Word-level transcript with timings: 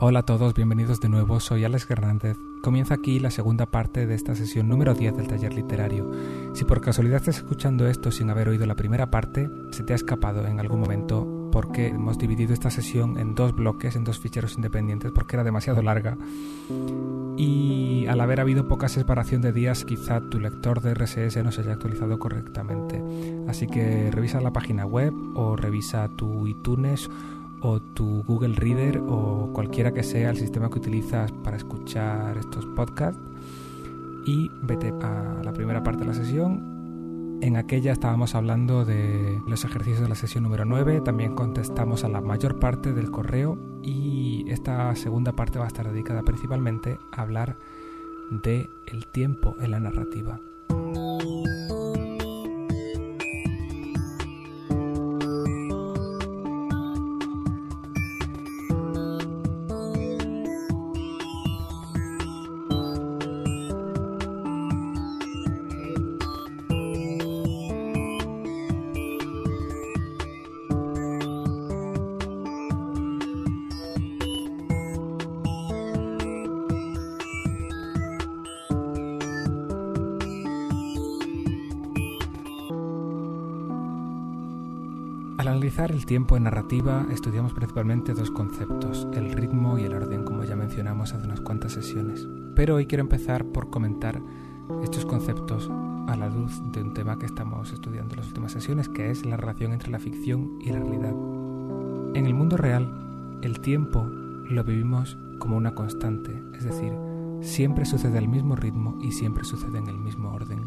Hola 0.00 0.20
a 0.20 0.22
todos, 0.22 0.54
bienvenidos 0.54 1.00
de 1.00 1.08
nuevo, 1.08 1.40
soy 1.40 1.64
Alex 1.64 1.90
Hernández. 1.90 2.38
Comienza 2.62 2.94
aquí 2.94 3.18
la 3.18 3.32
segunda 3.32 3.66
parte 3.66 4.06
de 4.06 4.14
esta 4.14 4.36
sesión 4.36 4.68
número 4.68 4.94
10 4.94 5.16
del 5.16 5.26
taller 5.26 5.52
literario. 5.52 6.08
Si 6.54 6.64
por 6.64 6.80
casualidad 6.80 7.16
estás 7.16 7.38
escuchando 7.38 7.84
esto 7.88 8.12
sin 8.12 8.30
haber 8.30 8.48
oído 8.48 8.64
la 8.64 8.76
primera 8.76 9.10
parte, 9.10 9.50
se 9.72 9.82
te 9.82 9.94
ha 9.94 9.96
escapado 9.96 10.46
en 10.46 10.60
algún 10.60 10.78
momento 10.78 11.50
porque 11.50 11.88
hemos 11.88 12.16
dividido 12.16 12.54
esta 12.54 12.70
sesión 12.70 13.18
en 13.18 13.34
dos 13.34 13.56
bloques, 13.56 13.96
en 13.96 14.04
dos 14.04 14.20
ficheros 14.20 14.54
independientes, 14.54 15.10
porque 15.10 15.34
era 15.34 15.42
demasiado 15.42 15.82
larga. 15.82 16.16
Y 17.36 18.06
al 18.06 18.20
haber 18.20 18.38
habido 18.38 18.68
poca 18.68 18.88
separación 18.88 19.42
de 19.42 19.52
días, 19.52 19.84
quizá 19.84 20.20
tu 20.20 20.38
lector 20.38 20.80
de 20.80 20.94
RSS 20.94 21.42
no 21.42 21.50
se 21.50 21.62
haya 21.62 21.72
actualizado 21.72 22.20
correctamente. 22.20 23.02
Así 23.48 23.66
que 23.66 24.12
revisa 24.12 24.40
la 24.40 24.52
página 24.52 24.86
web 24.86 25.12
o 25.34 25.56
revisa 25.56 26.08
tu 26.08 26.46
iTunes 26.46 27.10
o 27.62 27.80
tu 27.80 28.22
Google 28.24 28.54
Reader 28.54 28.98
o 29.06 29.50
cualquiera 29.52 29.92
que 29.92 30.02
sea 30.02 30.30
el 30.30 30.36
sistema 30.36 30.68
que 30.70 30.78
utilizas 30.78 31.32
para 31.32 31.56
escuchar 31.56 32.36
estos 32.36 32.66
podcasts 32.66 33.20
y 34.26 34.50
vete 34.62 34.92
a 35.02 35.40
la 35.42 35.52
primera 35.52 35.82
parte 35.82 36.00
de 36.00 36.06
la 36.06 36.14
sesión. 36.14 37.38
En 37.40 37.56
aquella 37.56 37.92
estábamos 37.92 38.34
hablando 38.34 38.84
de 38.84 39.40
los 39.46 39.64
ejercicios 39.64 40.00
de 40.00 40.08
la 40.08 40.16
sesión 40.16 40.42
número 40.42 40.64
9, 40.64 41.00
también 41.02 41.34
contestamos 41.34 42.02
a 42.02 42.08
la 42.08 42.20
mayor 42.20 42.58
parte 42.58 42.92
del 42.92 43.10
correo 43.10 43.56
y 43.82 44.44
esta 44.48 44.94
segunda 44.96 45.32
parte 45.32 45.58
va 45.58 45.66
a 45.66 45.68
estar 45.68 45.88
dedicada 45.88 46.22
principalmente 46.22 46.98
a 47.12 47.22
hablar 47.22 47.56
de 48.30 48.68
el 48.86 49.06
tiempo 49.06 49.54
en 49.60 49.70
la 49.70 49.80
narrativa. 49.80 50.40
Al 85.48 85.54
analizar 85.54 85.90
el 85.90 86.04
tiempo 86.04 86.36
en 86.36 86.42
narrativa 86.42 87.06
estudiamos 87.10 87.54
principalmente 87.54 88.12
dos 88.12 88.30
conceptos, 88.30 89.08
el 89.14 89.32
ritmo 89.32 89.78
y 89.78 89.84
el 89.84 89.94
orden, 89.94 90.22
como 90.22 90.44
ya 90.44 90.56
mencionamos 90.56 91.14
hace 91.14 91.24
unas 91.24 91.40
cuantas 91.40 91.72
sesiones. 91.72 92.28
Pero 92.54 92.74
hoy 92.74 92.84
quiero 92.84 93.00
empezar 93.00 93.46
por 93.46 93.70
comentar 93.70 94.20
estos 94.82 95.06
conceptos 95.06 95.70
a 96.06 96.16
la 96.16 96.28
luz 96.28 96.60
de 96.72 96.82
un 96.82 96.92
tema 96.92 97.18
que 97.18 97.24
estamos 97.24 97.72
estudiando 97.72 98.12
en 98.12 98.20
las 98.20 98.28
últimas 98.28 98.52
sesiones, 98.52 98.90
que 98.90 99.10
es 99.10 99.24
la 99.24 99.38
relación 99.38 99.72
entre 99.72 99.90
la 99.90 99.98
ficción 99.98 100.58
y 100.60 100.70
la 100.70 100.80
realidad. 100.80 101.14
En 102.12 102.26
el 102.26 102.34
mundo 102.34 102.58
real, 102.58 103.38
el 103.40 103.60
tiempo 103.60 104.04
lo 104.04 104.62
vivimos 104.64 105.16
como 105.38 105.56
una 105.56 105.74
constante, 105.74 106.42
es 106.58 106.64
decir, 106.64 106.92
siempre 107.40 107.86
sucede 107.86 108.18
al 108.18 108.28
mismo 108.28 108.54
ritmo 108.54 108.98
y 109.00 109.12
siempre 109.12 109.44
sucede 109.44 109.78
en 109.78 109.88
el 109.88 109.96
mismo 109.96 110.30
orden. 110.30 110.60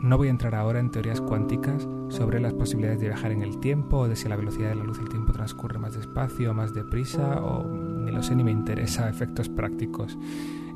No 0.00 0.16
voy 0.16 0.28
a 0.28 0.32
entrar 0.32 0.54
ahora 0.54 0.80
en 0.80 0.90
teorías 0.90 1.20
cuánticas 1.20 1.86
sobre 2.12 2.40
las 2.40 2.52
posibilidades 2.52 3.00
de 3.00 3.08
viajar 3.08 3.32
en 3.32 3.42
el 3.42 3.58
tiempo 3.58 3.98
o 3.98 4.08
de 4.08 4.16
si 4.16 4.26
a 4.26 4.28
la 4.28 4.36
velocidad 4.36 4.68
de 4.68 4.74
la 4.74 4.84
luz 4.84 4.98
el 4.98 5.08
tiempo 5.08 5.32
transcurre 5.32 5.78
más 5.78 5.94
despacio 5.94 6.52
más 6.52 6.74
deprisa 6.74 7.40
o 7.40 7.66
ni 7.66 8.12
lo 8.12 8.22
sé 8.22 8.36
ni 8.36 8.44
me 8.44 8.50
interesa 8.50 9.08
efectos 9.10 9.48
prácticos. 9.48 10.18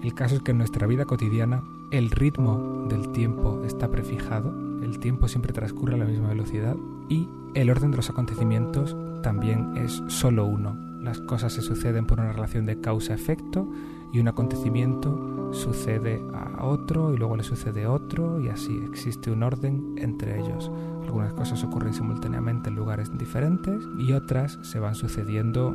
El 0.02 0.14
caso 0.14 0.36
es 0.36 0.42
que 0.42 0.52
en 0.52 0.58
nuestra 0.58 0.86
vida 0.86 1.04
cotidiana 1.04 1.62
el 1.90 2.10
ritmo 2.10 2.86
del 2.88 3.12
tiempo 3.12 3.62
está 3.64 3.90
prefijado, 3.90 4.52
el 4.82 4.98
tiempo 4.98 5.28
siempre 5.28 5.52
transcurre 5.52 5.94
a 5.94 5.98
la 5.98 6.04
misma 6.04 6.28
velocidad 6.28 6.76
y 7.08 7.28
el 7.54 7.70
orden 7.70 7.90
de 7.90 7.98
los 7.98 8.10
acontecimientos 8.10 8.96
también 9.22 9.76
es 9.76 10.02
solo 10.08 10.46
uno. 10.46 10.76
Las 11.00 11.20
cosas 11.20 11.52
se 11.52 11.62
suceden 11.62 12.06
por 12.06 12.18
una 12.18 12.32
relación 12.32 12.66
de 12.66 12.80
causa-efecto 12.80 13.68
y 14.12 14.20
un 14.20 14.28
acontecimiento 14.28 15.35
sucede 15.56 16.22
a 16.34 16.64
otro 16.64 17.12
y 17.12 17.16
luego 17.16 17.36
le 17.36 17.42
sucede 17.42 17.86
otro 17.86 18.40
y 18.40 18.48
así 18.48 18.78
existe 18.88 19.30
un 19.30 19.42
orden 19.42 19.94
entre 19.98 20.38
ellos. 20.38 20.70
Algunas 21.02 21.32
cosas 21.32 21.64
ocurren 21.64 21.94
simultáneamente 21.94 22.68
en 22.68 22.76
lugares 22.76 23.10
diferentes 23.16 23.82
y 23.98 24.12
otras 24.12 24.58
se 24.62 24.78
van 24.78 24.94
sucediendo 24.94 25.74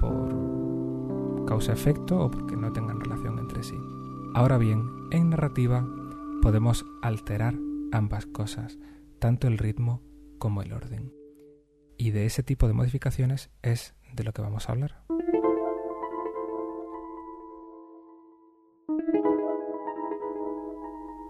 por 0.00 1.44
causa-efecto 1.46 2.18
o 2.20 2.30
porque 2.30 2.56
no 2.56 2.72
tengan 2.72 3.00
relación 3.00 3.38
entre 3.38 3.62
sí. 3.62 3.76
Ahora 4.34 4.58
bien, 4.58 4.84
en 5.10 5.30
narrativa 5.30 5.86
podemos 6.42 6.84
alterar 7.02 7.54
ambas 7.92 8.26
cosas, 8.26 8.78
tanto 9.18 9.46
el 9.48 9.58
ritmo 9.58 10.02
como 10.38 10.62
el 10.62 10.72
orden. 10.72 11.12
Y 11.96 12.10
de 12.10 12.26
ese 12.26 12.42
tipo 12.42 12.68
de 12.68 12.74
modificaciones 12.74 13.50
es 13.62 13.94
de 14.14 14.24
lo 14.24 14.32
que 14.32 14.42
vamos 14.42 14.68
a 14.68 14.72
hablar. 14.72 15.04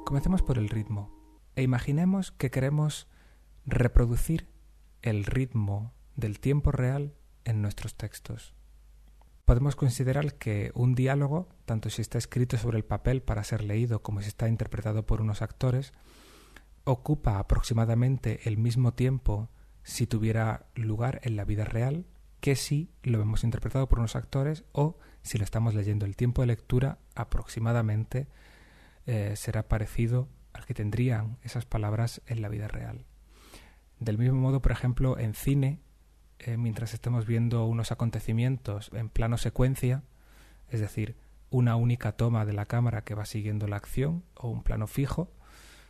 Comencemos 0.04 0.42
por 0.42 0.58
el 0.58 0.68
ritmo 0.68 1.10
e 1.54 1.62
imaginemos 1.62 2.32
que 2.32 2.50
queremos 2.50 3.08
reproducir 3.66 4.48
el 5.02 5.24
ritmo 5.24 5.92
del 6.16 6.40
tiempo 6.40 6.72
real 6.72 7.14
en 7.44 7.60
nuestros 7.60 7.94
textos. 7.94 8.54
Podemos 9.44 9.76
considerar 9.76 10.34
que 10.34 10.72
un 10.74 10.94
diálogo, 10.94 11.48
tanto 11.66 11.90
si 11.90 12.02
está 12.02 12.18
escrito 12.18 12.56
sobre 12.56 12.78
el 12.78 12.84
papel 12.84 13.22
para 13.22 13.44
ser 13.44 13.62
leído 13.62 14.02
como 14.02 14.20
si 14.22 14.28
está 14.28 14.48
interpretado 14.48 15.06
por 15.06 15.20
unos 15.20 15.42
actores, 15.42 15.92
ocupa 16.84 17.38
aproximadamente 17.38 18.48
el 18.48 18.56
mismo 18.56 18.94
tiempo 18.94 19.50
si 19.82 20.06
tuviera 20.06 20.66
lugar 20.74 21.20
en 21.22 21.36
la 21.36 21.44
vida 21.44 21.64
real 21.64 22.06
que 22.40 22.56
si 22.56 22.90
lo 23.02 23.20
hemos 23.20 23.44
interpretado 23.44 23.88
por 23.88 23.98
unos 23.98 24.16
actores 24.16 24.64
o 24.72 24.98
si 25.22 25.38
lo 25.38 25.44
estamos 25.44 25.74
leyendo. 25.74 26.06
El 26.06 26.16
tiempo 26.16 26.42
de 26.42 26.48
lectura 26.48 26.98
aproximadamente 27.14 28.28
eh, 29.06 29.34
será 29.36 29.68
parecido 29.68 30.28
al 30.52 30.66
que 30.66 30.74
tendrían 30.74 31.38
esas 31.42 31.64
palabras 31.64 32.22
en 32.26 32.42
la 32.42 32.48
vida 32.48 32.68
real. 32.68 33.04
Del 34.00 34.18
mismo 34.18 34.38
modo, 34.38 34.62
por 34.62 34.72
ejemplo, 34.72 35.18
en 35.18 35.34
cine, 35.34 35.80
eh, 36.38 36.56
mientras 36.56 36.94
estemos 36.94 37.26
viendo 37.26 37.64
unos 37.66 37.90
acontecimientos 37.90 38.90
en 38.92 39.08
plano 39.08 39.38
secuencia, 39.38 40.04
es 40.68 40.80
decir, 40.80 41.16
una 41.50 41.76
única 41.76 42.12
toma 42.12 42.44
de 42.44 42.52
la 42.52 42.66
cámara 42.66 43.02
que 43.02 43.14
va 43.14 43.24
siguiendo 43.24 43.66
la 43.66 43.76
acción 43.76 44.22
o 44.34 44.48
un 44.48 44.62
plano 44.62 44.86
fijo, 44.86 45.32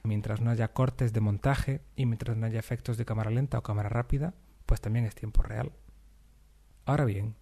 mientras 0.04 0.41
no 0.41 0.50
haya 0.50 0.72
cortes 0.72 1.12
de 1.12 1.20
montaje 1.20 1.82
y 1.97 2.06
mientras 2.06 2.37
no 2.37 2.47
haya 2.47 2.60
efectos 2.60 2.97
de 2.97 3.04
cámara 3.04 3.31
lenta 3.31 3.58
o 3.58 3.62
cámara 3.62 3.88
rápida, 3.88 4.34
pues 4.64 4.81
también 4.81 5.04
es 5.04 5.14
tiempo 5.14 5.42
real. 5.42 5.72
Ahora 6.88 7.04
bien, 7.04 7.37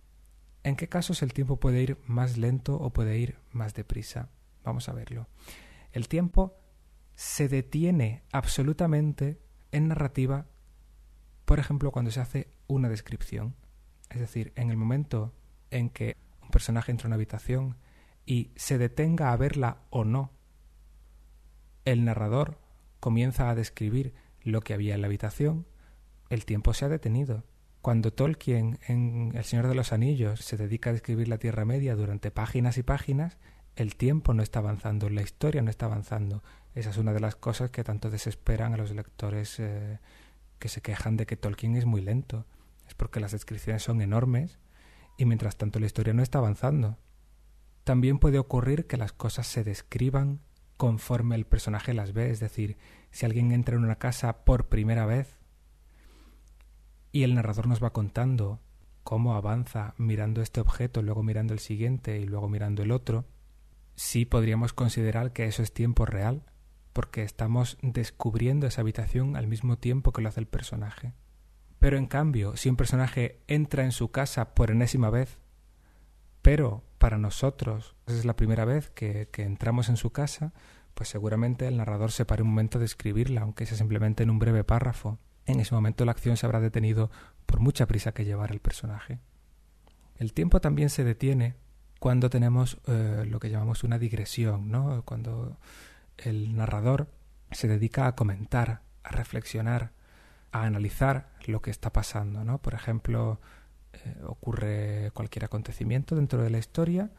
¿en 0.65 0.75
qué 0.75 0.89
casos 0.89 1.23
el 1.23 1.33
tiempo 1.33 1.61
puede 1.61 1.81
ir 1.81 1.99
más 2.05 2.37
lento 2.37 2.75
o 2.75 2.93
puede 2.93 3.17
ir 3.17 3.39
más 3.53 3.75
deprisa? 3.75 4.29
Vamos 4.65 4.89
a 4.89 4.93
verlo. 4.93 5.29
El 5.93 6.09
tiempo 6.09 6.59
se 7.15 7.47
detiene 7.47 8.25
absolutamente 8.33 9.41
en 9.71 9.87
narrativa, 9.87 10.49
por 11.45 11.61
ejemplo, 11.61 11.93
cuando 11.93 12.11
se 12.11 12.19
hace 12.19 12.51
una 12.67 12.89
descripción. 12.89 13.55
Es 14.11 14.19
decir, 14.19 14.53
en 14.57 14.71
el 14.71 14.77
momento 14.77 15.33
en 15.71 15.91
que 15.91 16.17
un 16.43 16.51
personaje 16.51 16.91
entra 16.91 17.07
en 17.07 17.11
una 17.11 17.15
habitación 17.15 17.77
y 18.25 18.51
se 18.57 18.79
detenga 18.79 19.31
a 19.31 19.37
verla 19.37 19.83
o 19.91 20.05
no, 20.05 20.33
el 21.85 22.05
narrador 22.05 22.59
comienza 22.99 23.49
a 23.49 23.55
describir 23.55 24.13
lo 24.43 24.61
que 24.61 24.75
había 24.75 24.97
en 24.97 25.03
la 25.03 25.07
habitación, 25.07 25.69
el 26.31 26.45
tiempo 26.45 26.75
se 26.75 26.85
ha 26.85 26.89
detenido. 26.89 27.45
Cuando 27.87 28.13
Tolkien 28.13 28.81
en 28.89 29.31
El 29.37 29.45
Señor 29.45 29.69
de 29.69 29.77
los 29.77 29.93
Anillos 29.93 30.41
se 30.41 30.57
dedica 30.57 30.91
a 30.91 30.93
describir 30.93 31.29
la 31.29 31.39
Tierra 31.39 31.65
Media 31.65 31.95
durante 31.95 32.33
páginas 32.33 32.79
y 32.79 32.83
páginas, 32.83 33.39
el 33.77 33.95
tiempo 33.95 34.35
no 34.35 34.43
está 34.43 34.59
avanzando, 34.59 35.09
la 35.09 35.23
historia 35.23 35.63
no 35.63 35.71
está 35.71 35.87
avanzando. 35.87 36.43
Esa 36.75 36.91
es 36.91 36.97
una 36.97 37.13
de 37.13 37.21
las 37.21 37.37
cosas 37.37 37.71
que 37.71 37.85
tanto 37.85 38.11
desesperan 38.11 38.75
a 38.75 38.77
los 38.77 38.91
lectores 38.91 39.61
eh, 39.61 40.01
que 40.59 40.69
se 40.69 40.81
quejan 40.81 41.17
de 41.17 41.27
que 41.27 41.37
Tolkien 41.37 41.77
es 41.77 41.85
muy 41.85 42.01
lento. 42.01 42.45
Es 42.89 42.95
porque 42.95 43.21
las 43.21 43.31
descripciones 43.31 43.85
son 43.85 44.01
enormes 44.01 44.59
y 45.17 45.25
mientras 45.25 45.57
tanto 45.57 45.79
la 45.79 45.87
historia 45.87 46.13
no 46.13 46.25
está 46.25 46.39
avanzando. 46.39 46.99
También 47.85 48.19
puede 48.19 48.41
ocurrir 48.41 48.89
que 48.89 48.97
las 48.97 49.13
cosas 49.13 49.47
se 49.47 49.63
describan 49.63 50.41
conforme 50.77 51.37
el 51.37 51.47
personaje 51.47 51.95
las 51.95 52.13
ve, 52.13 52.33
es 52.33 52.41
decir, 52.41 52.79
si 53.13 53.27
alguien 53.27 53.53
entra 53.53 53.77
en 53.77 53.85
una 53.85 54.01
casa 54.01 54.45
por 54.45 54.67
primera 54.67 55.07
vez 55.07 55.36
y 57.13 57.23
el 57.23 57.35
narrador 57.35 57.67
nos 57.67 57.83
va 57.83 57.93
contando 57.93 58.61
cómo 59.03 59.35
avanza 59.35 59.95
mirando 59.99 60.43
este 60.43 60.61
objeto, 60.61 61.03
luego 61.03 61.23
mirando 61.23 61.53
el 61.53 61.61
siguiente 61.61 62.19
y 62.19 62.25
luego 62.25 62.49
mirando 62.49 62.83
el 62.83 62.91
otro, 62.91 63.25
sí 63.95 64.25
podríamos 64.25 64.73
considerar 64.73 65.33
que 65.33 65.47
eso 65.47 65.63
es 65.63 65.73
tiempo 65.73 66.07
real, 66.07 66.43
porque 66.93 67.23
estamos 67.23 67.79
descubriendo 67.83 68.67
esa 68.67 68.81
habitación 68.81 69.37
al 69.37 69.47
mismo 69.47 69.79
tiempo 69.79 70.13
que 70.13 70.23
lo 70.23 70.29
hace 70.29 70.41
el 70.41 70.47
personaje. 70.47 71.13
Pero 71.79 71.99
en 71.99 72.07
cambio, 72.07 72.57
si 72.57 72.69
un 72.69 72.77
personaje 72.77 73.41
entra 73.47 73.85
en 73.85 73.93
su 73.93 74.11
casa 74.11 74.55
por 74.55 74.71
enésima 74.71 75.11
vez, 75.11 75.39
pero 76.43 76.83
para 76.99 77.19
nosotros 77.19 77.95
es 78.07 78.25
la 78.25 78.37
primera 78.37 78.65
vez 78.65 78.91
que, 78.91 79.29
que 79.31 79.43
entramos 79.43 79.89
en 79.89 79.97
su 79.97 80.11
casa, 80.11 80.53
pues 80.95 81.09
seguramente 81.11 81.69
el 81.69 81.77
narrador 81.77 82.13
se 82.13 82.25
pare 82.25 82.43
un 82.43 82.49
momento 82.49 82.79
de 82.79 82.87
escribirla, 82.87 83.43
aunque 83.43 83.67
sea 83.67 83.77
simplemente 83.77 84.23
en 84.23 84.31
un 84.31 84.39
breve 84.39 84.65
párrafo. 84.65 85.19
En 85.47 85.61
ese 85.61 85.75
momento 85.75 86.05
la 86.05 86.13
acción 86.13 86.37
se 86.37 86.47
habrá 86.47 86.61
detenido 86.61 87.11
por 87.47 87.61
mucha 87.61 87.87
prisa 87.87 88.13
que 88.13 88.25
llevar 88.25 88.53
el 88.53 88.61
personaje. 88.61 89.21
El 90.17 90.33
tiempo 90.33 90.61
también 90.61 90.91
se 90.91 91.05
detiene 91.05 91.55
cuando 91.99 92.31
tenemos 92.31 92.79
eh, 92.87 93.25
lo 93.29 93.39
que 93.39 93.51
llamamos 93.51 93.85
una 93.85 93.99
digresión, 93.99 94.71
¿no? 94.71 95.03
Cuando 95.05 95.59
el 96.19 96.55
narrador 96.57 97.09
se 97.51 97.69
dedica 97.69 98.07
a 98.07 98.15
comentar, 98.17 98.83
a 99.03 99.11
reflexionar, 99.11 99.93
a 100.53 100.65
analizar 100.65 101.29
lo 101.47 101.63
que 101.63 101.71
está 101.71 101.93
pasando, 101.93 102.45
¿no? 102.45 102.59
Por 102.59 102.75
ejemplo, 102.75 103.41
eh, 103.93 104.17
ocurre 104.27 105.11
cualquier 105.15 105.45
acontecimiento 105.45 106.17
dentro 106.17 106.43
de 106.43 106.51
la 106.51 106.59
historia 106.59 107.11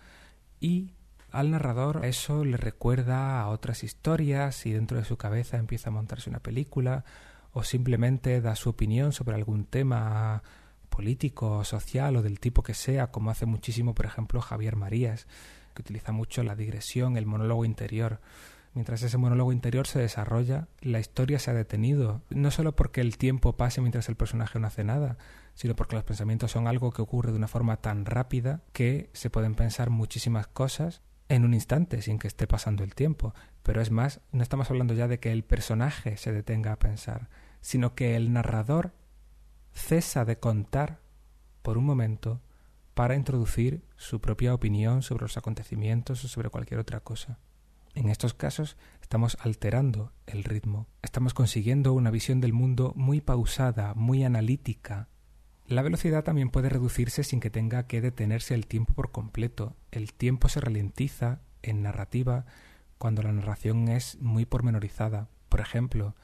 y 0.59 0.93
al 1.31 1.51
narrador 1.51 2.05
eso 2.05 2.45
le 2.45 2.57
recuerda 2.57 3.41
a 3.41 3.49
otras 3.49 3.83
historias 3.83 4.65
y 4.65 4.71
dentro 4.71 4.97
de 4.97 5.05
su 5.05 5.17
cabeza 5.17 5.57
empieza 5.57 5.89
a 5.89 5.93
montarse 5.93 6.29
una 6.29 6.39
película 6.39 7.03
o 7.53 7.63
simplemente 7.63 8.41
da 8.41 8.55
su 8.55 8.69
opinión 8.69 9.13
sobre 9.13 9.35
algún 9.35 9.65
tema 9.65 10.43
político, 10.89 11.63
social 11.63 12.15
o 12.15 12.21
del 12.21 12.39
tipo 12.39 12.63
que 12.63 12.73
sea, 12.73 13.11
como 13.11 13.29
hace 13.29 13.45
muchísimo, 13.45 13.93
por 13.93 14.05
ejemplo, 14.05 14.41
Javier 14.41 14.75
Marías, 14.75 15.27
que 15.73 15.81
utiliza 15.81 16.11
mucho 16.11 16.43
la 16.43 16.55
digresión, 16.55 17.17
el 17.17 17.25
monólogo 17.25 17.65
interior. 17.65 18.19
Mientras 18.73 19.01
ese 19.01 19.17
monólogo 19.17 19.51
interior 19.51 19.87
se 19.87 19.99
desarrolla, 19.99 20.67
la 20.81 20.99
historia 20.99 21.39
se 21.39 21.51
ha 21.51 21.53
detenido, 21.53 22.21
no 22.29 22.51
solo 22.51 22.75
porque 22.75 23.01
el 23.01 23.17
tiempo 23.17 23.57
pase 23.57 23.81
mientras 23.81 24.09
el 24.09 24.15
personaje 24.15 24.59
no 24.59 24.67
hace 24.67 24.83
nada, 24.83 25.17
sino 25.55 25.75
porque 25.75 25.95
los 25.95 26.03
pensamientos 26.03 26.51
son 26.51 26.67
algo 26.67 26.91
que 26.91 27.01
ocurre 27.01 27.31
de 27.31 27.37
una 27.37 27.47
forma 27.47 27.77
tan 27.77 28.05
rápida 28.05 28.61
que 28.73 29.09
se 29.13 29.29
pueden 29.29 29.55
pensar 29.55 29.89
muchísimas 29.89 30.47
cosas 30.47 31.01
en 31.29 31.43
un 31.43 31.53
instante 31.53 32.01
sin 32.01 32.19
que 32.19 32.27
esté 32.27 32.47
pasando 32.47 32.83
el 32.83 32.95
tiempo. 32.95 33.33
Pero 33.67 33.81
es 33.81 33.91
más, 33.91 34.21
no 34.31 34.43
estamos 34.43 34.69
hablando 34.69 34.93
ya 34.93 35.09
de 35.09 35.19
que 35.19 35.33
el 35.33 35.43
personaje 35.43 36.15
se 36.15 36.31
detenga 36.31 36.71
a 36.71 36.79
pensar, 36.79 37.27
sino 37.59 37.95
que 37.95 38.15
el 38.15 38.31
narrador 38.31 38.93
cesa 39.73 40.23
de 40.23 40.39
contar 40.39 41.01
por 41.63 41.77
un 41.77 41.83
momento 41.83 42.41
para 42.93 43.17
introducir 43.17 43.83
su 43.97 44.21
propia 44.21 44.53
opinión 44.53 45.01
sobre 45.01 45.23
los 45.23 45.35
acontecimientos 45.35 46.23
o 46.23 46.29
sobre 46.29 46.49
cualquier 46.49 46.79
otra 46.79 47.01
cosa. 47.01 47.39
En 47.93 48.07
estos 48.07 48.33
casos 48.33 48.77
estamos 49.01 49.37
alterando 49.41 50.13
el 50.27 50.45
ritmo, 50.45 50.87
estamos 51.01 51.33
consiguiendo 51.33 51.91
una 51.91 52.09
visión 52.09 52.39
del 52.39 52.53
mundo 52.53 52.93
muy 52.95 53.19
pausada, 53.19 53.93
muy 53.95 54.23
analítica. 54.23 55.09
La 55.65 55.81
velocidad 55.81 56.23
también 56.23 56.51
puede 56.51 56.69
reducirse 56.69 57.25
sin 57.25 57.41
que 57.41 57.49
tenga 57.49 57.85
que 57.85 57.99
detenerse 57.99 58.53
el 58.53 58.65
tiempo 58.65 58.93
por 58.93 59.11
completo. 59.11 59.75
El 59.91 60.13
tiempo 60.13 60.47
se 60.47 60.61
ralentiza 60.61 61.41
en 61.63 61.81
narrativa 61.83 62.45
cuando 62.97 63.21
la 63.23 63.31
narración 63.31 63.87
es 63.87 64.17
muy 64.19 64.45
pormenorizada. 64.45 65.27
Por 65.49 65.59
ejemplo, 65.61 66.15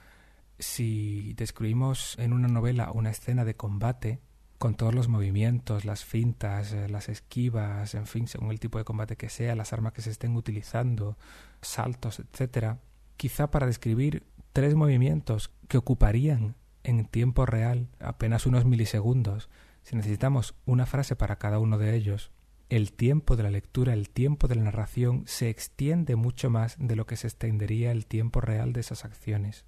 si 0.60 1.34
describimos 1.34 2.18
en 2.20 2.34
una 2.34 2.48
novela 2.48 2.92
una 2.92 3.10
escena 3.10 3.46
de 3.46 3.56
combate, 3.56 4.20
con 4.64 4.76
todos 4.76 4.96
los 4.96 5.10
movimientos, 5.10 5.84
las 5.84 6.06
fintas, 6.06 6.72
eh, 6.72 6.88
las 6.88 7.10
esquivas, 7.10 7.96
en 7.96 8.08
fin, 8.08 8.28
según 8.28 8.50
el 8.50 8.62
tipo 8.62 8.78
de 8.78 8.86
combate 8.86 9.18
que 9.18 9.28
sea, 9.28 9.56
las 9.56 9.74
armas 9.74 9.92
que 9.92 10.02
se 10.02 10.10
estén 10.10 10.38
utilizando, 10.38 11.18
saltos, 11.62 12.20
etcétera, 12.20 12.80
quizá 13.18 13.52
para 13.52 13.68
describir 13.68 14.26
tres 14.54 14.74
movimientos 14.76 15.52
que 15.68 15.78
ocuparían 15.78 16.56
en 16.84 17.06
tiempo 17.06 17.46
real 17.46 17.90
apenas 18.00 18.46
unos 18.46 18.64
milisegundos, 18.64 19.50
si 19.84 19.98
necesitamos 19.98 20.56
una 20.66 20.86
frase 20.86 21.18
para 21.18 21.36
cada 21.36 21.60
uno 21.60 21.78
de 21.78 21.94
ellos, 21.94 22.32
el 22.76 22.92
tiempo 22.92 23.36
de 23.36 23.44
la 23.44 23.52
lectura, 23.52 23.94
el 23.94 24.10
tiempo 24.10 24.48
de 24.48 24.56
la 24.56 24.64
narración 24.64 25.22
se 25.28 25.48
extiende 25.48 26.16
mucho 26.16 26.50
más 26.50 26.76
de 26.80 26.96
lo 26.96 27.06
que 27.06 27.18
se 27.18 27.28
extendería 27.28 27.92
el 27.92 28.08
tiempo 28.08 28.42
real 28.42 28.74
de 28.74 28.80
esas 28.80 29.06
acciones. 29.06 29.64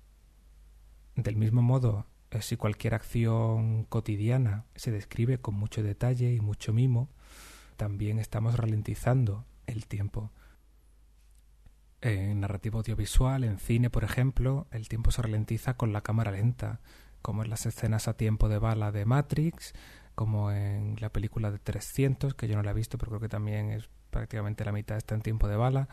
Del 1.15 1.35
mismo 1.35 1.61
modo, 1.61 2.07
eh, 2.31 2.41
si 2.41 2.57
cualquier 2.57 2.95
acción 2.95 3.83
cotidiana 3.83 4.65
se 4.73 4.89
describe 4.89 5.37
con 5.37 5.53
mucho 5.53 5.83
detalle 5.83 6.33
y 6.33 6.39
mucho 6.39 6.73
mimo, 6.73 7.11
también 7.77 8.17
estamos 8.17 8.57
ralentizando 8.57 9.45
el 9.67 9.85
tiempo. 9.85 10.31
En 12.01 12.39
narrativa 12.39 12.79
audiovisual, 12.79 13.43
en 13.43 13.59
cine, 13.59 13.91
por 13.91 14.03
ejemplo, 14.03 14.65
el 14.71 14.89
tiempo 14.89 15.11
se 15.11 15.21
ralentiza 15.21 15.75
con 15.77 15.93
la 15.93 16.01
cámara 16.01 16.31
lenta, 16.31 16.79
como 17.21 17.43
en 17.43 17.51
las 17.51 17.67
escenas 17.67 18.07
a 18.07 18.17
tiempo 18.17 18.49
de 18.49 18.57
bala 18.57 18.91
de 18.91 19.05
Matrix, 19.05 19.75
como 20.15 20.51
en 20.51 20.95
la 20.99 21.09
película 21.09 21.51
de 21.51 21.59
300, 21.59 22.33
que 22.33 22.47
yo 22.47 22.55
no 22.55 22.63
la 22.63 22.71
he 22.71 22.73
visto, 22.73 22.97
pero 22.97 23.11
creo 23.11 23.21
que 23.21 23.29
también 23.29 23.69
es 23.71 23.89
prácticamente 24.09 24.65
la 24.65 24.71
mitad 24.71 24.97
está 24.97 25.13
en 25.13 25.21
tiempo 25.21 25.47
de 25.47 25.57
bala, 25.57 25.89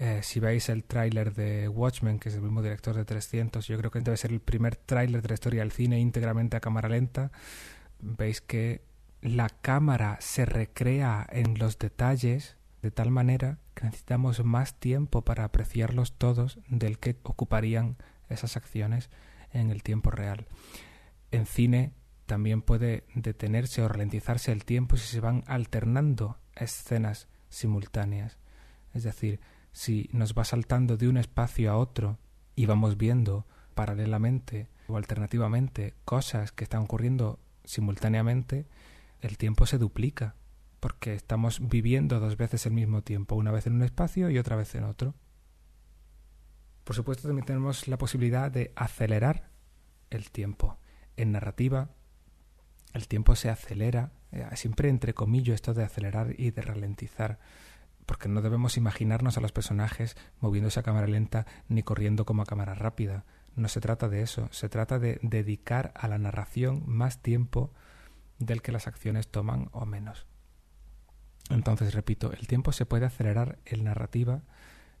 eh, 0.00 0.20
si 0.22 0.40
veis 0.40 0.70
el 0.70 0.84
tráiler 0.84 1.34
de 1.34 1.68
Watchmen, 1.68 2.18
que 2.18 2.30
es 2.30 2.34
el 2.34 2.40
mismo 2.40 2.62
director 2.62 2.96
de 2.96 3.04
300, 3.04 3.66
yo 3.66 3.76
creo 3.76 3.90
que 3.90 4.00
debe 4.00 4.16
ser 4.16 4.32
el 4.32 4.40
primer 4.40 4.74
tráiler 4.76 5.20
de 5.20 5.28
la 5.28 5.34
historia 5.34 5.60
del 5.60 5.72
cine 5.72 6.00
íntegramente 6.00 6.56
a 6.56 6.60
cámara 6.60 6.88
lenta, 6.88 7.30
veis 8.00 8.40
que 8.40 8.82
la 9.20 9.50
cámara 9.50 10.16
se 10.20 10.46
recrea 10.46 11.26
en 11.30 11.58
los 11.58 11.78
detalles 11.78 12.56
de 12.80 12.90
tal 12.90 13.10
manera 13.10 13.58
que 13.74 13.84
necesitamos 13.84 14.42
más 14.42 14.80
tiempo 14.80 15.22
para 15.22 15.44
apreciarlos 15.44 16.14
todos 16.14 16.58
del 16.68 16.98
que 16.98 17.18
ocuparían 17.22 17.98
esas 18.30 18.56
acciones 18.56 19.10
en 19.52 19.70
el 19.70 19.82
tiempo 19.82 20.10
real. 20.10 20.46
En 21.30 21.44
cine 21.44 21.92
también 22.30 22.62
puede 22.62 23.02
detenerse 23.16 23.82
o 23.82 23.88
ralentizarse 23.88 24.52
el 24.52 24.64
tiempo 24.64 24.96
si 24.96 25.08
se 25.08 25.18
van 25.18 25.42
alternando 25.48 26.38
escenas 26.54 27.26
simultáneas. 27.48 28.38
Es 28.94 29.02
decir, 29.02 29.40
si 29.72 30.08
nos 30.12 30.34
va 30.34 30.44
saltando 30.44 30.96
de 30.96 31.08
un 31.08 31.16
espacio 31.16 31.72
a 31.72 31.76
otro 31.76 32.20
y 32.54 32.66
vamos 32.66 32.96
viendo 32.96 33.48
paralelamente 33.74 34.68
o 34.86 34.96
alternativamente 34.96 35.94
cosas 36.04 36.52
que 36.52 36.62
están 36.62 36.82
ocurriendo 36.82 37.40
simultáneamente, 37.64 38.68
el 39.22 39.36
tiempo 39.36 39.66
se 39.66 39.78
duplica, 39.78 40.36
porque 40.78 41.14
estamos 41.14 41.58
viviendo 41.68 42.20
dos 42.20 42.36
veces 42.36 42.64
el 42.64 42.74
mismo 42.74 43.02
tiempo, 43.02 43.34
una 43.34 43.50
vez 43.50 43.66
en 43.66 43.74
un 43.74 43.82
espacio 43.82 44.30
y 44.30 44.38
otra 44.38 44.54
vez 44.54 44.72
en 44.76 44.84
otro. 44.84 45.16
Por 46.84 46.94
supuesto, 46.94 47.26
también 47.26 47.46
tenemos 47.46 47.88
la 47.88 47.98
posibilidad 47.98 48.52
de 48.52 48.72
acelerar 48.76 49.50
el 50.10 50.30
tiempo. 50.30 50.78
En 51.16 51.32
narrativa, 51.32 51.90
el 52.92 53.08
tiempo 53.08 53.36
se 53.36 53.50
acelera, 53.50 54.12
eh, 54.32 54.46
siempre 54.54 54.88
entre 54.88 55.14
comillas 55.14 55.56
esto 55.56 55.74
de 55.74 55.84
acelerar 55.84 56.34
y 56.38 56.50
de 56.50 56.62
ralentizar 56.62 57.38
porque 58.10 58.28
no 58.28 58.42
debemos 58.42 58.76
imaginarnos 58.76 59.38
a 59.38 59.40
los 59.40 59.52
personajes 59.52 60.16
moviéndose 60.40 60.80
a 60.80 60.82
cámara 60.82 61.06
lenta 61.06 61.46
ni 61.68 61.84
corriendo 61.84 62.24
como 62.24 62.42
a 62.42 62.44
cámara 62.44 62.74
rápida. 62.74 63.24
No 63.54 63.68
se 63.68 63.80
trata 63.80 64.08
de 64.08 64.22
eso, 64.22 64.48
se 64.50 64.68
trata 64.68 64.98
de 64.98 65.20
dedicar 65.22 65.92
a 65.94 66.08
la 66.08 66.18
narración 66.18 66.82
más 66.86 67.22
tiempo 67.22 67.72
del 68.40 68.62
que 68.62 68.72
las 68.72 68.88
acciones 68.88 69.28
toman 69.28 69.68
o 69.70 69.86
menos. 69.86 70.26
Entonces, 71.50 71.94
repito, 71.94 72.32
el 72.32 72.48
tiempo 72.48 72.72
se 72.72 72.84
puede 72.84 73.06
acelerar 73.06 73.60
en 73.64 73.84
narrativa 73.84 74.42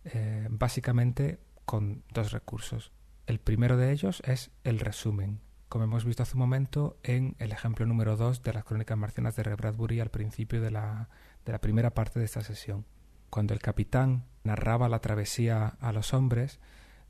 eh, 0.04 0.46
básicamente 0.48 1.40
con 1.64 2.04
dos 2.14 2.30
recursos. 2.30 2.92
El 3.26 3.40
primero 3.40 3.76
de 3.76 3.90
ellos 3.90 4.22
es 4.24 4.52
el 4.62 4.78
resumen, 4.78 5.40
como 5.70 5.84
hemos 5.84 6.04
visto 6.04 6.22
hace 6.22 6.34
un 6.34 6.40
momento 6.40 6.98
en 7.02 7.34
el 7.38 7.52
ejemplo 7.52 7.86
número 7.86 8.18
2 8.18 8.42
de 8.42 8.52
las 8.52 8.64
crónicas 8.64 8.98
marcianas 8.98 9.36
de 9.36 9.44
Ray 9.44 9.54
Bradbury 9.54 10.00
al 10.00 10.10
principio 10.10 10.60
de 10.60 10.70
la, 10.70 11.08
de 11.46 11.52
la 11.52 11.62
primera 11.62 11.94
parte 11.94 12.18
de 12.18 12.26
esta 12.26 12.42
sesión 12.42 12.84
cuando 13.30 13.54
el 13.54 13.60
capitán 13.60 14.24
narraba 14.44 14.88
la 14.88 15.00
travesía 15.00 15.76
a 15.80 15.92
los 15.92 16.12
hombres, 16.12 16.60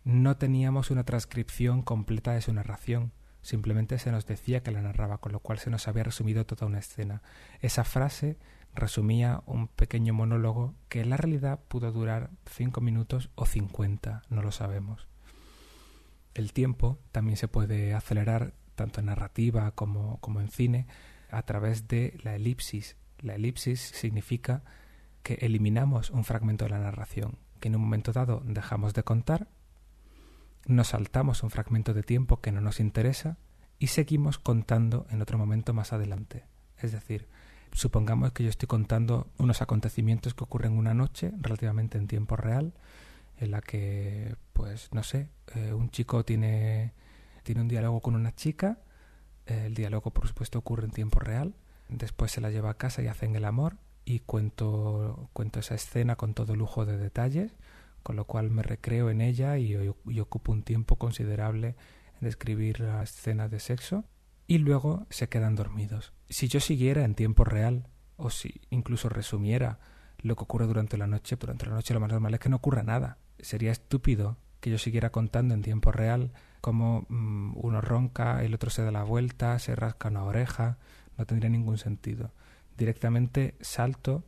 no 0.04 0.36
teníamos 0.36 0.90
una 0.90 1.04
transcripción 1.04 1.82
completa 1.82 2.32
de 2.32 2.42
su 2.42 2.52
narración, 2.52 3.12
simplemente 3.42 3.98
se 3.98 4.12
nos 4.12 4.26
decía 4.26 4.62
que 4.62 4.70
la 4.70 4.82
narraba, 4.82 5.18
con 5.18 5.32
lo 5.32 5.40
cual 5.40 5.58
se 5.58 5.70
nos 5.70 5.88
había 5.88 6.04
resumido 6.04 6.46
toda 6.46 6.66
una 6.66 6.78
escena. 6.78 7.22
Esa 7.60 7.84
frase 7.84 8.38
resumía 8.74 9.42
un 9.46 9.66
pequeño 9.68 10.12
monólogo 10.14 10.74
que 10.88 11.00
en 11.00 11.10
la 11.10 11.16
realidad 11.16 11.58
pudo 11.66 11.90
durar 11.90 12.30
cinco 12.46 12.80
minutos 12.80 13.30
o 13.34 13.46
cincuenta, 13.46 14.22
no 14.28 14.42
lo 14.42 14.52
sabemos. 14.52 15.09
El 16.34 16.52
tiempo 16.52 16.99
también 17.12 17.37
se 17.37 17.49
puede 17.49 17.94
acelerar 17.94 18.54
tanto 18.75 19.00
en 19.00 19.06
narrativa 19.06 19.72
como, 19.72 20.20
en 20.40 20.49
cine 20.49 20.87
a 21.30 21.42
través 21.42 21.88
de 21.88 22.18
la 22.22 22.34
elipsis. 22.34 22.96
La 23.18 23.34
elipsis 23.34 23.80
significa 23.80 24.62
que 25.22 25.34
eliminamos 25.34 26.10
un 26.10 26.25
fragmento 26.25 26.64
de 26.64 26.70
la 26.70 26.78
narración, 26.78 27.38
que 27.60 27.68
en 27.68 27.76
un 27.76 27.82
momento 27.82 28.12
dado 28.12 28.42
dejamos 28.44 28.94
de 28.94 29.02
contar, 29.02 29.49
nos 30.66 30.88
saltamos 30.88 31.42
un 31.42 31.50
fragmento 31.50 31.94
de 31.94 32.02
tiempo 32.02 32.40
que 32.40 32.52
no 32.52 32.60
nos 32.60 32.80
interesa 32.80 33.38
y 33.78 33.88
seguimos 33.88 34.38
contando 34.38 35.06
en 35.10 35.20
otro 35.20 35.37
momento 35.37 35.75
más 35.75 35.92
adelante. 35.92 36.44
Es 36.78 36.92
decir, 36.92 37.28
supongamos 37.72 38.32
que 38.32 38.44
yo 38.44 38.50
estoy 38.50 38.66
contando 38.66 39.28
unos 39.38 39.62
acontecimientos 39.62 40.34
que 40.34 40.44
ocurren 40.44 40.72
una 40.72 40.94
noche 40.94 41.32
relativamente 41.40 41.99
en 41.99 42.06
tiempo 42.06 42.37
real, 42.37 42.75
en 43.40 43.50
la 43.50 43.61
que, 43.61 44.37
pues, 44.52 44.92
no 44.92 45.02
sé, 45.02 45.28
eh, 45.54 45.73
un 45.73 45.90
chico 45.90 46.25
tiene, 46.25 46.92
tiene 47.42 47.62
un 47.62 47.68
diálogo 47.68 48.00
con 48.00 48.14
una 48.14 48.35
chica, 48.35 48.78
el 49.47 49.75
diálogo 49.75 50.12
por 50.12 50.28
supuesto 50.28 50.59
ocurre 50.61 50.85
en 50.85 50.92
tiempo 50.92 51.18
real, 51.18 51.56
después 51.88 52.30
se 52.30 52.40
la 52.40 52.50
lleva 52.50 52.70
a 52.70 52.75
casa 52.75 53.02
y 53.02 53.09
hacen 53.09 53.35
el 53.35 53.44
amor, 53.44 53.78
y 54.04 54.20
cuento, 54.20 55.28
cuento 55.32 55.61
esa 55.61 55.75
escena 55.75 56.16
con 56.16 56.35
todo 56.35 56.54
lujo 56.56 56.85
de 56.85 56.99
detalles, 56.99 57.52
con 58.02 58.16
lo 58.16 58.25
cual 58.25 58.50
me 58.50 58.62
recreo 58.62 59.11
en 59.11 59.20
ella 59.20 59.59
y, 59.59 59.76
y 60.06 60.20
ocupo 60.20 60.52
un 60.52 60.62
tiempo 60.62 60.97
considerable 60.97 61.76
en 62.20 62.26
describir 62.26 62.80
la 62.80 63.02
escena 63.02 63.49
de 63.49 63.61
sexo 63.61 64.04
y 64.47 64.59
luego 64.59 65.06
se 65.11 65.28
quedan 65.28 65.54
dormidos. 65.54 66.12
Si 66.28 66.49
yo 66.49 66.61
siguiera 66.61 67.04
en 67.04 67.14
tiempo 67.14 67.44
real, 67.44 67.88
o 68.16 68.30
si 68.30 68.61
incluso 68.70 69.09
resumiera 69.09 69.78
lo 70.18 70.37
que 70.37 70.44
ocurre 70.44 70.66
durante 70.66 70.97
la 70.97 71.06
noche, 71.06 71.37
durante 71.37 71.66
la 71.66 71.75
noche 71.75 71.94
lo 71.94 72.00
más 72.00 72.11
normal 72.11 72.35
es 72.35 72.40
que 72.40 72.49
no 72.49 72.56
ocurra 72.56 72.82
nada. 72.82 73.18
Sería 73.42 73.73
estúpido 73.73 74.37
que 74.61 74.70
yo 74.70 74.78
siguiera 74.78 75.11
contando 75.11 75.54
en 75.54 75.62
tiempo 75.62 75.92
real 75.92 76.32
cómo 76.61 77.06
mm, 77.09 77.52
uno 77.56 77.80
ronca, 77.80 78.44
el 78.44 78.54
otro 78.54 78.70
se 78.70 78.82
da 78.82 78.90
la 78.90 79.04
vuelta, 79.04 79.59
se 79.59 79.75
rasca 79.75 80.09
una 80.09 80.25
oreja, 80.25 80.78
no 81.16 81.26
tendría 81.26 81.50
ningún 81.50 81.78
sentido. 81.78 82.32
Directamente 82.76 83.54
salto 83.61 84.25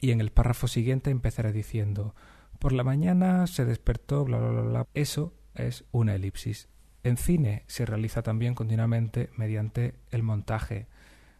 y 0.00 0.10
en 0.10 0.20
el 0.20 0.30
párrafo 0.30 0.68
siguiente 0.68 1.10
empezaré 1.10 1.52
diciendo 1.52 2.14
por 2.58 2.72
la 2.72 2.84
mañana 2.84 3.46
se 3.46 3.66
despertó, 3.66 4.24
bla, 4.24 4.38
bla, 4.38 4.50
bla, 4.50 4.62
bla. 4.62 4.86
Eso 4.94 5.34
es 5.54 5.84
una 5.92 6.14
elipsis. 6.14 6.68
En 7.02 7.18
cine 7.18 7.64
se 7.66 7.84
realiza 7.84 8.22
también 8.22 8.54
continuamente 8.54 9.28
mediante 9.36 9.94
el 10.10 10.22
montaje. 10.22 10.86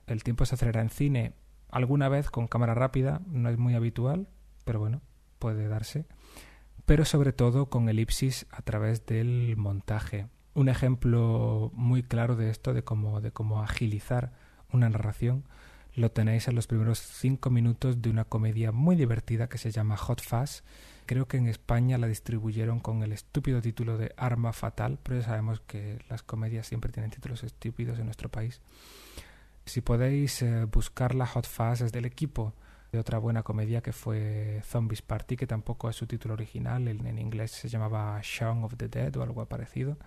El 0.06 0.22
tiempo 0.22 0.44
se 0.44 0.56
acelera 0.56 0.82
en 0.82 0.90
cine 0.90 1.32
alguna 1.70 2.10
vez 2.10 2.30
con 2.30 2.46
cámara 2.46 2.74
rápida, 2.74 3.22
no 3.26 3.48
es 3.48 3.56
muy 3.56 3.74
habitual, 3.74 4.28
pero 4.64 4.80
bueno, 4.80 5.00
puede 5.38 5.66
darse. 5.66 6.04
Pero 6.86 7.04
sobre 7.04 7.32
todo 7.32 7.66
con 7.66 7.88
elipsis 7.88 8.46
a 8.50 8.62
través 8.62 9.06
del 9.06 9.56
montaje. 9.56 10.26
Un 10.54 10.68
ejemplo 10.68 11.72
muy 11.74 12.02
claro 12.02 12.36
de 12.36 12.50
esto, 12.50 12.74
de 12.74 12.82
cómo, 12.84 13.62
agilizar 13.62 14.32
una 14.70 14.88
narración, 14.88 15.44
lo 15.94 16.10
tenéis 16.10 16.48
en 16.48 16.56
los 16.56 16.66
primeros 16.66 16.98
cinco 16.98 17.50
minutos 17.50 18.02
de 18.02 18.10
una 18.10 18.24
comedia 18.24 18.70
muy 18.70 18.96
divertida 18.96 19.48
que 19.48 19.58
se 19.58 19.70
llama 19.70 19.96
Hot 19.96 20.20
Fuzz. 20.20 20.62
Creo 21.06 21.26
que 21.26 21.36
en 21.36 21.46
España 21.46 21.98
la 21.98 22.06
distribuyeron 22.06 22.80
con 22.80 23.02
el 23.02 23.12
estúpido 23.12 23.62
título 23.62 23.96
de 23.96 24.12
Arma 24.16 24.52
Fatal, 24.52 24.98
pero 25.02 25.20
ya 25.20 25.26
sabemos 25.26 25.60
que 25.60 25.98
las 26.08 26.22
comedias 26.22 26.66
siempre 26.66 26.92
tienen 26.92 27.10
títulos 27.10 27.44
estúpidos 27.44 27.98
en 27.98 28.06
nuestro 28.06 28.28
país. 28.28 28.60
Si 29.66 29.80
podéis 29.80 30.42
eh, 30.42 30.64
buscar 30.64 31.14
la 31.14 31.26
Hot 31.26 31.46
Fuzz 31.46 31.80
es 31.80 31.92
del 31.92 32.04
equipo 32.04 32.54
de 32.94 33.00
otra 33.00 33.18
buena 33.18 33.42
comedia 33.42 33.82
que 33.82 33.92
fue 33.92 34.62
Zombies 34.64 35.02
Party, 35.02 35.36
que 35.36 35.48
tampoco 35.48 35.90
es 35.90 35.96
su 35.96 36.06
título 36.06 36.34
original, 36.34 36.86
en, 36.86 37.04
en 37.06 37.18
inglés 37.18 37.50
se 37.50 37.68
llamaba 37.68 38.20
Shaun 38.22 38.62
of 38.62 38.76
the 38.76 38.88
Dead 38.88 39.14
o 39.16 39.22
algo 39.22 39.44
parecido. 39.46 39.98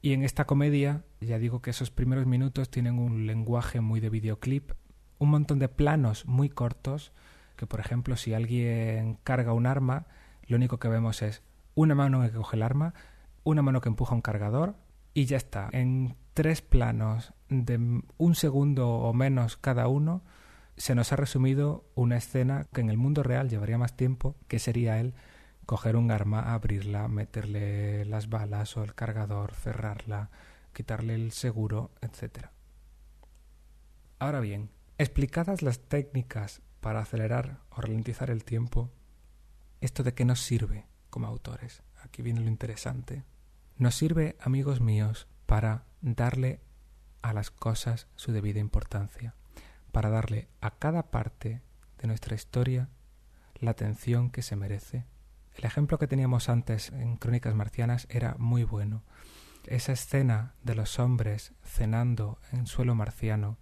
Y 0.00 0.12
en 0.12 0.22
esta 0.22 0.44
comedia, 0.44 1.02
ya 1.20 1.38
digo 1.38 1.60
que 1.60 1.70
esos 1.70 1.90
primeros 1.90 2.24
minutos 2.24 2.70
tienen 2.70 3.00
un 3.00 3.26
lenguaje 3.26 3.80
muy 3.80 3.98
de 3.98 4.10
videoclip, 4.10 4.72
un 5.18 5.30
montón 5.30 5.58
de 5.58 5.68
planos 5.68 6.24
muy 6.24 6.48
cortos, 6.48 7.12
que 7.56 7.66
por 7.66 7.80
ejemplo 7.80 8.16
si 8.16 8.32
alguien 8.32 9.18
carga 9.24 9.52
un 9.52 9.66
arma, 9.66 10.06
lo 10.46 10.56
único 10.56 10.78
que 10.78 10.88
vemos 10.88 11.20
es 11.20 11.42
una 11.74 11.96
mano 11.96 12.22
que 12.22 12.30
coge 12.30 12.56
el 12.56 12.62
arma, 12.62 12.94
una 13.42 13.62
mano 13.62 13.80
que 13.80 13.88
empuja 13.88 14.14
un 14.14 14.22
cargador 14.22 14.76
y 15.14 15.24
ya 15.24 15.36
está. 15.36 15.68
En 15.72 16.14
tres 16.32 16.62
planos 16.62 17.34
de 17.48 18.02
un 18.18 18.34
segundo 18.36 18.88
o 18.88 19.12
menos 19.12 19.56
cada 19.56 19.88
uno, 19.88 20.22
se 20.76 20.94
nos 20.94 21.12
ha 21.12 21.16
resumido 21.16 21.84
una 21.94 22.16
escena 22.16 22.66
que 22.72 22.80
en 22.80 22.90
el 22.90 22.96
mundo 22.96 23.22
real 23.22 23.48
llevaría 23.48 23.78
más 23.78 23.96
tiempo, 23.96 24.36
que 24.48 24.58
sería 24.58 24.98
él 24.98 25.14
coger 25.66 25.96
un 25.96 26.10
arma, 26.10 26.52
abrirla, 26.54 27.08
meterle 27.08 28.04
las 28.04 28.28
balas 28.28 28.76
o 28.76 28.82
el 28.82 28.94
cargador, 28.94 29.54
cerrarla, 29.54 30.30
quitarle 30.72 31.14
el 31.14 31.32
seguro, 31.32 31.90
etc. 32.00 32.48
Ahora 34.18 34.40
bien, 34.40 34.70
explicadas 34.98 35.62
las 35.62 35.80
técnicas 35.80 36.62
para 36.80 37.00
acelerar 37.00 37.60
o 37.70 37.80
ralentizar 37.80 38.30
el 38.30 38.44
tiempo, 38.44 38.90
¿esto 39.80 40.02
de 40.02 40.14
qué 40.14 40.24
nos 40.24 40.40
sirve 40.40 40.86
como 41.10 41.26
autores? 41.26 41.82
Aquí 42.02 42.22
viene 42.22 42.40
lo 42.40 42.48
interesante. 42.48 43.24
Nos 43.76 43.94
sirve, 43.94 44.36
amigos 44.40 44.80
míos, 44.80 45.28
para 45.46 45.84
darle 46.00 46.60
a 47.22 47.32
las 47.32 47.50
cosas 47.50 48.08
su 48.16 48.32
debida 48.32 48.58
importancia, 48.58 49.34
para 49.92 50.10
darle 50.10 50.48
a 50.60 50.72
cada 50.72 51.10
parte 51.10 51.62
de 51.98 52.08
nuestra 52.08 52.34
historia 52.34 52.88
la 53.60 53.70
atención 53.70 54.30
que 54.30 54.42
se 54.42 54.56
merece 54.56 55.04
el 55.56 55.64
ejemplo 55.64 55.98
que 55.98 56.06
teníamos 56.06 56.48
antes 56.48 56.90
en 56.92 57.16
Crónicas 57.16 57.54
Marcianas 57.54 58.06
era 58.10 58.36
muy 58.38 58.64
bueno. 58.64 59.02
Esa 59.66 59.92
escena 59.92 60.54
de 60.62 60.74
los 60.74 60.98
hombres 60.98 61.52
cenando 61.62 62.38
en 62.52 62.66
suelo 62.66 62.94
marciano, 62.94 63.58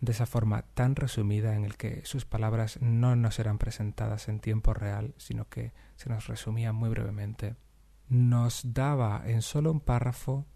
de 0.00 0.12
esa 0.12 0.26
forma 0.26 0.62
tan 0.74 0.96
resumida 0.96 1.56
en 1.56 1.64
el 1.64 1.76
que 1.76 2.04
sus 2.04 2.24
palabras 2.24 2.78
no 2.82 3.16
nos 3.16 3.38
eran 3.38 3.58
presentadas 3.58 4.28
en 4.28 4.40
tiempo 4.40 4.74
real, 4.74 5.14
sino 5.16 5.48
que 5.48 5.72
se 5.96 6.10
nos 6.10 6.26
resumían 6.26 6.76
muy 6.76 6.90
brevemente, 6.90 7.56
nos 8.08 8.74
daba 8.74 9.22
en 9.24 9.40
solo 9.40 9.72
un 9.72 9.80
párrafo 9.80 10.46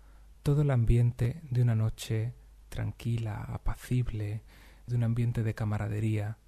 todo 0.42 0.62
el 0.62 0.70
ambiente 0.70 1.40
de 1.50 1.62
una 1.62 1.74
noche 1.74 2.34
tranquila, 2.68 3.42
apacible, 3.42 4.44
de 4.88 4.96
un 4.96 5.04
ambiente 5.04 5.42
de 5.42 5.54
camaradería. 5.54 6.38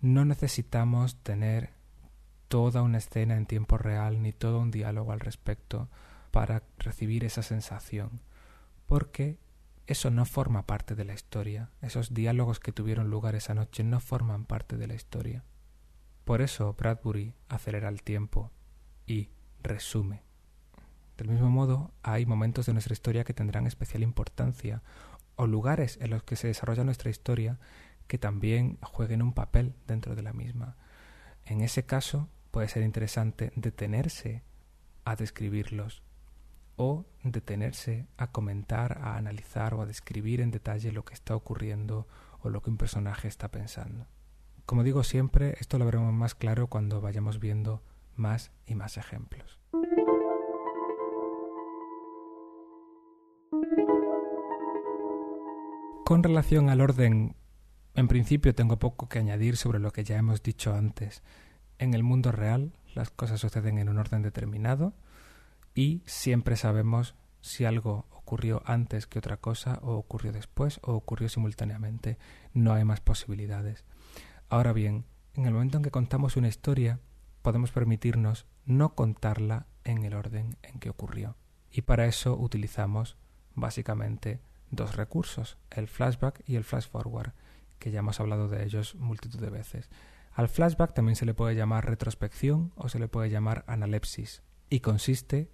No 0.00 0.24
necesitamos 0.24 1.16
tener 1.22 1.70
toda 2.48 2.82
una 2.82 2.98
escena 2.98 3.36
en 3.36 3.46
tiempo 3.46 3.78
real 3.78 4.22
ni 4.22 4.32
todo 4.32 4.58
un 4.58 4.70
diálogo 4.70 5.12
al 5.12 5.20
respecto 5.20 5.88
para 6.30 6.62
recibir 6.78 7.24
esa 7.24 7.42
sensación, 7.42 8.20
porque 8.86 9.38
eso 9.86 10.10
no 10.10 10.24
forma 10.24 10.66
parte 10.66 10.94
de 10.94 11.04
la 11.04 11.14
historia, 11.14 11.70
esos 11.80 12.14
diálogos 12.14 12.60
que 12.60 12.72
tuvieron 12.72 13.10
lugar 13.10 13.34
esa 13.34 13.54
noche 13.54 13.84
no 13.84 14.00
forman 14.00 14.44
parte 14.44 14.76
de 14.76 14.86
la 14.86 14.94
historia. 14.94 15.44
Por 16.24 16.40
eso 16.40 16.74
Bradbury 16.74 17.34
acelera 17.48 17.88
el 17.88 18.02
tiempo 18.02 18.50
y 19.06 19.30
resume. 19.62 20.22
Del 21.16 21.28
mismo 21.28 21.50
modo, 21.50 21.92
hay 22.02 22.26
momentos 22.26 22.66
de 22.66 22.72
nuestra 22.72 22.92
historia 22.92 23.24
que 23.24 23.34
tendrán 23.34 23.66
especial 23.66 24.02
importancia, 24.02 24.82
o 25.36 25.46
lugares 25.46 25.98
en 26.00 26.10
los 26.10 26.22
que 26.22 26.36
se 26.36 26.48
desarrolla 26.48 26.84
nuestra 26.84 27.10
historia 27.10 27.58
que 28.06 28.18
también 28.18 28.78
jueguen 28.82 29.22
un 29.22 29.32
papel 29.32 29.74
dentro 29.86 30.14
de 30.14 30.22
la 30.22 30.32
misma. 30.32 30.76
En 31.44 31.60
ese 31.60 31.84
caso, 31.84 32.28
puede 32.50 32.68
ser 32.68 32.82
interesante 32.82 33.52
detenerse 33.56 34.42
a 35.04 35.16
describirlos 35.16 36.02
o 36.76 37.06
detenerse 37.22 38.06
a 38.16 38.30
comentar, 38.32 38.98
a 39.02 39.16
analizar 39.16 39.74
o 39.74 39.82
a 39.82 39.86
describir 39.86 40.40
en 40.40 40.50
detalle 40.50 40.92
lo 40.92 41.04
que 41.04 41.14
está 41.14 41.34
ocurriendo 41.34 42.06
o 42.40 42.50
lo 42.50 42.62
que 42.62 42.70
un 42.70 42.76
personaje 42.76 43.28
está 43.28 43.50
pensando. 43.50 44.06
Como 44.66 44.82
digo 44.82 45.02
siempre, 45.02 45.56
esto 45.60 45.78
lo 45.78 45.84
veremos 45.84 46.12
más 46.12 46.34
claro 46.34 46.68
cuando 46.68 47.00
vayamos 47.00 47.40
viendo 47.40 47.82
más 48.16 48.52
y 48.66 48.74
más 48.74 48.96
ejemplos. 48.96 49.61
Con 56.12 56.22
relación 56.22 56.68
al 56.68 56.82
orden, 56.82 57.36
en 57.94 58.06
principio 58.06 58.54
tengo 58.54 58.78
poco 58.78 59.08
que 59.08 59.18
añadir 59.18 59.56
sobre 59.56 59.78
lo 59.78 59.92
que 59.92 60.04
ya 60.04 60.18
hemos 60.18 60.42
dicho 60.42 60.74
antes. 60.74 61.22
En 61.78 61.94
el 61.94 62.02
mundo 62.02 62.32
real 62.32 62.74
las 62.94 63.08
cosas 63.08 63.40
suceden 63.40 63.78
en 63.78 63.88
un 63.88 63.96
orden 63.96 64.20
determinado 64.20 64.92
y 65.74 66.02
siempre 66.04 66.56
sabemos 66.56 67.14
si 67.40 67.64
algo 67.64 68.08
ocurrió 68.10 68.60
antes 68.66 69.06
que 69.06 69.20
otra 69.20 69.38
cosa 69.38 69.78
o 69.80 69.94
ocurrió 69.94 70.32
después 70.32 70.80
o 70.82 70.92
ocurrió 70.92 71.30
simultáneamente. 71.30 72.18
No 72.52 72.74
hay 72.74 72.84
más 72.84 73.00
posibilidades. 73.00 73.86
Ahora 74.50 74.74
bien, 74.74 75.06
en 75.32 75.46
el 75.46 75.54
momento 75.54 75.78
en 75.78 75.82
que 75.82 75.90
contamos 75.90 76.36
una 76.36 76.48
historia, 76.48 77.00
podemos 77.40 77.72
permitirnos 77.72 78.44
no 78.66 78.94
contarla 78.94 79.66
en 79.82 80.04
el 80.04 80.12
orden 80.12 80.58
en 80.62 80.78
que 80.78 80.90
ocurrió. 80.90 81.38
Y 81.70 81.80
para 81.80 82.04
eso 82.04 82.36
utilizamos 82.36 83.16
básicamente 83.54 84.42
dos 84.72 84.96
recursos, 84.96 85.58
el 85.70 85.86
flashback 85.86 86.42
y 86.46 86.56
el 86.56 86.64
flash 86.64 86.88
forward, 86.88 87.32
que 87.78 87.92
ya 87.92 88.00
hemos 88.00 88.18
hablado 88.18 88.48
de 88.48 88.64
ellos 88.64 88.96
multitud 88.96 89.38
de 89.38 89.50
veces. 89.50 89.88
Al 90.32 90.48
flashback 90.48 90.94
también 90.94 91.14
se 91.14 91.26
le 91.26 91.34
puede 91.34 91.54
llamar 91.54 91.86
retrospección 91.86 92.72
o 92.74 92.88
se 92.88 92.98
le 92.98 93.06
puede 93.06 93.30
llamar 93.30 93.64
analepsis 93.68 94.42
y 94.70 94.80
consiste 94.80 95.50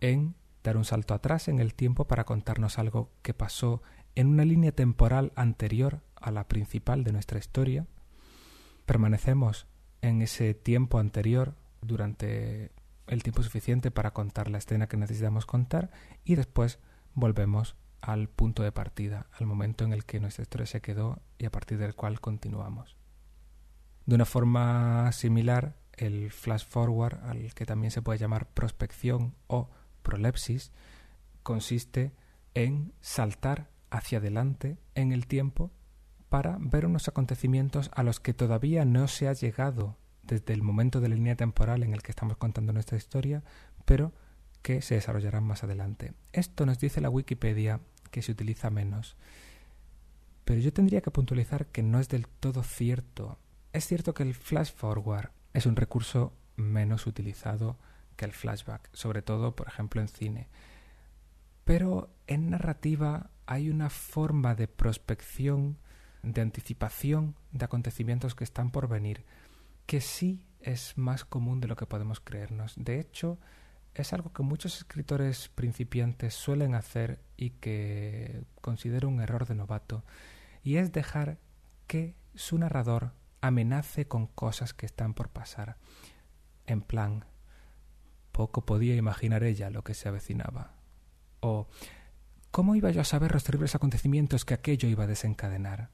en 0.00 0.34
dar 0.64 0.76
un 0.76 0.84
salto 0.84 1.12
atrás 1.14 1.48
en 1.48 1.60
el 1.60 1.74
tiempo 1.74 2.06
para 2.06 2.24
contarnos 2.24 2.78
algo 2.78 3.12
que 3.22 3.34
pasó 3.34 3.82
en 4.14 4.28
una 4.28 4.44
línea 4.44 4.72
temporal 4.72 5.32
anterior 5.36 6.00
a 6.16 6.30
la 6.30 6.48
principal 6.48 7.04
de 7.04 7.12
nuestra 7.12 7.38
historia. 7.38 7.86
Permanecemos 8.86 9.66
en 10.00 10.22
ese 10.22 10.54
tiempo 10.54 10.98
anterior 10.98 11.54
durante 11.82 12.72
el 13.06 13.22
tiempo 13.22 13.42
suficiente 13.42 13.90
para 13.90 14.12
contar 14.12 14.50
la 14.50 14.58
escena 14.58 14.86
que 14.86 14.96
necesitamos 14.96 15.44
contar 15.44 15.90
y 16.24 16.36
después 16.36 16.78
volvemos 17.14 17.76
al 18.02 18.28
punto 18.28 18.62
de 18.62 18.72
partida, 18.72 19.28
al 19.32 19.46
momento 19.46 19.84
en 19.84 19.92
el 19.92 20.04
que 20.04 20.20
nuestra 20.20 20.42
historia 20.42 20.66
se 20.66 20.82
quedó 20.82 21.22
y 21.38 21.46
a 21.46 21.50
partir 21.50 21.78
del 21.78 21.94
cual 21.94 22.20
continuamos. 22.20 22.96
De 24.04 24.16
una 24.16 24.24
forma 24.24 25.10
similar, 25.12 25.76
el 25.92 26.32
flash 26.32 26.66
forward, 26.66 27.20
al 27.24 27.54
que 27.54 27.64
también 27.64 27.92
se 27.92 28.02
puede 28.02 28.18
llamar 28.18 28.48
prospección 28.48 29.36
o 29.46 29.70
prolepsis, 30.02 30.72
consiste 31.44 32.12
en 32.54 32.92
saltar 33.00 33.70
hacia 33.90 34.18
adelante 34.18 34.78
en 34.94 35.12
el 35.12 35.26
tiempo 35.26 35.70
para 36.28 36.56
ver 36.58 36.86
unos 36.86 37.08
acontecimientos 37.08 37.90
a 37.94 38.02
los 38.02 38.18
que 38.18 38.34
todavía 38.34 38.84
no 38.84 39.06
se 39.06 39.28
ha 39.28 39.32
llegado 39.32 39.96
desde 40.22 40.54
el 40.54 40.62
momento 40.62 41.00
de 41.00 41.08
la 41.08 41.14
línea 41.14 41.36
temporal 41.36 41.82
en 41.82 41.92
el 41.92 42.02
que 42.02 42.10
estamos 42.10 42.36
contando 42.36 42.72
nuestra 42.72 42.96
historia, 42.96 43.44
pero 43.84 44.12
que 44.62 44.80
se 44.80 44.94
desarrollarán 44.94 45.44
más 45.44 45.62
adelante. 45.62 46.14
Esto 46.32 46.64
nos 46.66 46.78
dice 46.78 47.00
la 47.00 47.10
Wikipedia 47.10 47.80
que 48.12 48.22
se 48.22 48.30
utiliza 48.30 48.70
menos. 48.70 49.16
Pero 50.44 50.60
yo 50.60 50.72
tendría 50.72 51.00
que 51.00 51.10
puntualizar 51.10 51.66
que 51.66 51.82
no 51.82 51.98
es 51.98 52.08
del 52.08 52.28
todo 52.28 52.62
cierto. 52.62 53.38
Es 53.72 53.86
cierto 53.86 54.14
que 54.14 54.22
el 54.22 54.34
flash 54.34 54.72
forward 54.72 55.30
es 55.52 55.66
un 55.66 55.74
recurso 55.74 56.32
menos 56.56 57.08
utilizado 57.08 57.76
que 58.16 58.24
el 58.24 58.32
flashback, 58.32 58.88
sobre 58.92 59.22
todo, 59.22 59.56
por 59.56 59.66
ejemplo, 59.66 60.00
en 60.00 60.08
cine. 60.08 60.48
Pero 61.64 62.10
en 62.26 62.50
narrativa 62.50 63.30
hay 63.46 63.70
una 63.70 63.88
forma 63.90 64.54
de 64.54 64.68
prospección, 64.68 65.78
de 66.22 66.40
anticipación 66.40 67.34
de 67.52 67.64
acontecimientos 67.64 68.34
que 68.34 68.44
están 68.44 68.70
por 68.70 68.88
venir, 68.88 69.24
que 69.86 70.00
sí 70.00 70.46
es 70.60 70.96
más 70.96 71.24
común 71.24 71.60
de 71.60 71.68
lo 71.68 71.76
que 71.76 71.86
podemos 71.86 72.20
creernos. 72.20 72.74
De 72.76 73.00
hecho, 73.00 73.38
es 73.94 74.12
algo 74.12 74.32
que 74.32 74.42
muchos 74.42 74.76
escritores 74.78 75.48
principiantes 75.48 76.34
suelen 76.34 76.74
hacer 76.74 77.20
y 77.36 77.50
que 77.50 78.44
considero 78.60 79.08
un 79.08 79.20
error 79.20 79.46
de 79.46 79.54
novato, 79.54 80.04
y 80.62 80.76
es 80.76 80.92
dejar 80.92 81.38
que 81.86 82.14
su 82.34 82.58
narrador 82.58 83.12
amenace 83.40 84.06
con 84.06 84.26
cosas 84.28 84.72
que 84.72 84.86
están 84.86 85.14
por 85.14 85.28
pasar. 85.28 85.76
En 86.66 86.80
plan, 86.80 87.26
poco 88.30 88.64
podía 88.64 88.96
imaginar 88.96 89.44
ella 89.44 89.68
lo 89.68 89.84
que 89.84 89.94
se 89.94 90.08
avecinaba. 90.08 90.72
O, 91.40 91.68
¿cómo 92.50 92.76
iba 92.76 92.90
yo 92.90 93.00
a 93.00 93.04
saber 93.04 93.32
los 93.32 93.44
terribles 93.44 93.74
acontecimientos 93.74 94.44
que 94.44 94.54
aquello 94.54 94.88
iba 94.88 95.04
a 95.04 95.08
desencadenar? 95.08 95.90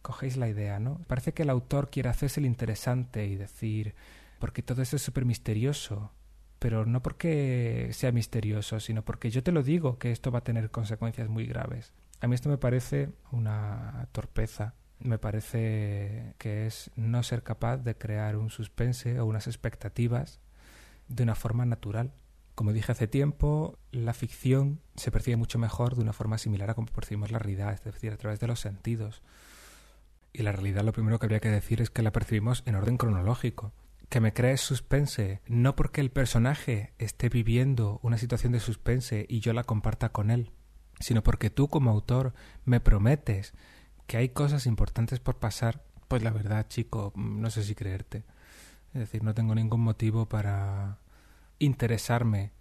Cogéis 0.00 0.36
la 0.36 0.48
idea, 0.48 0.78
¿no? 0.78 1.00
Parece 1.06 1.32
que 1.32 1.42
el 1.42 1.50
autor 1.50 1.90
quiere 1.90 2.08
hacerse 2.08 2.40
el 2.40 2.46
interesante 2.46 3.26
y 3.26 3.36
decir, 3.36 3.94
porque 4.38 4.62
todo 4.62 4.80
eso 4.80 4.96
es 4.96 5.02
súper 5.02 5.24
misterioso, 5.24 6.12
pero 6.64 6.86
no 6.86 7.02
porque 7.02 7.90
sea 7.92 8.10
misterioso, 8.10 8.80
sino 8.80 9.04
porque 9.04 9.30
yo 9.30 9.42
te 9.42 9.52
lo 9.52 9.62
digo 9.62 9.98
que 9.98 10.10
esto 10.10 10.30
va 10.32 10.38
a 10.38 10.44
tener 10.44 10.70
consecuencias 10.70 11.28
muy 11.28 11.44
graves. 11.44 11.92
A 12.22 12.26
mí 12.26 12.34
esto 12.34 12.48
me 12.48 12.56
parece 12.56 13.10
una 13.32 14.08
torpeza, 14.12 14.72
me 14.98 15.18
parece 15.18 16.32
que 16.38 16.64
es 16.66 16.90
no 16.96 17.22
ser 17.22 17.42
capaz 17.42 17.76
de 17.76 17.98
crear 17.98 18.36
un 18.36 18.48
suspense 18.48 19.20
o 19.20 19.26
unas 19.26 19.46
expectativas 19.46 20.40
de 21.08 21.24
una 21.24 21.34
forma 21.34 21.66
natural. 21.66 22.14
Como 22.54 22.72
dije 22.72 22.92
hace 22.92 23.08
tiempo, 23.08 23.78
la 23.92 24.14
ficción 24.14 24.80
se 24.96 25.10
percibe 25.10 25.36
mucho 25.36 25.58
mejor 25.58 25.96
de 25.96 26.00
una 26.00 26.14
forma 26.14 26.38
similar 26.38 26.70
a 26.70 26.74
como 26.74 26.86
percibimos 26.86 27.30
la 27.30 27.40
realidad, 27.40 27.74
es 27.74 27.84
decir, 27.84 28.10
a 28.10 28.16
través 28.16 28.40
de 28.40 28.46
los 28.46 28.60
sentidos. 28.60 29.20
Y 30.32 30.44
la 30.44 30.52
realidad 30.52 30.82
lo 30.82 30.94
primero 30.94 31.18
que 31.18 31.26
habría 31.26 31.40
que 31.40 31.50
decir 31.50 31.82
es 31.82 31.90
que 31.90 32.00
la 32.00 32.10
percibimos 32.10 32.62
en 32.64 32.74
orden 32.74 32.96
cronológico 32.96 33.74
que 34.08 34.20
me 34.20 34.32
crees 34.32 34.60
suspense, 34.60 35.40
no 35.46 35.76
porque 35.76 36.00
el 36.00 36.10
personaje 36.10 36.92
esté 36.98 37.28
viviendo 37.28 38.00
una 38.02 38.18
situación 38.18 38.52
de 38.52 38.60
suspense 38.60 39.26
y 39.28 39.40
yo 39.40 39.52
la 39.52 39.64
comparta 39.64 40.10
con 40.10 40.30
él, 40.30 40.50
sino 41.00 41.22
porque 41.22 41.50
tú 41.50 41.68
como 41.68 41.90
autor 41.90 42.32
me 42.64 42.80
prometes 42.80 43.54
que 44.06 44.16
hay 44.16 44.28
cosas 44.28 44.66
importantes 44.66 45.20
por 45.20 45.38
pasar, 45.38 45.84
pues 46.08 46.22
la 46.22 46.30
verdad, 46.30 46.68
chico, 46.68 47.12
no 47.16 47.50
sé 47.50 47.64
si 47.64 47.74
creerte. 47.74 48.24
Es 48.92 49.00
decir, 49.00 49.24
no 49.24 49.34
tengo 49.34 49.54
ningún 49.54 49.80
motivo 49.80 50.26
para 50.26 50.98
interesarme 51.58 52.52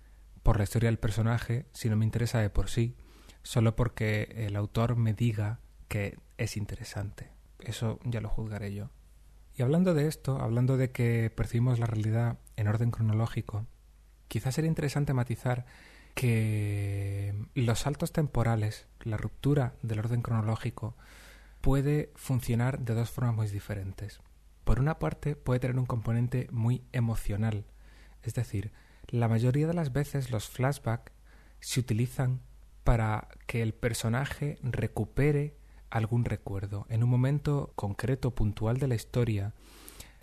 por 0.42 0.58
la 0.58 0.64
historia 0.64 0.90
del 0.90 1.00
personaje 1.00 1.66
si 1.74 1.90
no 1.90 1.96
me 1.96 2.06
interesa 2.06 2.40
de 2.40 2.50
por 2.50 2.70
sí, 2.70 2.96
solo 3.44 3.76
porque 3.76 4.34
el 4.36 4.56
autor 4.56 4.96
me 4.96 5.14
diga 5.14 5.60
que 5.88 6.18
es 6.38 6.58
interesante. 6.58 7.30
Eso 7.60 8.00
ya 8.04 8.22
lo 8.22 8.30
juzgaré 8.30 8.74
yo. 8.74 8.90
Y 9.56 9.62
hablando 9.62 9.94
de 9.94 10.08
esto, 10.08 10.40
hablando 10.40 10.78
de 10.78 10.92
que 10.92 11.32
percibimos 11.36 11.80
la 11.80 11.86
realidad 11.86 12.40
en 12.56 12.68
orden 12.68 12.92
cronológico, 12.92 13.68
quizás 14.28 14.56
sería 14.56 14.70
interesante 14.70 15.14
matizar 15.14 15.66
que 16.16 17.36
los 17.54 17.80
saltos 17.80 18.12
temporales, 18.12 18.88
la 19.02 19.18
ruptura 19.18 19.74
del 19.82 20.00
orden 20.00 20.22
cronológico, 20.22 20.96
puede 21.62 22.12
funcionar 22.16 22.80
de 22.80 22.94
dos 22.94 23.10
formas 23.10 23.36
muy 23.36 23.48
diferentes. 23.48 24.20
Por 24.64 24.80
una 24.80 25.00
parte, 25.00 25.36
puede 25.36 25.60
tener 25.60 25.78
un 25.78 25.86
componente 25.86 26.48
muy 26.52 26.84
emocional, 26.92 27.66
es 28.24 28.34
decir, 28.34 28.72
la 29.08 29.28
mayoría 29.28 29.68
de 29.68 29.74
las 29.74 29.92
veces 29.94 30.32
los 30.32 30.50
flashbacks 30.50 31.12
se 31.60 31.80
utilizan 31.80 32.42
para 32.84 33.28
que 33.48 33.62
el 33.62 33.74
personaje 33.74 34.58
recupere 34.62 35.56
algún 35.98 36.26
recuerdo. 36.26 36.88
En 36.90 37.04
un 37.04 37.10
momento 37.10 37.72
concreto, 37.76 38.32
puntual 38.32 38.78
de 38.80 38.88
la 38.88 38.96
historia, 38.96 39.54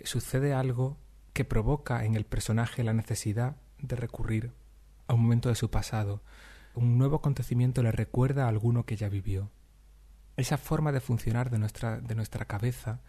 sucede 0.03 0.53
algo 0.53 0.97
que 1.33 1.45
provoca 1.45 2.03
en 2.03 2.15
el 2.15 2.25
personaje 2.25 2.83
la 2.83 2.93
necesidad 2.93 3.55
de 3.79 3.95
recurrir 3.95 4.51
a 5.07 5.13
un 5.13 5.21
momento 5.21 5.47
de 5.47 5.55
su 5.55 5.71
pasado. 5.71 6.21
Un 6.73 6.97
nuevo 6.97 7.17
acontecimiento 7.17 7.83
le 7.83 7.91
recuerda 7.91 8.45
a 8.45 8.49
alguno 8.49 8.85
que 8.85 8.97
ya 8.97 9.07
vivió. 9.07 9.49
Esa 10.35 10.57
forma 10.57 10.91
de 10.91 10.99
funcionar 10.99 11.49
de 11.49 11.59
nuestra, 11.59 12.01
de 12.01 12.15
nuestra 12.15 12.45
cabeza 12.45 12.99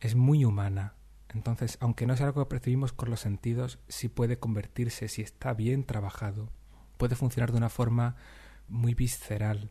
es 0.00 0.14
muy 0.14 0.44
humana. 0.44 0.94
Entonces, 1.30 1.78
aunque 1.80 2.06
no 2.06 2.14
es 2.14 2.20
algo 2.20 2.44
que 2.44 2.50
percibimos 2.50 2.92
con 2.92 3.10
los 3.10 3.20
sentidos, 3.20 3.80
sí 3.88 4.08
puede 4.08 4.38
convertirse, 4.38 5.08
si 5.08 5.22
está 5.22 5.52
bien 5.52 5.84
trabajado, 5.84 6.48
puede 6.96 7.16
funcionar 7.16 7.50
de 7.50 7.58
una 7.58 7.68
forma 7.68 8.14
muy 8.68 8.94
visceral, 8.94 9.70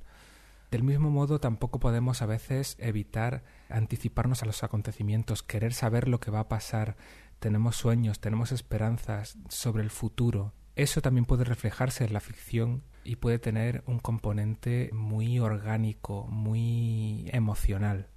del 0.70 0.84
mismo 0.84 1.10
modo, 1.10 1.40
tampoco 1.40 1.80
podemos 1.80 2.22
a 2.22 2.26
veces 2.26 2.76
evitar 2.80 3.44
anticiparnos 3.70 4.44
a 4.44 4.46
los 4.46 4.64
acontecimientos, 4.64 5.42
querer 5.42 5.74
saber 5.74 6.10
lo 6.10 6.20
que 6.20 6.32
va 6.32 6.42
a 6.42 6.50
pasar. 6.50 6.98
Tenemos 7.40 7.78
sueños, 7.78 8.20
tenemos 8.20 8.52
esperanzas 8.52 9.38
sobre 9.48 9.84
el 9.84 9.90
futuro. 9.90 10.54
Eso 10.76 11.02
también 11.02 11.26
puede 11.26 11.46
reflejarse 11.46 12.04
en 12.04 12.14
la 12.14 12.20
ficción 12.20 12.84
y 13.06 13.16
puede 13.16 13.40
tener 13.40 13.84
un 13.88 14.00
componente 14.00 14.90
muy 14.92 15.40
orgánico, 15.40 16.28
muy 16.28 17.30
emocional. 17.32 18.10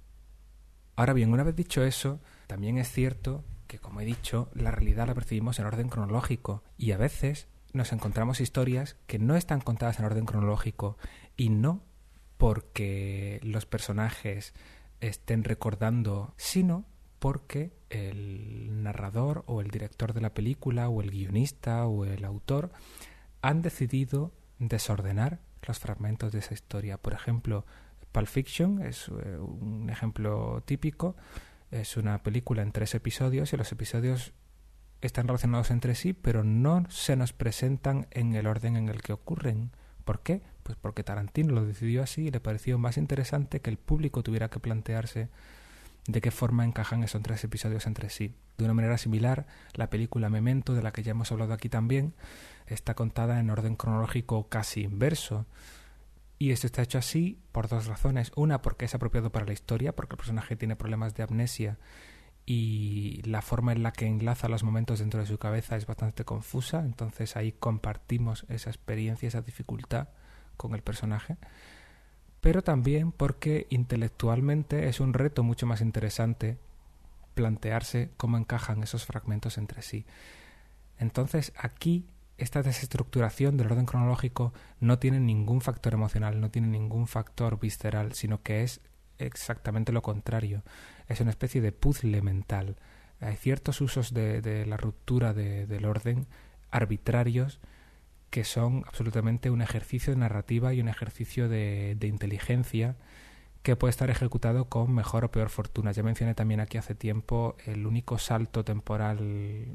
Ahora 0.97 1.13
bien, 1.13 1.31
una 1.31 1.43
vez 1.43 1.55
dicho 1.55 1.83
eso, 1.83 2.19
también 2.47 2.77
es 2.77 2.91
cierto 2.91 3.45
que, 3.67 3.79
como 3.79 4.01
he 4.01 4.05
dicho, 4.05 4.49
la 4.53 4.71
realidad 4.71 5.07
la 5.07 5.15
percibimos 5.15 5.57
en 5.57 5.65
orden 5.65 5.87
cronológico 5.87 6.63
y 6.77 6.91
a 6.91 6.97
veces 6.97 7.47
nos 7.71 7.93
encontramos 7.93 8.41
historias 8.41 8.97
que 9.07 9.17
no 9.17 9.37
están 9.37 9.61
contadas 9.61 9.99
en 9.99 10.05
orden 10.05 10.25
cronológico 10.25 10.97
y 11.37 11.49
no 11.49 11.81
porque 12.41 13.39
los 13.43 13.67
personajes 13.67 14.55
estén 14.99 15.43
recordando, 15.43 16.33
sino 16.37 16.85
porque 17.19 17.71
el 17.91 18.81
narrador 18.81 19.43
o 19.45 19.61
el 19.61 19.69
director 19.69 20.13
de 20.13 20.21
la 20.21 20.33
película 20.33 20.89
o 20.89 21.03
el 21.03 21.11
guionista 21.11 21.85
o 21.85 22.03
el 22.03 22.25
autor 22.25 22.71
han 23.43 23.61
decidido 23.61 24.31
desordenar 24.57 25.39
los 25.67 25.77
fragmentos 25.77 26.31
de 26.31 26.39
esa 26.39 26.55
historia. 26.55 26.97
Por 26.97 27.13
ejemplo, 27.13 27.63
Pulp 28.11 28.27
Fiction 28.27 28.81
es 28.81 29.09
eh, 29.09 29.37
un 29.37 29.91
ejemplo 29.91 30.63
típico. 30.65 31.15
Es 31.69 31.95
una 31.95 32.23
película 32.23 32.63
en 32.63 32.71
tres 32.71 32.95
episodios 32.95 33.53
y 33.53 33.57
los 33.57 33.71
episodios 33.71 34.33
están 35.01 35.27
relacionados 35.27 35.69
entre 35.69 35.93
sí, 35.93 36.13
pero 36.13 36.43
no 36.43 36.89
se 36.89 37.15
nos 37.15 37.33
presentan 37.33 38.07
en 38.09 38.33
el 38.33 38.47
orden 38.47 38.77
en 38.77 38.89
el 38.89 39.03
que 39.03 39.13
ocurren. 39.13 39.73
¿Por 40.11 40.23
qué? 40.23 40.41
Pues 40.63 40.77
porque 40.77 41.05
Tarantino 41.05 41.53
lo 41.53 41.65
decidió 41.65 42.03
así 42.03 42.23
y 42.23 42.31
le 42.31 42.41
pareció 42.41 42.77
más 42.77 42.97
interesante 42.97 43.61
que 43.61 43.69
el 43.69 43.77
público 43.77 44.23
tuviera 44.23 44.49
que 44.49 44.59
plantearse 44.59 45.29
de 46.05 46.19
qué 46.19 46.31
forma 46.31 46.65
encajan 46.65 47.01
esos 47.01 47.21
tres 47.21 47.41
episodios 47.45 47.87
entre 47.87 48.09
sí. 48.09 48.35
De 48.57 48.65
una 48.65 48.73
manera 48.73 48.97
similar, 48.97 49.47
la 49.73 49.89
película 49.89 50.29
Memento, 50.29 50.73
de 50.73 50.83
la 50.83 50.91
que 50.91 51.01
ya 51.01 51.11
hemos 51.11 51.31
hablado 51.31 51.53
aquí 51.53 51.69
también, 51.69 52.13
está 52.67 52.93
contada 52.93 53.39
en 53.39 53.49
orden 53.51 53.77
cronológico 53.77 54.49
casi 54.49 54.81
inverso. 54.81 55.45
Y 56.37 56.51
esto 56.51 56.67
está 56.67 56.81
hecho 56.81 56.97
así 56.97 57.39
por 57.53 57.69
dos 57.69 57.85
razones. 57.85 58.33
Una, 58.35 58.61
porque 58.61 58.83
es 58.83 58.93
apropiado 58.93 59.31
para 59.31 59.45
la 59.45 59.53
historia, 59.53 59.95
porque 59.95 60.15
el 60.15 60.17
personaje 60.17 60.57
tiene 60.57 60.75
problemas 60.75 61.15
de 61.15 61.23
amnesia 61.23 61.77
y 62.53 63.21
la 63.23 63.41
forma 63.41 63.71
en 63.71 63.81
la 63.81 63.93
que 63.93 64.05
enlaza 64.05 64.49
los 64.49 64.63
momentos 64.63 64.99
dentro 64.99 65.21
de 65.21 65.25
su 65.25 65.37
cabeza 65.37 65.77
es 65.77 65.85
bastante 65.85 66.25
confusa, 66.25 66.81
entonces 66.81 67.37
ahí 67.37 67.53
compartimos 67.53 68.45
esa 68.49 68.69
experiencia, 68.69 69.29
esa 69.29 69.41
dificultad 69.41 70.09
con 70.57 70.75
el 70.75 70.81
personaje, 70.81 71.37
pero 72.41 72.61
también 72.61 73.13
porque 73.13 73.67
intelectualmente 73.69 74.89
es 74.89 74.99
un 74.99 75.13
reto 75.13 75.43
mucho 75.43 75.65
más 75.65 75.79
interesante 75.79 76.57
plantearse 77.35 78.11
cómo 78.17 78.37
encajan 78.37 78.83
esos 78.83 79.05
fragmentos 79.05 79.57
entre 79.57 79.81
sí. 79.81 80.05
Entonces 80.99 81.53
aquí 81.55 82.05
esta 82.37 82.63
desestructuración 82.63 83.55
del 83.55 83.71
orden 83.71 83.85
cronológico 83.85 84.51
no 84.81 84.99
tiene 84.99 85.21
ningún 85.21 85.61
factor 85.61 85.93
emocional, 85.93 86.41
no 86.41 86.51
tiene 86.51 86.67
ningún 86.67 87.07
factor 87.07 87.61
visceral, 87.61 88.11
sino 88.11 88.41
que 88.41 88.63
es 88.63 88.81
exactamente 89.25 89.91
lo 89.91 90.01
contrario. 90.01 90.63
Es 91.07 91.21
una 91.21 91.31
especie 91.31 91.61
de 91.61 91.71
puzzle 91.71 92.21
mental. 92.21 92.77
Hay 93.19 93.35
ciertos 93.35 93.81
usos 93.81 94.13
de, 94.13 94.65
la 94.67 94.77
ruptura 94.77 95.33
del 95.33 95.85
orden 95.85 96.27
arbitrarios 96.71 97.59
que 98.31 98.45
son 98.45 98.83
absolutamente 98.87 99.51
un 99.51 99.61
ejercicio 99.61 100.13
de 100.13 100.19
narrativa 100.19 100.73
y 100.73 100.79
un 100.79 100.87
ejercicio 100.87 101.49
de, 101.49 101.97
inteligencia 102.01 102.95
que 103.61 103.75
puede 103.75 103.91
estar 103.91 104.09
ejecutado 104.09 104.69
con 104.69 104.95
mejor 104.95 105.25
o 105.25 105.31
peor 105.31 105.49
fortuna. 105.49 105.91
Ya 105.91 106.01
mencioné 106.01 106.33
también 106.33 106.61
aquí 106.61 106.77
hace 106.79 106.95
tiempo 106.95 107.57
el 107.65 107.85
único 107.85 108.17
salto 108.17 108.63
temporal 108.63 109.19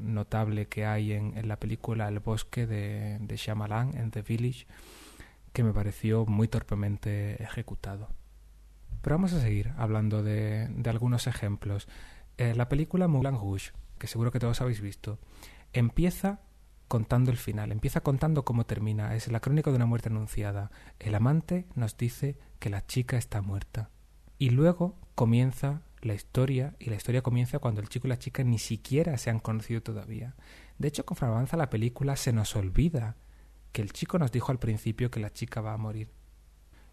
notable 0.03 0.65
que 0.65 0.85
hay 0.85 1.13
en, 1.13 1.47
la 1.47 1.57
película 1.57 2.09
El 2.09 2.19
bosque 2.19 2.67
de, 2.67 3.19
de 3.21 3.37
Shyamalan 3.37 3.95
en 3.95 4.11
The 4.11 4.23
Village, 4.23 4.65
que 5.53 5.63
me 5.63 5.71
pareció 5.71 6.25
muy 6.25 6.47
torpemente 6.49 7.41
ejecutado. 7.41 8.09
Pero 9.01 9.15
vamos 9.15 9.33
a 9.33 9.41
seguir 9.41 9.73
hablando 9.77 10.23
de, 10.23 10.69
algunos 10.85 11.27
ejemplos. 11.27 11.87
Eh, 12.37 12.53
la 12.55 12.69
película 12.69 13.07
Moulin 13.07 13.33
Rouge, 13.35 13.71
que 13.97 14.07
seguro 14.07 14.31
que 14.31 14.39
todos 14.39 14.61
habéis 14.61 14.81
visto, 14.81 15.19
empieza 15.73 16.41
contando 16.87 17.31
el 17.31 17.37
final, 17.37 17.71
empieza 17.71 18.01
contando 18.01 18.45
cómo 18.45 18.65
termina. 18.65 19.15
Es 19.15 19.27
la 19.31 19.39
crónica 19.39 19.71
de 19.71 19.77
una 19.77 19.85
muerte 19.85 20.09
anunciada. 20.09 20.71
El 20.99 21.15
amante 21.15 21.65
nos 21.75 21.97
dice 21.97 22.37
que 22.59 22.69
la 22.69 22.85
chica 22.85 23.17
está 23.17 23.41
muerta. 23.41 23.89
Y 24.37 24.51
luego 24.51 24.95
comienza 25.15 25.81
la 26.01 26.13
historia, 26.13 26.75
y 26.79 26.89
la 26.89 26.95
historia 26.95 27.21
comienza 27.21 27.59
cuando 27.59 27.81
el 27.81 27.89
chico 27.89 28.07
y 28.07 28.09
la 28.09 28.19
chica 28.19 28.43
ni 28.43 28.59
siquiera 28.59 29.17
se 29.17 29.29
han 29.29 29.39
conocido 29.39 29.81
todavía. 29.81 30.35
De 30.77 30.87
hecho, 30.87 31.05
conforme 31.05 31.33
avanza 31.33 31.57
la 31.57 31.69
película, 31.69 32.15
se 32.15 32.33
nos 32.33 32.55
olvida 32.55 33.15
que 33.71 33.81
el 33.81 33.91
chico 33.91 34.19
nos 34.19 34.31
dijo 34.31 34.51
al 34.51 34.59
principio 34.59 35.11
que 35.11 35.19
la 35.19 35.33
chica 35.33 35.61
va 35.61 35.73
a 35.73 35.77
morir. 35.77 36.09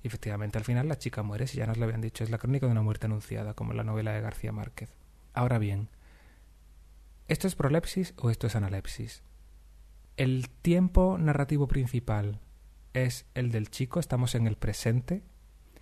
Efectivamente, 0.05 0.59
al 0.59 0.65
final 0.65 0.87
la 0.87 0.99
chica 0.99 1.23
muere, 1.23 1.47
si 1.47 1.57
ya 1.57 1.67
nos 1.67 1.79
lo 1.79 1.85
habían 1.87 2.03
dicho, 2.03 2.23
es 2.23 2.31
la 2.31 2.37
crónica 2.37 2.67
de 2.67 2.73
una 2.73 2.83
muerte 2.83 3.07
anunciada, 3.07 3.55
como 3.55 3.71
en 3.71 3.79
la 3.79 3.85
novela 3.85 4.13
de 4.13 4.21
García 4.21 4.53
Márquez. 4.53 4.91
Ahora 5.33 5.59
bien, 5.59 5.89
¿esto 7.27 7.49
es 7.49 7.55
prolepsis 7.55 8.13
o 8.19 8.29
esto 8.29 8.47
es 8.47 8.55
analepsis? 8.55 9.23
El 10.19 10.51
tiempo 10.51 11.17
narrativo 11.17 11.69
principal 11.69 12.39
es 12.93 13.25
el 13.33 13.51
del 13.51 13.71
chico, 13.71 13.99
estamos 13.99 14.35
en 14.35 14.47
el 14.47 14.57
presente, 14.57 15.23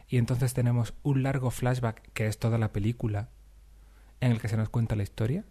y 0.07 0.19
entonces 0.19 0.55
tenemos 0.55 0.95
un 1.03 1.25
largo 1.25 1.51
flashback, 1.51 2.13
que 2.13 2.29
es 2.29 2.39
toda 2.39 2.59
la 2.59 2.73
película, 2.73 3.31
en 4.21 4.31
el 4.31 4.41
que 4.41 4.49
se 4.49 4.57
nos 4.57 4.69
cuenta 4.69 4.95
la 4.95 5.03
historia. 5.03 5.45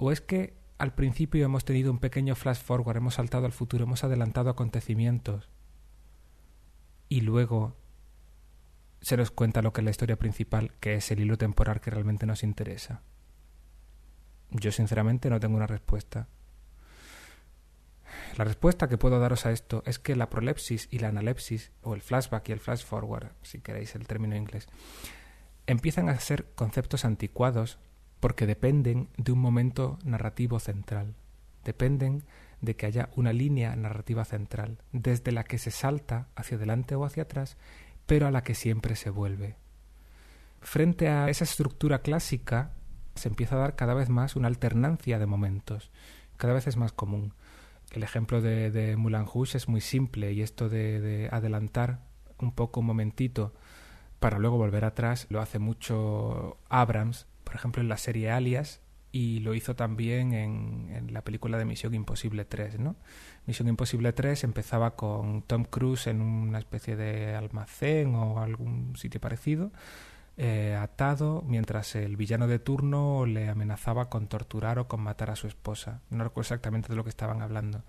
¿O 0.00 0.10
es 0.10 0.20
que 0.20 0.56
al 0.78 0.94
principio 0.94 1.44
hemos 1.44 1.64
tenido 1.64 1.92
un 1.92 2.00
pequeño 2.00 2.34
flash 2.34 2.60
forward, 2.60 2.96
hemos 2.96 3.14
saltado 3.14 3.46
al 3.46 3.52
futuro, 3.52 3.84
hemos 3.84 4.02
adelantado 4.02 4.50
acontecimientos, 4.50 5.48
y 7.12 7.20
luego 7.20 7.76
se 9.02 9.18
nos 9.18 9.30
cuenta 9.30 9.60
lo 9.60 9.74
que 9.74 9.82
es 9.82 9.84
la 9.84 9.90
historia 9.90 10.16
principal, 10.16 10.72
que 10.80 10.94
es 10.94 11.10
el 11.10 11.20
hilo 11.20 11.36
temporal 11.36 11.78
que 11.82 11.90
realmente 11.90 12.24
nos 12.24 12.42
interesa? 12.42 13.02
Yo 14.48 14.72
sinceramente 14.72 15.28
no 15.28 15.38
tengo 15.38 15.56
una 15.56 15.66
respuesta. 15.66 16.28
La 18.38 18.44
respuesta 18.44 18.88
que 18.88 18.96
puedo 18.96 19.20
daros 19.20 19.44
a 19.44 19.52
esto 19.52 19.82
es 19.84 19.98
que 19.98 20.16
la 20.16 20.30
prolepsis 20.30 20.88
y 20.90 21.00
la 21.00 21.08
analepsis, 21.08 21.70
o 21.82 21.94
el 21.94 22.00
flashback 22.00 22.48
y 22.48 22.52
el 22.52 22.60
flash 22.60 22.82
forward, 22.82 23.32
si 23.42 23.60
queréis 23.60 23.94
el 23.94 24.06
término 24.06 24.34
inglés, 24.34 24.66
empiezan 25.66 26.08
a 26.08 26.18
ser 26.18 26.46
conceptos 26.54 27.04
anticuados 27.04 27.78
porque 28.20 28.46
dependen 28.46 29.10
de 29.18 29.32
un 29.32 29.38
momento 29.38 29.98
narrativo 30.02 30.60
central, 30.60 31.14
dependen 31.62 32.24
de 32.62 32.74
que 32.74 32.86
haya 32.86 33.10
una 33.14 33.34
línea 33.34 33.76
narrativa 33.76 34.24
central, 34.24 34.78
desde 34.92 35.32
la 35.32 35.44
que 35.44 35.58
se 35.58 35.70
salta 35.70 36.28
hacia 36.34 36.56
adelante 36.56 36.94
o 36.94 37.04
hacia 37.04 37.24
atrás, 37.24 37.58
pero 38.06 38.26
a 38.26 38.30
la 38.30 38.42
que 38.42 38.54
siempre 38.54 38.96
se 38.96 39.10
vuelve. 39.10 39.56
Frente 40.62 41.08
a 41.08 41.28
esa 41.28 41.44
estructura 41.44 42.00
clásica, 42.00 42.72
se 43.14 43.28
empieza 43.28 43.56
a 43.56 43.58
dar 43.58 43.76
cada 43.76 43.92
vez 43.92 44.08
más 44.08 44.36
una 44.36 44.48
alternancia 44.48 45.18
de 45.18 45.26
momentos, 45.26 45.90
cada 46.38 46.54
vez 46.54 46.66
es 46.66 46.78
más 46.78 46.92
común 46.92 47.34
el 47.92 48.02
ejemplo 48.02 48.40
de, 48.40 48.70
de 48.70 48.96
Moulin 48.96 49.26
Rouge 49.26 49.56
es 49.56 49.68
muy 49.68 49.80
simple 49.80 50.32
y 50.32 50.42
esto 50.42 50.68
de, 50.68 51.28
adelantar 51.30 52.00
un 52.38 52.52
poco 52.52 52.80
un 52.80 52.86
momentito 52.86 53.52
para 54.18 54.38
luego 54.38 54.56
volver 54.56 54.84
atrás 54.84 55.26
lo 55.30 55.40
hace 55.40 55.58
mucho 55.58 56.58
Abrams, 56.68 57.26
por 57.44 57.54
ejemplo 57.54 57.82
en 57.82 57.88
la 57.88 57.98
serie 57.98 58.30
Alias 58.30 58.80
y 59.12 59.40
lo 59.40 59.54
hizo 59.54 59.76
también 59.76 60.32
en, 60.32 61.12
la 61.12 61.22
película 61.22 61.58
de 61.58 61.66
Misión 61.66 61.94
Imposible 61.94 62.46
3, 62.46 62.80
¿no? 62.80 62.96
Misión 63.46 63.68
Imposible 63.68 64.12
3 64.14 64.44
empezaba 64.44 64.96
con 64.96 65.42
Tom 65.42 65.64
Cruise 65.64 66.06
en 66.06 66.22
una 66.22 66.58
especie 66.58 66.96
de 66.96 67.34
almacén 67.34 68.14
o 68.14 68.40
algún 68.40 68.96
sitio 68.96 69.20
parecido 69.20 69.70
eh, 70.38 70.74
atado 70.80 71.44
mientras 71.46 71.94
el 71.94 72.16
villano 72.16 72.46
de 72.46 72.58
turno 72.58 73.26
le 73.26 73.50
amenazaba 73.50 74.08
con 74.08 74.28
torturar 74.28 74.78
o 74.78 74.88
con 74.88 75.02
matar 75.02 75.30
a 75.30 75.36
su 75.36 75.46
esposa. 75.46 76.00
No 76.08 76.24
recuerdo 76.24 76.46
exactamente 76.46 76.88
de 76.88 76.96
lo 76.96 77.04
que 77.04 77.10
estaban 77.10 77.42
hablando. 77.42 77.84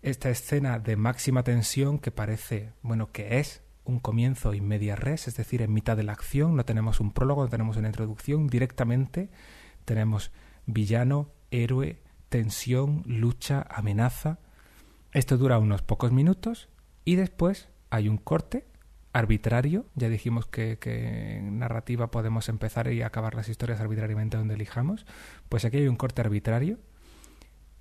Esta 0.00 0.30
escena 0.30 0.78
de 0.78 0.96
máxima 0.96 1.42
tensión 1.42 1.98
que 1.98 2.10
parece, 2.10 2.72
bueno, 2.82 3.12
que 3.12 3.38
es 3.38 3.62
un 3.84 4.00
comienzo 4.00 4.54
in 4.54 4.66
media 4.66 4.96
res, 4.96 5.28
es 5.28 5.36
decir, 5.36 5.62
en 5.62 5.72
mitad 5.72 5.96
de 5.96 6.04
la 6.04 6.12
acción, 6.12 6.56
no 6.56 6.64
tenemos 6.64 7.00
un 7.00 7.12
prólogo, 7.12 7.42
no 7.42 7.50
tenemos 7.50 7.76
una 7.76 7.88
introducción, 7.88 8.46
directamente 8.46 9.28
tenemos 9.86 10.30
villano, 10.66 11.30
héroe, 11.50 12.02
tensión, 12.28 13.02
lucha, 13.06 13.64
amenaza. 13.70 14.38
Esto 15.12 15.38
dura 15.38 15.58
unos 15.58 15.80
pocos 15.80 16.12
minutos 16.12 16.68
y 17.06 17.16
después 17.16 17.70
hay 17.88 18.08
un 18.10 18.18
corte 18.18 18.66
arbitrario. 19.14 19.86
Ya 19.94 20.10
dijimos 20.10 20.46
que, 20.46 20.78
en 21.38 21.58
narrativa 21.58 22.10
podemos 22.10 22.50
empezar 22.50 22.92
y 22.92 23.00
acabar 23.00 23.34
las 23.34 23.48
historias 23.48 23.80
arbitrariamente 23.80 24.36
donde 24.36 24.54
elijamos. 24.54 25.06
Pues 25.48 25.64
aquí 25.64 25.78
hay 25.78 25.88
un 25.88 25.96
corte 25.96 26.20
arbitrario. 26.20 26.78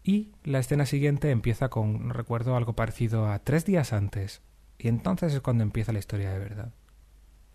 Y 0.04 0.32
la 0.44 0.60
escena 0.60 0.86
siguiente 0.86 1.32
empieza 1.32 1.70
con, 1.70 2.12
recuerdo, 2.12 2.56
algo 2.56 2.74
parecido 2.74 3.28
a 3.28 3.40
tres 3.40 3.66
días 3.66 3.92
antes. 3.92 4.42
Y 4.78 4.88
entonces 4.88 5.34
es 5.34 5.42
cuando 5.42 5.64
empieza 5.64 5.92
la 5.92 6.00
historia 6.00 6.32
de 6.32 6.40
verdad. 6.40 6.74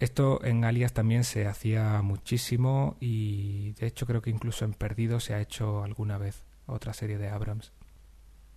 Esto 0.00 0.42
en 0.44 0.64
Alias 0.64 0.92
también 0.92 1.24
se 1.24 1.46
hacía 1.46 2.02
muchísimo 2.02 2.96
y 3.00 3.72
de 3.72 3.86
hecho 3.86 4.06
creo 4.06 4.22
que 4.22 4.30
incluso 4.30 4.64
en 4.64 4.72
Perdido 4.72 5.20
se 5.20 5.34
ha 5.34 5.40
hecho 5.40 5.84
alguna 5.84 6.18
vez 6.18 6.42
otra 6.66 6.94
serie 6.94 7.18
de 7.18 7.28
Abrams. 7.28 7.72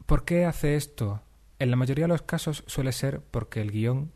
¿Por 0.06 0.26
qué 0.26 0.46
hace 0.46 0.76
esto? 0.76 1.22
En 1.60 1.70
la 1.70 1.76
mayoría 1.76 2.06
de 2.06 2.10
los 2.10 2.22
casos 2.22 2.64
suele 2.68 2.92
ser 2.92 3.22
porque 3.22 3.62
el 3.62 3.72
guion 3.72 4.12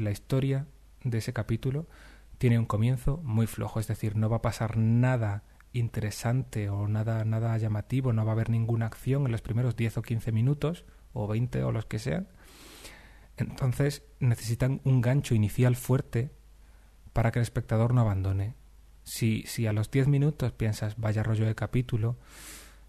la 0.00 0.10
historia 0.10 0.66
de 1.02 1.18
ese 1.18 1.32
capítulo 1.32 1.86
tiene 2.38 2.58
un 2.58 2.66
comienzo 2.66 3.20
muy 3.22 3.46
flojo, 3.46 3.80
es 3.80 3.86
decir, 3.86 4.16
no 4.16 4.28
va 4.28 4.38
a 4.38 4.42
pasar 4.42 4.76
nada 4.76 5.44
interesante 5.72 6.68
o 6.68 6.88
nada, 6.88 7.24
nada 7.24 7.56
llamativo, 7.58 8.12
no 8.12 8.24
va 8.24 8.32
a 8.32 8.34
haber 8.34 8.50
ninguna 8.50 8.86
acción 8.86 9.26
en 9.26 9.32
los 9.32 9.42
primeros 9.42 9.76
10 9.76 9.98
o 9.98 10.02
15 10.02 10.32
minutos, 10.32 10.84
o 11.12 11.26
20 11.26 11.62
o 11.64 11.72
los 11.72 11.86
que 11.86 11.98
sean. 11.98 12.28
Entonces 13.36 14.02
necesitan 14.20 14.80
un 14.84 15.00
gancho 15.00 15.34
inicial 15.34 15.76
fuerte 15.76 16.30
para 17.14 17.32
que 17.32 17.38
el 17.38 17.44
espectador 17.44 17.94
no 17.94 18.02
abandone. 18.02 18.54
Si, 19.04 19.44
si 19.46 19.66
a 19.66 19.72
los 19.72 19.90
10 19.90 20.08
minutos 20.08 20.52
piensas, 20.52 20.98
vaya 20.98 21.22
rollo 21.22 21.46
de 21.46 21.54
capítulo, 21.54 22.18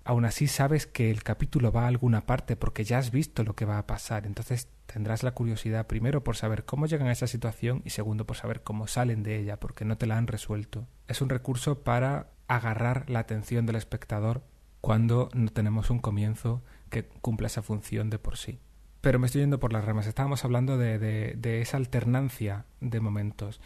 aún 0.03 0.25
así 0.25 0.47
sabes 0.47 0.85
que 0.85 1.09
el 1.09 1.23
capítulo 1.23 1.71
va 1.71 1.85
a 1.85 1.87
alguna 1.87 2.25
parte 2.25 2.57
porque 2.57 2.83
ya 2.83 2.97
has 2.97 3.11
visto 3.11 3.45
lo 3.45 3.55
que 3.55 3.63
va 3.63 3.77
a 3.77 3.87
pasar. 3.87 4.25
Entonces 4.25 4.67
tendrás 4.85 5.23
la 5.23 5.31
curiosidad 5.31 5.87
primero 5.87 6.23
por 6.23 6.35
saber 6.35 6.65
cómo 6.65 6.87
llegan 6.87 7.07
a 7.07 7.13
esa 7.13 7.27
situación 7.27 7.81
y 7.85 7.91
segundo 7.91 8.25
por 8.25 8.35
saber 8.35 8.61
cómo 8.63 8.87
salen 8.87 9.23
de 9.23 9.39
ella 9.39 9.57
porque 9.57 9.85
no 9.85 9.97
te 9.97 10.07
la 10.07 10.17
han 10.17 10.27
resuelto. 10.27 10.87
Es 11.07 11.21
un 11.21 11.29
recurso 11.29 11.83
para 11.83 12.31
agarrar 12.47 13.09
la 13.09 13.19
atención 13.19 13.65
del 13.65 13.77
espectador 13.77 14.43
cuando 14.81 15.29
no 15.33 15.49
tenemos 15.49 15.89
un 15.89 15.99
comienzo 15.99 16.61
que 16.89 17.05
cumpla 17.05 17.47
esa 17.47 17.63
función 17.63 18.09
de 18.09 18.19
por 18.19 18.37
sí. 18.37 18.59
Pero 19.01 19.19
me 19.19 19.27
estoy 19.27 19.41
yendo 19.41 19.59
por 19.59 19.73
las 19.73 19.85
ramas. 19.85 20.07
Estábamos 20.07 20.45
hablando 20.45 20.77
de, 20.77 20.97
de, 20.97 21.61
esa 21.61 21.77
alternancia 21.77 22.65
de 22.81 22.99
momentos. 22.99 23.61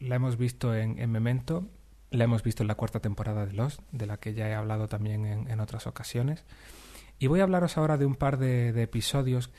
La 0.00 0.16
hemos 0.16 0.36
visto 0.36 0.74
en, 0.74 0.98
en 0.98 1.10
Memento 1.10 1.68
la 2.10 2.24
hemos 2.24 2.42
visto 2.42 2.62
en 2.62 2.68
la 2.68 2.74
cuarta 2.74 3.00
temporada 3.00 3.46
de 3.46 3.52
Lost, 3.52 3.80
de 3.92 4.06
la 4.06 4.18
que 4.18 4.34
ya 4.34 4.48
he 4.48 4.54
hablado 4.54 4.88
también 4.88 5.26
en, 5.26 5.60
otras 5.60 5.86
ocasiones. 5.86 6.44
Y 7.18 7.26
voy 7.26 7.40
a 7.40 7.42
hablaros 7.42 7.76
ahora 7.76 7.98
de 7.98 8.06
un 8.06 8.14
par 8.14 8.38
de, 8.38 8.68
episodios, 8.82 9.50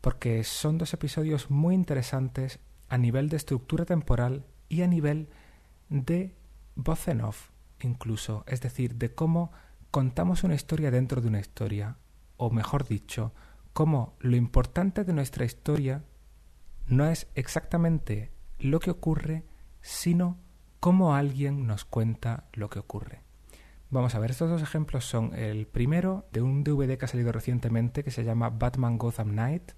porque 0.00 0.44
son 0.44 0.78
dos 0.78 0.92
episodios 0.92 1.50
muy 1.50 1.74
interesantes 1.74 2.60
a 2.88 2.98
nivel 2.98 3.28
de 3.28 3.36
estructura 3.36 3.84
temporal 3.84 4.44
y 4.68 4.82
a 4.82 4.86
nivel 4.86 5.28
de 5.88 6.34
voz 6.74 7.08
en 7.08 7.22
incluso. 7.80 8.44
Es 8.46 8.60
decir, 8.60 8.96
de 8.96 9.14
cómo 9.14 9.52
contamos 9.90 10.44
una 10.44 10.54
historia 10.54 10.90
dentro 10.90 11.20
de 11.20 11.28
una 11.28 11.40
historia, 11.40 11.96
o 12.36 12.50
mejor 12.50 12.86
dicho, 12.86 13.32
cómo 13.72 14.14
lo 14.20 14.36
importante 14.36 15.04
de 15.04 15.12
nuestra 15.12 15.44
historia 15.44 16.04
no 16.86 17.06
es 17.06 17.28
exactamente 17.34 18.30
lo 18.58 18.80
que 18.80 18.90
ocurre, 18.90 19.44
sino 19.80 20.38
cómo 20.80 21.14
alguien 21.14 21.66
nos 21.66 21.84
cuenta 21.84 22.44
lo 22.52 22.70
que 22.70 22.78
ocurre. 22.78 23.22
Vamos 23.90 24.14
a 24.14 24.18
ver, 24.18 24.30
estos 24.30 24.50
dos 24.50 24.62
ejemplos 24.62 25.06
son 25.06 25.34
el 25.34 25.66
primero 25.66 26.26
de 26.30 26.42
un 26.42 26.62
DVD 26.62 26.98
que 26.98 27.06
ha 27.06 27.08
salido 27.08 27.32
recientemente 27.32 28.04
que 28.04 28.10
se 28.10 28.22
llama 28.22 28.50
Batman 28.50 28.98
Gotham 28.98 29.30
Knight. 29.30 29.72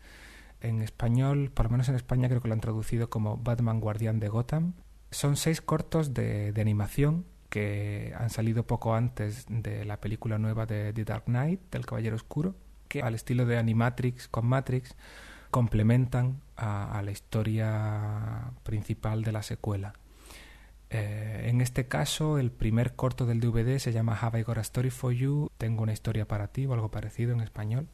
En 0.60 0.82
español, 0.82 1.52
por 1.54 1.66
lo 1.66 1.70
menos 1.70 1.88
en 1.88 1.94
España 1.94 2.28
creo 2.28 2.40
que 2.40 2.48
lo 2.48 2.54
han 2.54 2.60
traducido 2.60 3.08
como 3.08 3.36
Batman 3.36 3.80
Guardián 3.80 4.18
de 4.18 4.28
Gotham. 4.28 4.74
Son 5.12 5.36
seis 5.36 5.60
cortos 5.60 6.12
de, 6.12 6.52
animación 6.60 7.24
que 7.50 8.12
han 8.18 8.30
salido 8.30 8.66
poco 8.66 8.94
antes 8.94 9.46
de 9.48 9.84
la 9.84 10.00
película 10.00 10.38
nueva 10.38 10.66
de 10.66 10.92
The 10.92 11.04
Dark 11.04 11.24
Knight, 11.26 11.60
del 11.70 11.86
Caballero 11.86 12.16
Oscuro, 12.16 12.56
que 12.88 13.02
al 13.02 13.14
estilo 13.14 13.46
de 13.46 13.58
Animatrix 13.58 14.26
con 14.26 14.46
Matrix 14.46 14.96
complementan 15.50 16.40
a, 16.60 17.00
la 17.02 17.10
historia 17.10 18.52
principal 18.62 19.24
de 19.24 19.32
la 19.32 19.42
secuela. 19.42 19.94
Eh, 20.90 21.46
en 21.46 21.60
este 21.60 21.88
caso, 21.88 22.38
el 22.38 22.50
primer 22.50 22.94
corto 22.94 23.24
del 23.24 23.40
DVD 23.40 23.78
se 23.78 23.92
llama 23.92 24.18
Have 24.20 24.40
I 24.40 24.42
Got 24.42 24.58
a 24.58 24.60
Story 24.62 24.90
for 24.90 25.12
You? 25.12 25.50
Tengo 25.56 25.82
una 25.82 25.92
historia 25.92 26.28
para 26.28 26.48
ti 26.48 26.66
o 26.66 26.74
algo 26.74 26.90
parecido 26.90 27.32
en 27.32 27.40
español. 27.40 27.88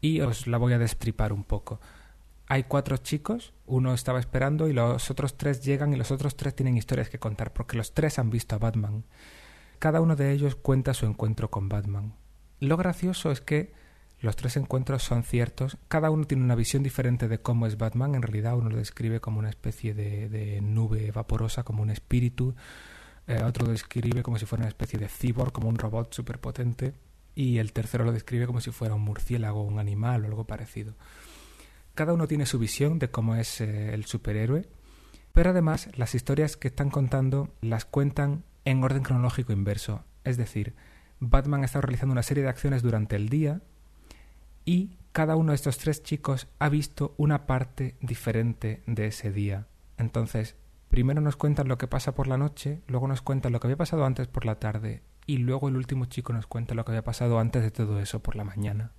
Y 0.00 0.20
os 0.20 0.46
la 0.46 0.56
voy 0.56 0.72
a 0.72 0.78
destripar 0.78 1.32
un 1.32 1.44
poco. 1.44 1.80
Hay 2.46 2.64
cuatro 2.64 2.96
chicos, 2.96 3.52
uno 3.66 3.94
estaba 3.94 4.18
esperando 4.18 4.68
y 4.68 4.72
los 4.72 5.10
otros 5.10 5.36
tres 5.36 5.62
llegan 5.62 5.92
y 5.92 5.96
los 5.96 6.10
otros 6.10 6.36
tres 6.36 6.54
tienen 6.54 6.76
historias 6.76 7.08
que 7.08 7.18
contar 7.18 7.52
porque 7.52 7.76
los 7.76 7.94
tres 7.94 8.18
han 8.18 8.30
visto 8.30 8.56
a 8.56 8.58
Batman. 8.58 9.04
Cada 9.78 10.00
uno 10.00 10.16
de 10.16 10.32
ellos 10.32 10.56
cuenta 10.56 10.94
su 10.94 11.06
encuentro 11.06 11.50
con 11.50 11.68
Batman. 11.68 12.14
Lo 12.58 12.76
gracioso 12.76 13.30
es 13.30 13.40
que 13.40 13.72
los 14.20 14.36
tres 14.36 14.56
encuentros 14.56 15.02
son 15.02 15.22
ciertos, 15.22 15.78
cada 15.88 16.10
uno 16.10 16.26
tiene 16.26 16.44
una 16.44 16.54
visión 16.54 16.82
diferente 16.82 17.26
de 17.26 17.38
cómo 17.38 17.66
es 17.66 17.78
Batman, 17.78 18.14
en 18.14 18.22
realidad 18.22 18.56
uno 18.56 18.68
lo 18.68 18.76
describe 18.76 19.20
como 19.20 19.38
una 19.38 19.48
especie 19.48 19.94
de, 19.94 20.60
nube 20.60 21.10
vaporosa, 21.10 21.62
como 21.62 21.82
un 21.82 21.90
espíritu, 21.90 22.54
eh, 23.26 23.42
otro 23.42 23.64
lo 23.64 23.72
describe 23.72 24.22
como 24.22 24.38
si 24.38 24.44
fuera 24.44 24.62
una 24.62 24.68
especie 24.68 24.98
de 24.98 25.08
cyborg, 25.08 25.52
como 25.52 25.68
un 25.68 25.78
robot 25.78 26.12
superpotente, 26.12 26.92
y 27.34 27.58
el 27.58 27.72
tercero 27.72 28.04
lo 28.04 28.12
describe 28.12 28.46
como 28.46 28.60
si 28.60 28.70
fuera 28.70 28.94
un 28.94 29.02
murciélago, 29.02 29.62
un 29.62 29.78
animal 29.78 30.24
o 30.24 30.26
algo 30.26 30.44
parecido. 30.44 30.94
Cada 31.94 32.12
uno 32.12 32.28
tiene 32.28 32.44
su 32.44 32.58
visión 32.58 32.98
de 32.98 33.10
cómo 33.10 33.36
es 33.36 33.62
eh, 33.62 33.94
el 33.94 34.04
superhéroe, 34.04 34.68
pero 35.32 35.50
además 35.50 35.88
las 35.96 36.14
historias 36.14 36.58
que 36.58 36.68
están 36.68 36.90
contando 36.90 37.54
las 37.62 37.86
cuentan 37.86 38.44
en 38.66 38.84
orden 38.84 39.02
cronológico 39.02 39.52
inverso, 39.52 40.04
es 40.24 40.36
decir, 40.36 40.74
Batman 41.20 41.64
está 41.64 41.80
realizando 41.80 42.12
una 42.12 42.22
serie 42.22 42.42
de 42.42 42.50
acciones 42.50 42.82
durante 42.82 43.16
el 43.16 43.30
día 43.30 43.62
y 44.70 44.96
cada 45.10 45.34
uno 45.34 45.50
de 45.50 45.56
estos 45.56 45.78
tres 45.78 46.04
chicos 46.04 46.46
ha 46.60 46.68
visto 46.68 47.16
una 47.16 47.44
parte 47.48 47.96
diferente 48.00 48.84
de 48.86 49.08
ese 49.08 49.32
día. 49.32 49.66
Entonces, 49.98 50.54
primero 50.88 51.20
nos 51.20 51.34
cuentan 51.34 51.66
lo 51.66 51.76
que 51.76 51.88
pasa 51.88 52.14
por 52.14 52.28
la 52.28 52.38
noche, 52.38 52.80
luego 52.86 53.08
nos 53.08 53.20
cuentan 53.20 53.50
lo 53.50 53.58
que 53.58 53.66
había 53.66 53.76
pasado 53.76 54.04
antes 54.04 54.28
por 54.28 54.46
la 54.46 54.60
tarde 54.60 55.02
y 55.26 55.38
luego 55.38 55.68
el 55.68 55.76
último 55.76 56.04
chico 56.04 56.32
nos 56.32 56.46
cuenta 56.46 56.76
lo 56.76 56.84
que 56.84 56.92
había 56.92 57.02
pasado 57.02 57.40
antes 57.40 57.64
de 57.64 57.72
todo 57.72 57.98
eso 57.98 58.22
por 58.22 58.36
la 58.36 58.44
mañana. 58.44 58.92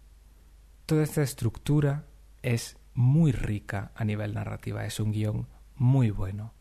Toda 0.88 1.03
esta 1.03 1.21
estructura 1.21 2.03
es 2.41 2.75
muy 2.93 3.31
rica 3.31 3.93
a 3.95 4.03
nivel 4.03 4.34
narrativa, 4.34 4.86
es 4.86 4.99
un 4.99 5.13
guion 5.13 5.47
muy 5.77 6.12
bueno. 6.12 6.53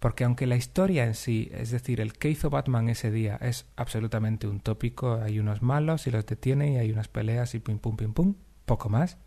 Porque 0.00 0.24
aunque 0.24 0.48
la 0.48 0.56
historia 0.56 1.04
en 1.04 1.14
sí, 1.14 1.48
es 1.52 1.70
decir, 1.70 2.00
el 2.00 2.14
que 2.14 2.30
hizo 2.30 2.50
Batman 2.50 2.88
ese 2.88 3.12
día 3.12 3.36
es 3.36 3.66
absolutamente 3.76 4.48
un 4.48 4.58
tópico, 4.58 5.14
hay 5.14 5.38
unos 5.38 5.62
malos 5.62 6.08
y 6.08 6.10
los 6.10 6.26
detiene 6.26 6.72
y 6.72 6.76
hay 6.78 6.90
unas 6.90 7.06
peleas 7.06 7.54
y 7.54 7.60
pim 7.60 7.78
pum 7.78 7.96
pim 7.96 8.12
pum, 8.12 8.34
poco 8.68 8.88
más. 8.88 9.18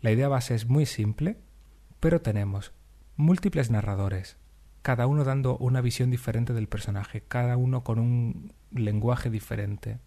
La 0.00 0.10
idea 0.10 0.28
base 0.28 0.54
es 0.54 0.66
muy 0.66 0.86
simple, 0.86 1.36
pero 2.00 2.22
tenemos 2.22 2.72
múltiples 3.16 3.70
narradores, 3.70 4.38
cada 4.80 5.06
uno 5.06 5.24
dando 5.24 5.58
una 5.58 5.82
visión 5.82 6.10
diferente 6.10 6.54
del 6.54 6.68
personaje, 6.68 7.22
cada 7.26 7.58
uno 7.58 7.84
con 7.84 7.98
un 7.98 8.54
lenguaje 8.70 9.28
diferente. 9.28 9.98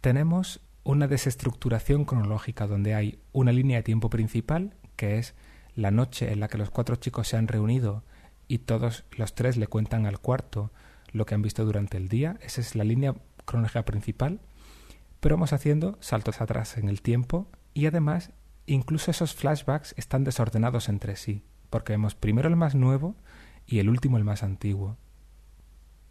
Tenemos 0.00 0.60
una 0.84 1.08
desestructuración 1.08 2.04
cronológica 2.04 2.66
donde 2.66 2.94
hay 2.94 3.18
una 3.32 3.52
línea 3.52 3.78
de 3.78 3.82
tiempo 3.82 4.10
principal, 4.10 4.74
que 4.96 5.18
es 5.18 5.34
la 5.74 5.90
noche 5.90 6.32
en 6.32 6.40
la 6.40 6.48
que 6.48 6.58
los 6.58 6.70
cuatro 6.70 6.96
chicos 6.96 7.28
se 7.28 7.36
han 7.36 7.48
reunido 7.48 8.04
y 8.46 8.58
todos 8.58 9.04
los 9.16 9.34
tres 9.34 9.56
le 9.56 9.66
cuentan 9.66 10.06
al 10.06 10.20
cuarto 10.20 10.70
lo 11.12 11.26
que 11.26 11.34
han 11.34 11.42
visto 11.42 11.64
durante 11.64 11.96
el 11.96 12.08
día. 12.08 12.36
Esa 12.42 12.60
es 12.60 12.76
la 12.76 12.84
línea 12.84 13.14
cronológica 13.44 13.84
principal. 13.84 14.40
Pero 15.24 15.36
vamos 15.36 15.54
haciendo 15.54 15.96
saltos 16.00 16.42
atrás 16.42 16.76
en 16.76 16.90
el 16.90 17.00
tiempo 17.00 17.48
y 17.72 17.86
además 17.86 18.32
incluso 18.66 19.10
esos 19.10 19.34
flashbacks 19.34 19.94
están 19.96 20.22
desordenados 20.22 20.90
entre 20.90 21.16
sí, 21.16 21.46
porque 21.70 21.94
vemos 21.94 22.14
primero 22.14 22.46
el 22.46 22.56
más 22.56 22.74
nuevo 22.74 23.16
y 23.64 23.78
el 23.78 23.88
último 23.88 24.18
el 24.18 24.24
más 24.24 24.42
antiguo. 24.42 24.98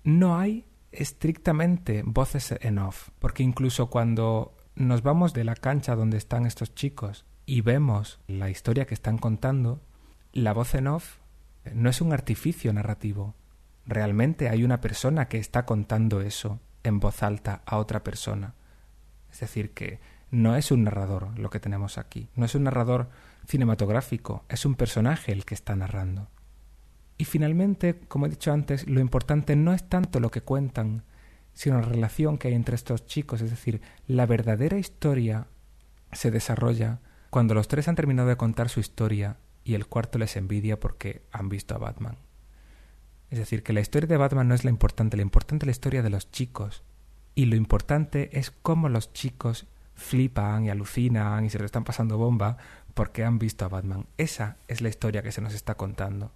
No 0.04 0.40
hay 0.40 0.66
estrictamente 0.92 2.02
voces 2.04 2.56
en 2.60 2.80
off, 2.80 3.10
porque 3.20 3.44
incluso 3.44 3.92
cuando 3.92 4.58
nos 4.74 5.04
vamos 5.04 5.34
de 5.34 5.44
la 5.44 5.54
cancha 5.54 5.96
donde 5.96 6.18
están 6.18 6.48
estos 6.48 6.74
chicos 6.74 7.28
y 7.46 7.62
vemos 7.62 8.20
la 8.26 8.50
historia 8.50 8.88
que 8.88 8.96
están 8.96 9.20
contando, 9.20 9.84
la 10.32 10.54
voz 10.54 10.74
en 10.74 10.88
off 10.88 11.20
no 11.72 11.92
es 11.92 12.02
un 12.02 12.14
artificio 12.14 12.74
narrativo. 12.74 13.36
Realmente 13.86 14.50
hay 14.50 14.64
una 14.64 14.82
persona 14.82 15.28
que 15.28 15.38
está 15.38 15.68
contando 15.68 16.22
eso 16.22 16.62
en 16.82 17.00
voz 17.00 17.22
alta 17.22 17.62
a 17.68 17.78
otra 17.78 18.04
persona. 18.04 18.56
Es 19.34 19.40
decir, 19.40 19.72
que 19.72 20.00
no 20.30 20.56
es 20.56 20.72
un 20.72 20.84
narrador 20.84 21.38
lo 21.38 21.50
que 21.50 21.60
tenemos 21.60 21.98
aquí, 21.98 22.30
no 22.36 22.46
es 22.46 22.56
un 22.56 22.64
narrador 22.64 23.10
cinematográfico, 23.48 24.46
es 24.48 24.66
un 24.66 24.76
personaje 24.76 25.32
el 25.32 25.44
que 25.44 25.56
está 25.56 25.76
narrando. 25.76 26.30
Y 27.18 27.26
finalmente, 27.26 28.00
como 28.08 28.28
he 28.28 28.30
dicho 28.30 28.54
antes, 28.54 28.88
lo 28.88 29.00
importante 29.00 29.56
no 29.56 29.74
es 29.74 29.90
tanto 29.90 30.20
lo 30.20 30.32
que 30.32 30.42
cuentan, 30.42 31.04
sino 31.54 31.80
la 31.80 31.88
relación 31.88 32.38
que 32.38 32.48
hay 32.48 32.54
entre 32.54 32.76
estos 32.76 33.06
chicos, 33.06 33.42
es 33.42 33.50
decir, 33.50 33.82
la 34.08 34.26
verdadera 34.26 34.78
historia 34.78 35.48
se 36.12 36.32
desarrolla 36.32 37.00
cuando 37.30 37.56
los 37.56 37.68
tres 37.68 37.88
han 37.88 37.96
terminado 37.96 38.30
de 38.30 38.38
contar 38.38 38.70
su 38.70 38.80
historia 38.80 39.38
y 39.64 39.74
el 39.74 39.88
cuarto 39.88 40.20
les 40.20 40.36
envidia 40.36 40.80
porque 40.80 41.26
han 41.32 41.50
visto 41.50 41.74
a 41.74 41.80
Batman. 41.80 42.18
Es 43.32 43.40
decir, 43.40 43.64
que 43.64 43.74
la 43.74 43.82
historia 43.82 44.08
de 44.08 44.18
Batman 44.18 44.48
no 44.48 44.54
es 44.54 44.64
la 44.64 44.70
importante, 44.70 45.18
la 45.18 45.24
importante 45.24 45.66
es 45.66 45.68
la 45.68 45.72
historia 45.72 46.04
de 46.04 46.12
los 46.12 46.30
chicos. 46.30 46.84
Y 47.36 47.46
lo 47.46 47.56
importante 47.56 48.38
es 48.38 48.52
cómo 48.52 48.90
los 48.90 49.14
chicos 49.14 49.68
flipan 49.96 50.66
y 50.66 50.70
alucinan 50.70 51.46
y 51.46 51.50
se 51.50 51.60
lo 51.60 51.66
están 51.66 51.84
pasando 51.84 52.18
bomba 52.18 52.58
porque 52.94 53.24
han 53.24 53.40
visto 53.40 53.66
a 53.66 53.70
Batman. 53.70 54.06
Esa 54.18 54.58
es 54.68 54.82
la 54.82 54.90
historia 54.90 55.24
que 55.24 55.32
se 55.32 55.42
nos 55.42 55.54
está 55.54 55.76
contando. 55.76 56.32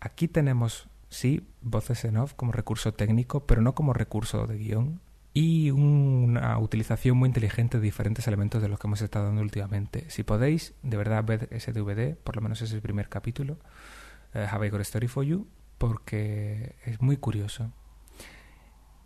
Aquí 0.00 0.28
tenemos, 0.28 0.88
sí, 1.08 1.46
voces 1.60 2.04
en 2.04 2.16
off 2.16 2.34
como 2.34 2.52
recurso 2.52 2.94
técnico, 2.94 3.46
pero 3.46 3.62
no 3.62 3.74
como 3.74 3.92
recurso 3.92 4.46
de 4.46 4.58
guion 4.58 5.00
y 5.32 5.70
una 5.70 6.58
utilización 6.58 7.16
muy 7.16 7.28
inteligente 7.28 7.78
de 7.78 7.84
diferentes 7.84 8.26
elementos 8.26 8.62
de 8.62 8.68
los 8.68 8.78
que 8.78 8.86
hemos 8.88 9.02
estado 9.02 9.26
dando 9.26 9.42
últimamente. 9.42 10.04
Si 10.08 10.24
podéis, 10.24 10.74
de 10.82 10.96
verdad, 10.96 11.24
ver 11.24 11.48
ese 11.52 11.72
DVD, 11.72 12.16
por 12.16 12.34
lo 12.36 12.42
menos 12.42 12.60
ese 12.62 12.74
el 12.74 12.82
primer 12.82 13.08
capítulo, 13.08 13.58
eh, 14.34 14.46
Have 14.50 14.66
I 14.66 14.70
Got 14.70 14.80
a 14.80 14.82
Story 14.82 15.06
for 15.06 15.24
You, 15.24 15.46
porque 15.78 16.74
es 16.84 17.00
muy 17.00 17.16
curioso. 17.16 17.72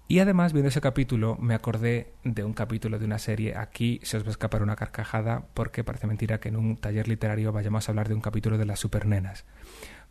Y 0.06 0.18
además, 0.18 0.52
viendo 0.52 0.68
ese 0.68 0.82
capítulo, 0.82 1.38
me 1.40 1.54
acordé 1.54 2.12
de 2.24 2.44
un 2.44 2.52
capítulo 2.52 2.98
de 2.98 3.06
una 3.06 3.18
serie. 3.18 3.56
Aquí 3.56 4.00
se 4.02 4.18
os 4.18 4.24
va 4.24 4.28
a 4.28 4.30
escapar 4.32 4.62
una 4.62 4.76
carcajada 4.76 5.46
porque 5.54 5.82
parece 5.82 6.06
mentira 6.06 6.40
que 6.40 6.50
en 6.50 6.56
un 6.56 6.76
taller 6.76 7.08
literario 7.08 7.52
vayamos 7.52 7.88
a 7.88 7.92
hablar 7.92 8.08
de 8.08 8.14
un 8.14 8.20
capítulo 8.20 8.58
de 8.58 8.66
las 8.66 8.80
supernenas. 8.80 9.46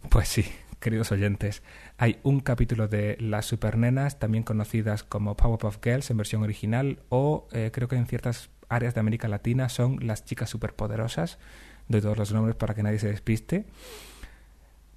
Pues 0.10 0.28
sí, 0.30 0.46
queridos 0.80 1.12
oyentes, 1.12 1.62
hay 1.98 2.20
un 2.24 2.40
capítulo 2.40 2.88
de 2.88 3.18
Las 3.20 3.46
Supernenas, 3.46 4.20
también 4.20 4.44
conocidas 4.44 5.04
como 5.04 5.38
Powerpuff 5.38 5.78
Girls 5.82 6.10
en 6.10 6.18
versión 6.18 6.44
original, 6.44 7.00
o 7.10 7.48
eh, 7.52 7.70
creo 7.72 7.88
que 7.88 7.96
en 7.96 8.08
ciertas 8.08 8.50
áreas 8.70 8.96
de 8.96 9.00
América 9.00 9.28
Latina 9.28 9.70
son 9.70 10.06
Las 10.06 10.26
Chicas 10.26 10.50
Superpoderosas, 10.50 11.38
de 11.88 12.02
todos 12.02 12.18
los 12.18 12.34
nombres 12.34 12.56
para 12.56 12.74
que 12.74 12.84
nadie 12.84 13.00
se 13.00 13.08
despiste. 13.08 13.66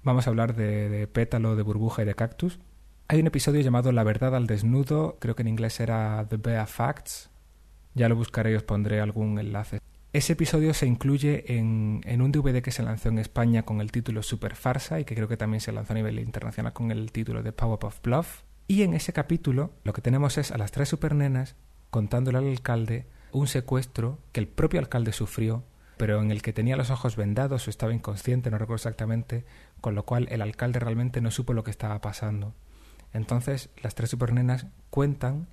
Vamos 0.03 0.27
a 0.27 0.31
hablar 0.31 0.55
de 0.55 1.07
pétalo, 1.07 1.55
de 1.55 1.61
burbuja 1.61 2.01
y 2.01 2.05
de 2.05 2.15
cactus. 2.15 2.59
Hay 3.09 3.21
un 3.21 3.27
episodio 3.27 3.61
llamado 3.61 3.93
La 3.93 4.03
verdad 4.03 4.35
al 4.35 4.47
desnudo, 4.47 5.15
creo 5.21 5.33
que 5.33 5.41
en 5.41 5.47
inglés 5.47 5.79
era 5.79 6.25
The 6.29 6.35
Bare 6.35 6.65
Facts. 6.65 7.29
Ya 7.95 8.09
lo 8.09 8.17
buscaré 8.17 8.51
y 8.51 8.55
os 8.55 8.63
pondré 8.63 8.99
algún 8.99 9.39
enlace. 9.39 9.79
Ese 10.11 10.33
episodio 10.33 10.73
se 10.73 10.87
incluye 10.87 11.57
en, 11.57 12.01
un 12.21 12.31
DVD 12.33 12.61
que 12.61 12.71
se 12.71 12.83
lanzó 12.83 13.07
en 13.07 13.19
España 13.19 13.63
con 13.63 13.79
el 13.79 13.93
título 13.93 14.23
Super 14.23 14.55
Farsa 14.55 14.99
y 14.99 15.05
que 15.05 15.15
creo 15.15 15.29
que 15.29 15.37
también 15.37 15.61
se 15.61 15.71
lanzó 15.71 15.93
a 15.93 15.95
nivel 15.95 16.19
internacional 16.19 16.73
con 16.73 16.91
el 16.91 17.13
título 17.13 17.43
de 17.43 17.53
Power 17.53 17.79
of 17.83 18.01
Bluff. 18.01 18.41
Y 18.67 18.81
en 18.81 18.93
ese 18.93 19.13
capítulo 19.13 19.71
lo 19.85 19.93
que 19.93 20.01
tenemos 20.01 20.37
es 20.37 20.51
a 20.51 20.57
las 20.57 20.73
tres 20.73 20.89
supernenas 20.89 21.55
contándole 21.89 22.39
al 22.39 22.49
alcalde 22.49 23.05
un 23.31 23.47
secuestro 23.47 24.19
que 24.33 24.41
el 24.41 24.49
propio 24.49 24.81
alcalde 24.81 25.13
sufrió, 25.13 25.63
pero 25.95 26.21
en 26.21 26.29
el 26.29 26.41
que 26.41 26.51
tenía 26.51 26.75
los 26.75 26.89
ojos 26.89 27.15
vendados 27.15 27.67
o 27.67 27.69
estaba 27.69 27.93
inconsciente, 27.93 28.51
no 28.51 28.57
recuerdo 28.57 28.79
exactamente, 28.79 29.45
con 29.79 29.95
lo 29.95 30.03
cual 30.03 30.27
el 30.29 30.41
alcalde 30.41 30.79
realmente 30.79 31.21
no 31.21 31.31
supo 31.31 31.53
lo 31.53 31.63
que 31.63 31.71
estaba 31.71 32.01
pasando. 32.01 32.53
Entonces 33.13 33.69
las 33.81 33.95
tres 33.95 34.09
supernenas 34.09 34.67
cuentan 34.89 35.47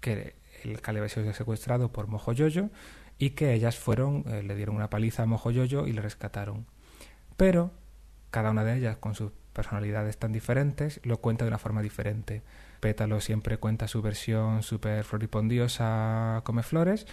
que 0.00 0.34
el 0.64 0.70
alcalde 0.70 1.00
había 1.00 1.08
sido 1.08 1.32
secuestrado 1.32 1.92
por 1.92 2.06
Mojo 2.08 2.32
Yoyo 2.32 2.70
y 3.18 3.30
que 3.30 3.54
ellas 3.54 3.78
fueron, 3.78 4.24
eh, 4.26 4.42
le 4.42 4.54
dieron 4.54 4.76
una 4.76 4.90
paliza 4.90 5.22
a 5.22 5.26
Mojoyoyo 5.26 5.86
y 5.86 5.92
le 5.92 6.02
rescataron. 6.02 6.66
Pero 7.36 7.70
cada 8.30 8.50
una 8.50 8.64
de 8.64 8.78
ellas, 8.78 8.96
con 8.96 9.14
sus 9.14 9.32
personalidades 9.52 10.18
tan 10.18 10.32
diferentes, 10.32 11.00
lo 11.04 11.18
cuenta 11.20 11.44
de 11.44 11.48
una 11.48 11.58
forma 11.58 11.82
diferente. 11.82 12.42
Pétalo 12.80 13.20
siempre 13.20 13.58
cuenta 13.58 13.86
su 13.86 14.02
versión 14.02 14.62
súper 14.62 15.04
floripondiosa, 15.04 16.40
come 16.44 16.62
flores. 16.62 17.06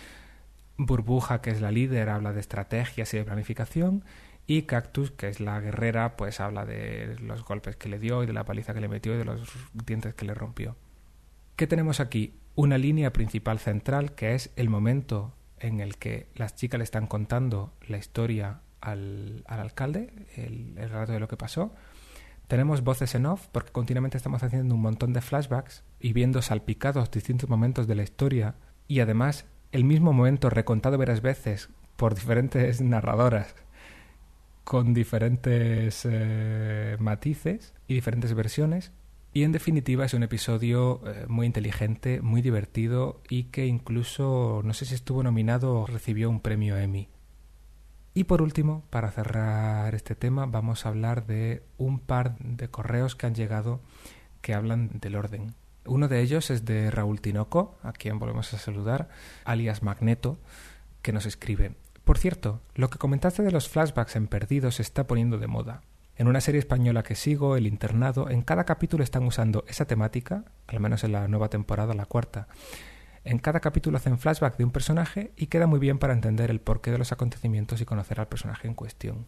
Burbuja, 0.78 1.41
que 1.41 1.52
es 1.52 1.62
la 1.62 1.72
líder, 1.72 2.10
habla 2.10 2.34
de 2.34 2.39
estrategias 2.39 3.13
y 3.13 3.17
de 3.17 3.26
planificación. 3.26 4.04
Y 4.50 4.64
Cactus, 4.64 5.12
que 5.12 5.28
es 5.28 5.40
la 5.40 5.60
guerrera, 5.60 6.18
pues 6.18 6.40
habla 6.40 6.66
de 6.66 7.16
los 7.20 7.46
golpes 7.46 7.76
que 7.76 7.88
le 7.88 8.00
dio 8.00 8.24
y 8.24 8.26
de 8.26 8.34
la 8.34 8.46
paliza 8.46 8.74
que 8.74 8.82
le 8.82 8.88
metió 8.88 9.14
y 9.14 9.18
de 9.20 9.24
los 9.24 9.48
dientes 9.86 10.16
que 10.16 10.26
le 10.26 10.34
rompió. 10.34 10.76
¿Qué 11.56 11.68
tenemos 11.68 12.00
aquí? 12.00 12.34
Una 12.56 12.80
línea 12.80 13.14
principal 13.14 13.60
central 13.60 14.16
que 14.16 14.34
es 14.34 14.50
el 14.56 14.68
momento 14.68 15.36
en 15.60 15.82
el 15.82 15.98
que 15.98 16.30
las 16.34 16.56
chicas 16.56 16.80
le 16.80 16.84
están 16.84 17.06
contando 17.06 17.74
la 17.88 18.00
historia 18.00 18.62
al, 18.82 19.44
alcalde, 19.46 20.12
el, 20.36 20.74
el 20.80 20.90
relato 20.90 21.12
de 21.12 21.20
lo 21.20 21.28
que 21.28 21.38
pasó. 21.38 21.72
Tenemos 22.48 22.84
voces 22.84 23.14
en 23.14 23.28
off 23.28 23.46
porque 23.52 23.72
continuamente 23.72 24.18
estamos 24.18 24.42
haciendo 24.42 24.74
un 24.74 24.82
montón 24.82 25.14
de 25.14 25.22
flashbacks 25.22 25.84
y 26.00 26.14
viendo 26.14 26.42
salpicados 26.42 27.12
distintos 27.12 27.52
momentos 27.52 27.86
de 27.86 27.94
la 27.94 28.02
historia 28.02 28.56
y 28.88 29.02
además 29.02 29.46
el 29.72 29.84
mismo 29.84 30.12
momento 30.12 30.50
recontado 30.50 30.98
varias 30.98 31.22
veces 31.22 31.70
por 31.98 32.16
diferentes 32.16 32.82
narradoras 32.82 33.54
con 34.70 34.94
diferentes 34.94 36.08
eh, 36.08 36.96
matices 37.00 37.74
y 37.88 37.96
diferentes 37.96 38.36
versiones. 38.36 38.92
Y 39.34 39.42
en 39.42 39.52
definitiva 39.52 40.06
es 40.06 40.14
un 40.14 40.22
episodio 40.22 41.02
eh, 41.08 41.26
muy 41.28 41.48
inteligente, 41.48 42.22
muy 42.22 42.44
divertido 42.44 43.20
y 43.30 43.46
que 43.46 43.66
incluso 43.66 44.62
no 44.64 44.76
sé 44.76 44.86
si 44.86 44.94
estuvo 44.94 45.24
nominado 45.24 45.74
o 45.74 45.88
recibió 45.88 46.30
un 46.30 46.40
premio 46.40 46.78
Emmy. 46.78 47.10
Y 48.14 48.26
por 48.26 48.44
último, 48.44 48.84
para 48.92 49.10
cerrar 49.10 49.96
este 49.96 50.14
tema, 50.14 50.46
vamos 50.46 50.86
a 50.86 50.90
hablar 50.90 51.26
de 51.26 51.64
un 51.80 51.98
par 51.98 52.38
de 52.38 52.68
correos 52.68 53.16
que 53.16 53.26
han 53.26 53.34
llegado 53.34 53.82
que 54.42 54.54
hablan 54.54 55.00
del 55.02 55.16
orden. 55.16 55.56
Uno 55.88 56.08
de 56.08 56.22
ellos 56.22 56.52
es 56.52 56.64
de 56.64 56.92
Raúl 56.92 57.22
Tinoco, 57.22 57.80
a 57.82 57.92
quien 57.92 58.20
volvemos 58.20 58.54
a 58.54 58.60
saludar, 58.60 59.10
alias 59.46 59.82
Magneto, 59.82 60.38
que 61.02 61.12
nos 61.12 61.26
escribe 61.26 61.74
Por 62.10 62.17
cierto, 62.17 62.63
lo 62.74 62.89
que 62.89 62.98
comentaste 62.98 63.43
de 63.43 63.52
los 63.52 63.69
flashbacks 63.69 64.15
en 64.15 64.26
Perdidos 64.26 64.78
se 64.78 64.82
está 64.82 65.06
poniendo 65.06 65.38
de 65.38 65.45
moda. 65.45 65.84
En 66.15 66.28
una 66.28 66.41
serie 66.41 66.58
española 66.58 67.04
que 67.04 67.13
sigo, 67.13 67.56
El 67.56 67.67
Internado, 67.67 68.32
en 68.32 68.41
cada 68.41 68.63
capítulo 68.63 69.04
están 69.04 69.28
usando 69.28 69.63
esa 69.67 69.86
temática, 69.86 70.43
al 70.65 70.80
menos 70.80 71.04
en 71.04 71.12
la 71.12 71.28
nueva 71.28 71.50
temporada, 71.50 71.93
la 71.93 72.08
cuarta. 72.08 72.48
En 73.24 73.38
cada 73.38 73.60
capítulo 73.60 73.98
hacen 73.98 74.17
flashback 74.17 74.58
de 74.58 74.63
un 74.63 74.72
personaje 74.72 75.34
y 75.36 75.45
queda 75.45 75.67
muy 75.67 75.78
bien 75.78 76.00
para 76.00 76.13
entender 76.13 76.50
el 76.50 76.62
porqué 76.62 76.89
de 76.89 76.98
los 76.98 77.12
acontecimientos 77.12 77.80
y 77.80 77.86
conocer 77.86 78.19
al 78.19 78.28
personaje 78.28 78.67
en 78.67 78.74
cuestión. 78.74 79.28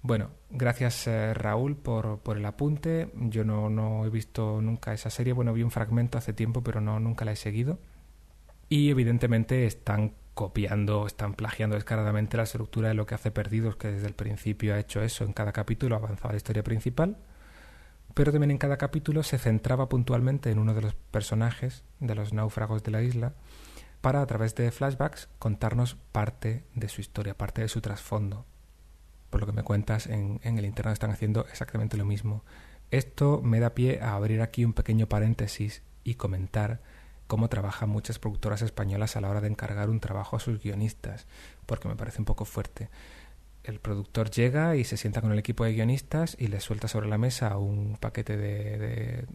Bueno, 0.00 0.30
gracias 0.48 1.06
eh, 1.06 1.34
Raúl 1.34 1.76
por, 1.76 2.20
por, 2.20 2.38
el 2.38 2.46
apunte. 2.46 3.12
Yo 3.14 3.44
no, 3.44 3.68
no, 3.68 4.06
he 4.06 4.08
visto 4.08 4.62
nunca 4.62 4.94
esa 4.94 5.10
serie. 5.10 5.34
Bueno, 5.34 5.52
vi 5.52 5.62
un 5.62 5.70
fragmento 5.70 6.16
hace 6.16 6.32
tiempo, 6.32 6.62
pero 6.62 6.80
no, 6.80 6.98
nunca 6.98 7.26
la 7.26 7.32
he 7.32 7.36
seguido. 7.36 7.78
Y 8.70 8.88
evidentemente 8.88 9.66
están 9.66 10.14
copiando, 10.34 11.06
están 11.06 11.34
plagiando 11.34 11.76
descaradamente 11.76 12.36
la 12.36 12.44
estructura 12.44 12.88
de 12.88 12.94
lo 12.94 13.06
que 13.06 13.14
hace 13.14 13.30
Perdidos, 13.30 13.76
que 13.76 13.88
desde 13.88 14.06
el 14.06 14.14
principio 14.14 14.74
ha 14.74 14.78
hecho 14.78 15.02
eso. 15.02 15.24
En 15.24 15.32
cada 15.32 15.52
capítulo 15.52 15.96
avanzaba 15.96 16.32
la 16.32 16.38
historia 16.38 16.62
principal, 16.62 17.16
pero 18.14 18.32
también 18.32 18.50
en 18.50 18.58
cada 18.58 18.76
capítulo 18.76 19.22
se 19.22 19.38
centraba 19.38 19.88
puntualmente 19.88 20.50
en 20.50 20.58
uno 20.58 20.74
de 20.74 20.82
los 20.82 20.94
personajes 20.94 21.84
de 22.00 22.14
los 22.14 22.32
náufragos 22.32 22.82
de 22.82 22.90
la 22.90 23.02
isla 23.02 23.34
para, 24.00 24.20
a 24.20 24.26
través 24.26 24.54
de 24.54 24.70
flashbacks, 24.70 25.28
contarnos 25.38 25.96
parte 26.12 26.64
de 26.74 26.88
su 26.88 27.00
historia, 27.00 27.36
parte 27.36 27.62
de 27.62 27.68
su 27.68 27.80
trasfondo 27.80 28.46
por 29.32 29.40
lo 29.40 29.46
que 29.46 29.54
me 29.54 29.62
cuentas, 29.62 30.06
en, 30.06 30.40
el 30.44 30.66
internet 30.66 30.92
están 30.92 31.10
haciendo 31.10 31.46
exactamente 31.50 31.96
lo 31.96 32.04
mismo. 32.04 32.44
Esto 32.90 33.40
me 33.42 33.60
da 33.60 33.74
pie 33.74 33.98
a 34.02 34.12
abrir 34.12 34.42
aquí 34.42 34.62
un 34.62 34.74
pequeño 34.74 35.08
paréntesis 35.08 35.82
y 36.04 36.16
comentar 36.16 36.82
cómo 37.26 37.48
trabajan 37.48 37.88
muchas 37.88 38.18
productoras 38.18 38.62
españolas 38.62 39.16
a 39.16 39.20
la 39.20 39.30
hora 39.30 39.40
de 39.40 39.48
encargar 39.48 39.90
un 39.90 40.00
trabajo 40.00 40.36
a 40.36 40.40
sus 40.40 40.62
guionistas, 40.62 41.26
porque 41.66 41.88
me 41.88 41.96
parece 41.96 42.20
un 42.20 42.24
poco 42.24 42.44
fuerte. 42.44 42.88
El 43.64 43.78
productor 43.78 44.30
llega 44.30 44.76
y 44.76 44.84
se 44.84 44.96
sienta 44.96 45.20
con 45.20 45.32
el 45.32 45.38
equipo 45.38 45.64
de 45.64 45.72
guionistas 45.72 46.36
y 46.38 46.48
les 46.48 46.64
suelta 46.64 46.88
sobre 46.88 47.08
la 47.08 47.18
mesa 47.18 47.56
un 47.58 47.96
paquete 47.98 48.36
de, 48.36 49.26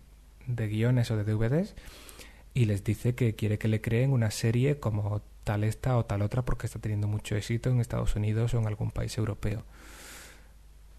guiones 0.47 1.11
o 1.11 1.17
de 1.17 1.23
DVDs 1.23 1.75
y 2.53 2.65
les 2.65 2.83
dice 2.83 3.15
que 3.15 3.35
quiere 3.35 3.57
que 3.57 3.67
le 3.67 3.81
creen 3.81 4.11
una 4.11 4.31
serie 4.31 4.79
como 4.79 5.21
tal 5.43 5.63
esta 5.63 5.97
o 5.97 6.05
tal 6.05 6.21
otra 6.21 6.43
porque 6.43 6.67
está 6.67 6.79
teniendo 6.79 7.07
mucho 7.07 7.35
éxito 7.35 7.69
en 7.69 7.79
Estados 7.79 8.15
Unidos 8.15 8.53
o 8.53 8.59
en 8.59 8.67
algún 8.67 8.91
país 8.91 9.17
europeo. 9.17 9.63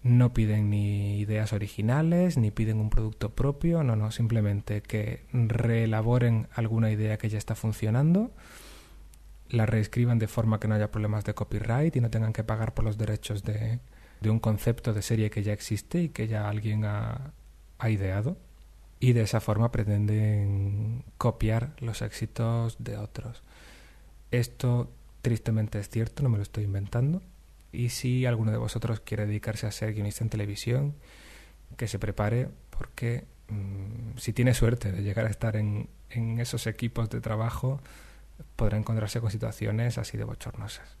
No 0.01 0.33
piden 0.33 0.69
ni 0.69 1.19
ideas 1.19 1.51
originales, 1.51 2.37
ni 2.37 2.51
piden 2.51 2.79
un 2.79 2.89
producto 2.89 3.31
propio, 3.35 3.83
no, 3.83 3.95
no, 3.95 4.11
simplemente 4.11 4.81
que 4.81 5.25
reelaboren 5.33 6.47
alguna 6.53 6.89
idea 6.89 7.17
que 7.17 7.29
ya 7.29 7.37
está 7.37 7.55
funcionando, 7.55 8.31
la 9.49 9.65
reescriban 9.65 10.19
de 10.19 10.27
forma 10.27 10.59
que 10.59 10.67
no 10.67 10.75
haya 10.75 10.91
problemas 10.91 11.25
de 11.25 11.33
copyright 11.33 11.95
y 11.95 12.01
no 12.01 12.09
tengan 12.09 12.33
que 12.33 12.43
pagar 12.43 12.73
por 12.73 12.85
los 12.85 12.97
derechos 12.97 13.43
de, 13.43 13.79
de 14.21 14.29
un 14.29 14.39
concepto 14.39 14.93
de 14.93 15.01
serie 15.01 15.29
que 15.29 15.43
ya 15.43 15.53
existe 15.53 16.01
y 16.03 16.09
que 16.09 16.27
ya 16.27 16.47
alguien 16.47 16.85
ha, 16.85 17.33
ha 17.77 17.89
ideado. 17.89 18.37
Y 18.99 19.13
de 19.13 19.21
esa 19.21 19.39
forma 19.39 19.71
pretenden 19.71 21.03
copiar 21.17 21.73
los 21.79 22.01
éxitos 22.01 22.77
de 22.79 22.97
otros. 22.97 23.43
Esto 24.31 24.91
tristemente 25.21 25.79
es 25.79 25.89
cierto, 25.89 26.21
no 26.23 26.29
me 26.29 26.37
lo 26.37 26.43
estoy 26.43 26.65
inventando. 26.65 27.21
Y 27.71 27.89
si 27.89 28.25
alguno 28.25 28.51
de 28.51 28.57
vosotros 28.57 28.99
quiere 28.99 29.25
dedicarse 29.25 29.67
a 29.67 29.71
ser 29.71 29.93
guionista 29.93 30.23
en 30.23 30.29
televisión, 30.29 30.95
que 31.77 31.87
se 31.87 31.99
prepare 31.99 32.49
porque 32.69 33.25
mm, 33.49 34.17
si 34.17 34.33
tiene 34.33 34.53
suerte 34.53 34.91
de 34.91 35.03
llegar 35.03 35.25
a 35.25 35.29
estar 35.29 35.55
en, 35.55 35.89
en 36.09 36.39
esos 36.39 36.67
equipos 36.67 37.09
de 37.09 37.21
trabajo, 37.21 37.79
podrá 38.55 38.77
encontrarse 38.77 39.21
con 39.21 39.31
situaciones 39.31 39.97
así 39.97 40.17
de 40.17 40.23
bochornosas. 40.23 40.97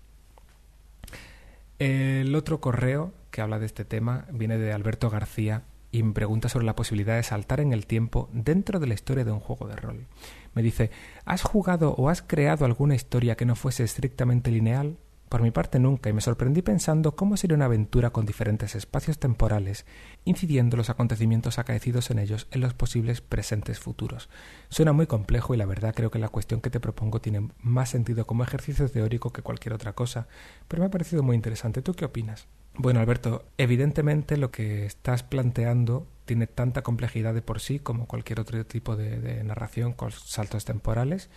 El 1.79 2.35
otro 2.35 2.59
correo 2.59 3.13
que 3.31 3.41
habla 3.41 3.59
de 3.59 3.65
este 3.65 3.85
tema 3.85 4.25
viene 4.31 4.57
de 4.57 4.73
Alberto 4.73 5.09
García 5.09 5.63
y 5.91 6.03
me 6.03 6.13
pregunta 6.13 6.49
sobre 6.49 6.65
la 6.65 6.75
posibilidad 6.75 7.15
de 7.15 7.23
saltar 7.23 7.61
en 7.61 7.73
el 7.73 7.85
tiempo 7.85 8.29
dentro 8.31 8.79
de 8.79 8.87
la 8.87 8.93
historia 8.93 9.23
de 9.23 9.31
un 9.31 9.39
juego 9.39 9.67
de 9.67 9.75
rol. 9.75 10.05
Me 10.53 10.61
dice, 10.61 10.91
¿has 11.25 11.41
jugado 11.41 11.93
o 11.93 12.09
has 12.09 12.21
creado 12.21 12.65
alguna 12.65 12.95
historia 12.95 13.35
que 13.35 13.45
no 13.45 13.55
fuese 13.55 13.83
estrictamente 13.83 14.51
lineal? 14.51 14.97
Por 15.29 15.43
mi 15.43 15.51
parte 15.51 15.77
nunca, 15.77 16.09
y 16.09 16.13
me 16.13 16.21
sorprendí 16.21 16.63
pensando 16.63 17.15
cómo 17.15 17.37
sería 17.37 17.55
una 17.55 17.65
aventura 17.65 18.09
con 18.09 18.25
diferentes 18.25 18.73
espacios 18.73 19.19
temporales, 19.19 19.85
incidiendo 20.25 20.75
los 20.75 20.89
acontecimientos 20.89 21.59
acaecidos 21.59 22.09
en 22.09 22.17
ellos 22.17 22.47
en 22.49 22.61
los 22.61 22.73
posibles 22.73 23.21
presentes 23.21 23.79
futuros. 23.79 24.27
Suena 24.69 24.91
muy 24.91 25.05
complejo 25.05 25.53
y 25.53 25.57
la 25.57 25.67
verdad 25.67 25.93
creo 25.95 26.09
que 26.09 26.17
la 26.17 26.29
cuestión 26.29 26.61
que 26.61 26.71
te 26.71 26.79
propongo 26.79 27.21
tiene 27.21 27.47
más 27.61 27.89
sentido 27.89 28.25
como 28.25 28.43
ejercicio 28.43 28.89
teórico 28.89 29.31
que 29.31 29.43
cualquier 29.43 29.73
otra 29.73 29.93
cosa, 29.93 30.27
pero 30.67 30.81
me 30.81 30.87
ha 30.87 30.91
parecido 30.91 31.21
muy 31.21 31.35
interesante. 31.35 31.83
¿Tú 31.83 31.93
qué 31.93 32.05
opinas? 32.05 32.47
Bueno, 32.73 32.99
Alberto, 32.99 33.45
evidentemente 33.59 34.35
lo 34.35 34.49
que 34.49 34.87
estás 34.87 35.21
planteando 35.21 36.07
tiene 36.25 36.47
tanta 36.47 36.81
complejidad 36.81 37.35
de 37.35 37.43
por 37.43 37.59
sí 37.59 37.77
como 37.77 38.07
cualquier 38.07 38.39
otro 38.39 38.65
tipo 38.65 38.95
de, 38.95 39.19
de 39.19 39.43
narración 39.43 39.93
con 39.93 40.11
saltos 40.11 40.65
temporales, 40.65 41.29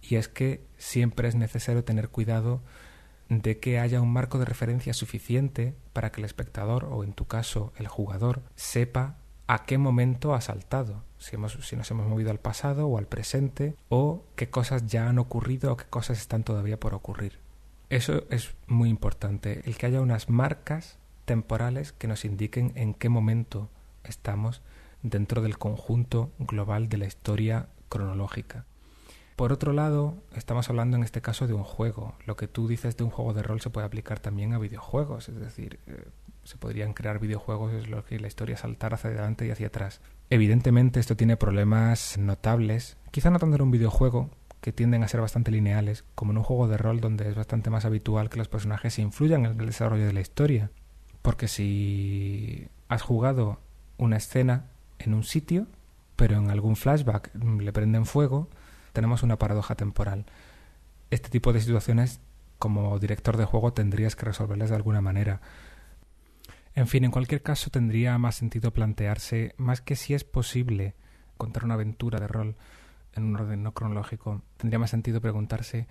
y 0.00 0.16
es 0.16 0.28
que 0.28 0.64
siempre 0.78 1.28
es 1.28 1.34
necesario 1.34 1.84
tener 1.84 2.08
cuidado 2.08 2.62
de 3.28 3.58
que 3.58 3.78
haya 3.78 4.00
un 4.00 4.12
marco 4.12 4.38
de 4.38 4.44
referencia 4.44 4.94
suficiente 4.94 5.74
para 5.92 6.12
que 6.12 6.20
el 6.20 6.24
espectador 6.24 6.84
o 6.84 7.04
en 7.04 7.12
tu 7.12 7.26
caso 7.26 7.72
el 7.76 7.88
jugador 7.88 8.42
sepa 8.54 9.16
a 9.46 9.64
qué 9.64 9.78
momento 9.78 10.34
ha 10.34 10.40
saltado, 10.40 11.04
si, 11.18 11.36
hemos, 11.36 11.52
si 11.52 11.76
nos 11.76 11.90
hemos 11.90 12.06
movido 12.06 12.30
al 12.30 12.40
pasado 12.40 12.86
o 12.86 12.98
al 12.98 13.06
presente 13.06 13.76
o 13.88 14.24
qué 14.36 14.48
cosas 14.48 14.86
ya 14.86 15.08
han 15.08 15.18
ocurrido 15.18 15.72
o 15.72 15.76
qué 15.76 15.84
cosas 15.84 16.18
están 16.18 16.44
todavía 16.44 16.80
por 16.80 16.94
ocurrir. 16.94 17.38
Eso 17.90 18.24
es 18.30 18.54
muy 18.66 18.88
importante, 18.88 19.62
el 19.66 19.76
que 19.76 19.86
haya 19.86 20.00
unas 20.00 20.30
marcas 20.30 20.98
temporales 21.24 21.92
que 21.92 22.08
nos 22.08 22.24
indiquen 22.24 22.72
en 22.74 22.94
qué 22.94 23.08
momento 23.08 23.70
estamos 24.02 24.62
dentro 25.02 25.42
del 25.42 25.58
conjunto 25.58 26.32
global 26.38 26.88
de 26.88 26.98
la 26.98 27.06
historia 27.06 27.68
cronológica. 27.88 28.64
Por 29.36 29.52
otro 29.52 29.72
lado, 29.72 30.14
estamos 30.36 30.70
hablando 30.70 30.96
en 30.96 31.02
este 31.02 31.20
caso 31.20 31.48
de 31.48 31.54
un 31.54 31.64
juego. 31.64 32.14
Lo 32.24 32.36
que 32.36 32.46
tú 32.46 32.68
dices 32.68 32.96
de 32.96 33.02
un 33.02 33.10
juego 33.10 33.34
de 33.34 33.42
rol 33.42 33.60
se 33.60 33.68
puede 33.68 33.86
aplicar 33.86 34.20
también 34.20 34.52
a 34.52 34.58
videojuegos, 34.58 35.28
es 35.28 35.34
decir, 35.34 35.80
eh, 35.88 36.04
se 36.44 36.56
podrían 36.56 36.92
crear 36.92 37.18
videojuegos 37.18 37.72
en 37.72 37.90
los 37.90 38.04
que 38.04 38.20
la 38.20 38.28
historia 38.28 38.56
saltara 38.56 38.94
hacia 38.94 39.10
adelante 39.10 39.46
y 39.46 39.50
hacia 39.50 39.66
atrás. 39.66 40.00
Evidentemente 40.30 41.00
esto 41.00 41.16
tiene 41.16 41.36
problemas 41.36 42.16
notables, 42.16 42.96
quizá 43.10 43.30
no 43.30 43.40
tanto 43.40 43.56
en 43.56 43.62
un 43.62 43.70
videojuego, 43.72 44.30
que 44.60 44.72
tienden 44.72 45.02
a 45.02 45.08
ser 45.08 45.20
bastante 45.20 45.50
lineales, 45.50 46.04
como 46.14 46.32
en 46.32 46.38
un 46.38 46.44
juego 46.44 46.68
de 46.68 46.78
rol 46.78 47.00
donde 47.00 47.28
es 47.28 47.34
bastante 47.34 47.70
más 47.70 47.84
habitual 47.84 48.30
que 48.30 48.38
los 48.38 48.48
personajes 48.48 48.98
influyan 48.98 49.44
en 49.44 49.60
el 49.60 49.66
desarrollo 49.66 50.06
de 50.06 50.12
la 50.12 50.20
historia. 50.20 50.70
Porque 51.22 51.48
si 51.48 52.68
has 52.88 53.02
jugado 53.02 53.58
una 53.98 54.16
escena 54.16 54.70
en 54.98 55.12
un 55.12 55.24
sitio, 55.24 55.66
pero 56.16 56.36
en 56.36 56.50
algún 56.50 56.76
flashback 56.76 57.34
le 57.34 57.72
prenden 57.74 58.06
fuego, 58.06 58.48
tenemos 58.94 59.22
una 59.22 59.36
paradoja 59.36 59.74
temporal. 59.74 60.24
Este 61.10 61.28
tipo 61.28 61.52
de 61.52 61.60
situaciones, 61.60 62.20
como 62.58 62.98
director 62.98 63.36
de 63.36 63.44
juego, 63.44 63.74
tendrías 63.74 64.16
que 64.16 64.24
resolverlas 64.24 64.70
de 64.70 64.76
alguna 64.76 65.02
manera. 65.02 65.42
En 66.74 66.86
fin, 66.86 67.04
en 67.04 67.10
cualquier 67.10 67.42
caso, 67.42 67.70
tendría 67.70 68.16
más 68.18 68.36
sentido 68.36 68.72
plantearse, 68.72 69.54
más 69.58 69.82
que 69.82 69.96
si 69.96 70.14
es 70.14 70.24
posible 70.24 70.94
contar 71.36 71.64
una 71.64 71.74
aventura 71.74 72.20
de 72.20 72.28
rol 72.28 72.56
en 73.14 73.24
un 73.24 73.36
orden 73.36 73.62
no 73.62 73.74
cronológico, 73.74 74.42
tendría 74.56 74.78
más 74.78 74.90
sentido 74.90 75.20
preguntarse 75.20 75.88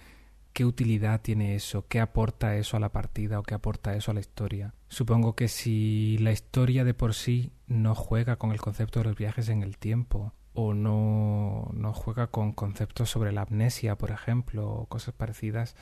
qué 0.54 0.66
utilidad 0.66 1.22
tiene 1.22 1.56
eso, 1.56 1.86
qué 1.88 2.00
aporta 2.00 2.56
eso 2.56 2.78
a 2.78 2.80
la 2.80 2.92
partida 2.92 3.40
o 3.40 3.44
qué 3.44 3.54
aporta 3.54 3.96
eso 3.96 4.12
a 4.12 4.14
la 4.14 4.20
historia. 4.22 4.74
Supongo 4.88 5.36
que 5.36 5.50
si 5.50 6.18
la 6.20 6.32
historia 6.32 6.86
de 6.86 6.94
por 6.94 7.14
sí 7.14 7.52
no 7.68 7.96
juega 7.96 8.38
con 8.38 8.52
el 8.52 8.62
concepto 8.62 9.00
de 9.00 9.06
los 9.06 9.18
viajes 9.18 9.50
en 9.50 9.64
el 9.64 9.78
tiempo, 9.78 10.34
o 10.54 10.74
no, 10.74 11.70
no 11.74 11.94
juega 11.94 12.28
con 12.28 12.54
conceptos 12.54 13.10
sobre 13.10 13.32
la 13.32 13.42
amnesia, 13.42 13.98
por 13.98 14.12
ejemplo, 14.12 14.70
o 14.70 14.86
cosas 14.86 15.14
parecidas, 15.14 15.76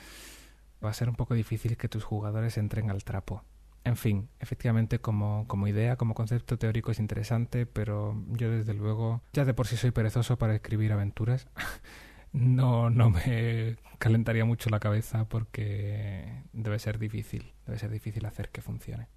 va 0.84 0.90
a 0.90 0.94
ser 0.94 1.08
un 1.08 1.14
poco 1.14 1.34
difícil 1.34 1.76
que 1.76 1.88
tus 1.88 2.04
jugadores 2.04 2.58
entren 2.58 2.90
al 2.90 3.04
trapo. 3.04 3.44
En 3.84 3.96
fin, 3.96 4.28
efectivamente 4.38 5.00
como, 5.00 5.46
como 5.48 5.66
idea, 5.66 5.96
como 5.96 6.14
concepto 6.14 6.56
teórico 6.56 6.92
es 6.92 7.00
interesante, 7.00 7.66
pero 7.66 8.16
yo 8.28 8.50
desde 8.50 8.74
luego 8.74 9.22
ya 9.32 9.44
de 9.44 9.54
por 9.54 9.66
sí 9.66 9.76
soy 9.76 9.90
perezoso 9.90 10.38
para 10.38 10.54
escribir 10.54 10.92
aventuras. 10.92 11.48
no, 12.32 12.90
no 12.90 13.10
me 13.10 13.76
calentaría 13.98 14.44
mucho 14.44 14.70
la 14.70 14.80
cabeza 14.80 15.28
porque 15.28 16.44
debe 16.52 16.78
ser 16.78 16.98
difícil, 16.98 17.54
debe 17.66 17.78
ser 17.78 17.90
difícil 17.90 18.24
hacer 18.24 18.50
que 18.50 18.62
funcione. 18.62 19.08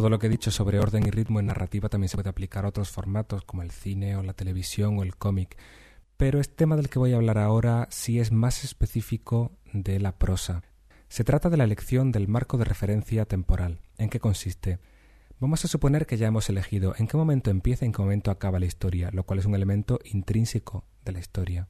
Todo 0.00 0.08
lo 0.08 0.18
que 0.18 0.28
he 0.28 0.30
dicho 0.30 0.50
sobre 0.50 0.78
orden 0.78 1.06
y 1.06 1.10
ritmo 1.10 1.40
en 1.40 1.46
narrativa 1.46 1.90
también 1.90 2.08
se 2.08 2.16
puede 2.16 2.30
aplicar 2.30 2.64
a 2.64 2.68
otros 2.68 2.88
formatos 2.88 3.44
como 3.44 3.60
el 3.60 3.70
cine 3.70 4.16
o 4.16 4.22
la 4.22 4.32
televisión 4.32 4.98
o 4.98 5.02
el 5.02 5.14
cómic, 5.14 5.58
pero 6.16 6.40
este 6.40 6.54
tema 6.54 6.74
del 6.76 6.88
que 6.88 6.98
voy 6.98 7.12
a 7.12 7.16
hablar 7.16 7.36
ahora 7.36 7.86
sí 7.90 8.18
es 8.18 8.32
más 8.32 8.64
específico 8.64 9.52
de 9.74 10.00
la 10.00 10.16
prosa. 10.16 10.62
Se 11.10 11.22
trata 11.22 11.50
de 11.50 11.58
la 11.58 11.64
elección 11.64 12.12
del 12.12 12.28
marco 12.28 12.56
de 12.56 12.64
referencia 12.64 13.26
temporal. 13.26 13.80
¿En 13.98 14.08
qué 14.08 14.20
consiste? 14.20 14.78
Vamos 15.38 15.66
a 15.66 15.68
suponer 15.68 16.06
que 16.06 16.16
ya 16.16 16.28
hemos 16.28 16.48
elegido 16.48 16.94
en 16.96 17.06
qué 17.06 17.18
momento 17.18 17.50
empieza 17.50 17.84
y 17.84 17.88
en 17.88 17.92
qué 17.92 18.00
momento 18.00 18.30
acaba 18.30 18.58
la 18.58 18.64
historia, 18.64 19.10
lo 19.12 19.24
cual 19.24 19.40
es 19.40 19.44
un 19.44 19.54
elemento 19.54 19.98
intrínseco 20.04 20.86
de 21.04 21.12
la 21.12 21.18
historia. 21.18 21.68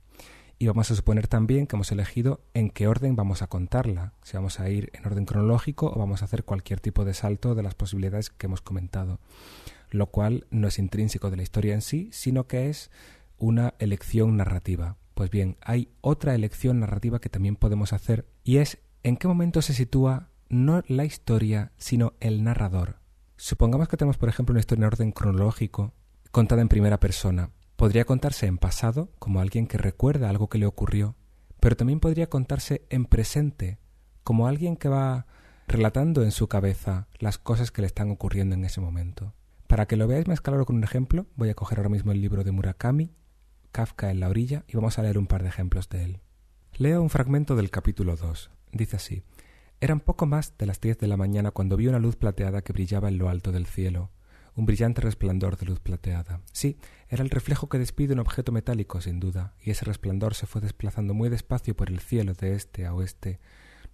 Y 0.63 0.67
vamos 0.67 0.91
a 0.91 0.95
suponer 0.95 1.27
también 1.27 1.67
que 1.67 1.75
hemos 1.75 1.91
elegido 1.91 2.43
en 2.53 2.69
qué 2.69 2.87
orden 2.87 3.17
vamos 3.17 3.41
a 3.41 3.47
contarla, 3.47 4.13
si 4.23 4.37
vamos 4.37 4.61
a 4.61 4.69
ir 4.69 4.91
en 4.93 5.07
orden 5.07 5.25
cronológico 5.25 5.91
o 5.91 5.99
vamos 5.99 6.21
a 6.21 6.27
hacer 6.27 6.45
cualquier 6.45 6.81
tipo 6.81 7.07
de 7.07 7.15
salto 7.15 7.55
de 7.55 7.63
las 7.63 7.75
posibilidades 7.75 8.29
que 8.29 8.45
hemos 8.45 8.61
comentado, 8.61 9.21
lo 9.89 10.09
cual 10.09 10.47
no 10.51 10.69
es 10.69 10.79
intrínseco 10.79 11.31
de 11.31 11.39
la 11.39 11.45
historia 11.45 11.73
en 11.73 11.81
sí, 11.81 12.11
sino 12.13 12.47
que 12.47 12.69
es 12.69 12.91
una 13.39 13.73
elección 13.79 14.37
narrativa. 14.37 14.99
Pues 15.15 15.31
bien, 15.31 15.57
hay 15.63 15.89
otra 16.03 16.35
elección 16.35 16.79
narrativa 16.79 17.23
que 17.23 17.31
también 17.31 17.57
podemos 17.57 17.95
hacer 17.95 18.27
y 18.45 18.59
es 18.59 18.81
en 19.03 19.17
qué 19.17 19.29
momento 19.29 19.63
se 19.63 19.73
sitúa 19.73 20.29
no 20.51 20.83
la 20.89 21.07
historia, 21.07 21.73
sino 21.79 22.13
el 22.21 22.45
narrador. 22.45 22.99
Supongamos 23.39 23.89
que 23.89 23.97
tenemos, 23.97 24.19
por 24.19 24.29
ejemplo, 24.29 24.53
una 24.53 24.61
historia 24.61 24.83
en 24.83 24.89
orden 24.89 25.13
cronológico, 25.13 25.95
contada 26.31 26.61
en 26.61 26.69
primera 26.69 27.01
persona. 27.01 27.49
Podría 27.81 28.05
contarse 28.05 28.45
en 28.45 28.59
pasado, 28.59 29.09
como 29.19 29.41
alguien 29.41 29.67
que 29.67 29.79
recuerda 29.79 30.29
algo 30.29 30.51
que 30.51 30.59
le 30.59 30.67
ocurrió, 30.67 31.17
pero 31.61 31.77
también 31.77 31.99
podría 31.99 32.29
contarse 32.29 32.85
en 32.91 33.07
presente, 33.07 33.79
como 34.23 34.47
alguien 34.47 34.77
que 34.77 34.91
va 34.91 35.27
relatando 35.67 36.23
en 36.23 36.31
su 36.31 36.47
cabeza 36.47 37.09
las 37.21 37.39
cosas 37.39 37.71
que 37.71 37.81
le 37.81 37.87
están 37.87 38.11
ocurriendo 38.11 38.55
en 38.55 38.67
ese 38.67 38.83
momento. 38.83 39.33
Para 39.67 39.87
que 39.87 39.97
lo 39.97 40.07
veáis 40.07 40.29
más 40.29 40.43
claro 40.43 40.67
con 40.67 40.77
un 40.77 40.85
ejemplo, 40.85 41.25
voy 41.37 41.49
a 41.49 41.55
coger 41.55 41.79
ahora 41.79 41.89
mismo 41.89 42.13
el 42.13 42.21
libro 42.21 42.45
de 42.45 42.53
Murakami, 42.53 43.15
Kafka 43.73 44.11
en 44.11 44.21
la 44.21 44.29
orilla 44.29 44.63
y 44.69 44.77
vamos 44.77 44.99
a 44.99 45.03
leer 45.03 45.17
un 45.17 45.27
par 45.27 45.43
de 45.43 45.49
ejemplos 45.49 45.89
de 45.89 46.05
él. 46.05 46.21
Leo 46.77 47.01
un 47.01 47.09
fragmento 47.09 47.57
del 47.57 47.71
capítulo 47.71 48.15
2. 48.15 48.51
Dice 48.73 48.97
así: 48.97 49.23
Eran 49.81 50.01
poco 50.01 50.27
más 50.27 50.53
de 50.59 50.67
las 50.67 50.83
diez 50.83 50.99
de 50.99 51.07
la 51.07 51.17
mañana 51.17 51.51
cuando 51.51 51.79
vi 51.79 51.87
una 51.87 51.99
luz 51.99 52.17
plateada 52.17 52.61
que 52.61 52.75
brillaba 52.75 53.09
en 53.09 53.17
lo 53.17 53.31
alto 53.31 53.53
del 53.53 53.65
cielo, 53.65 54.11
un 54.61 54.67
brillante 54.67 55.01
resplandor 55.01 55.57
de 55.57 55.65
luz 55.65 55.81
plateada. 55.81 56.43
Sí, 56.53 56.77
era 57.09 57.25
el 57.25 57.31
reflejo 57.31 57.71
que 57.71 57.79
despide 57.79 58.13
un 58.13 58.19
objeto 58.19 58.53
metálico, 58.53 59.01
sin 59.01 59.19
duda, 59.19 59.55
y 59.65 59.71
ese 59.71 59.87
resplandor 59.87 60.35
se 60.35 60.47
fue 60.47 60.61
desplazando 60.61 61.15
muy 61.15 61.31
despacio 61.31 61.75
por 61.75 61.89
el 61.89 61.99
cielo 61.99 62.35
de 62.35 62.55
este 62.55 62.85
a 62.85 62.93
oeste. 62.93 63.41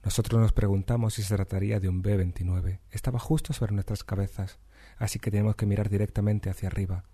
Nosotros 0.02 0.40
nos 0.40 0.52
preguntamos 0.52 1.14
si 1.14 1.22
se 1.22 1.36
trataría 1.36 1.78
de 1.78 1.88
un 1.88 2.02
B-29. 2.02 2.80
Estaba 2.90 3.20
justo 3.20 3.52
sobre 3.52 3.74
nuestras 3.74 4.02
cabezas, 4.02 4.58
así 4.98 5.20
que 5.20 5.30
teníamos 5.30 5.54
que 5.54 5.66
mirar 5.66 5.88
directamente 5.88 6.50
hacia 6.50 6.66
arriba. 6.66 7.04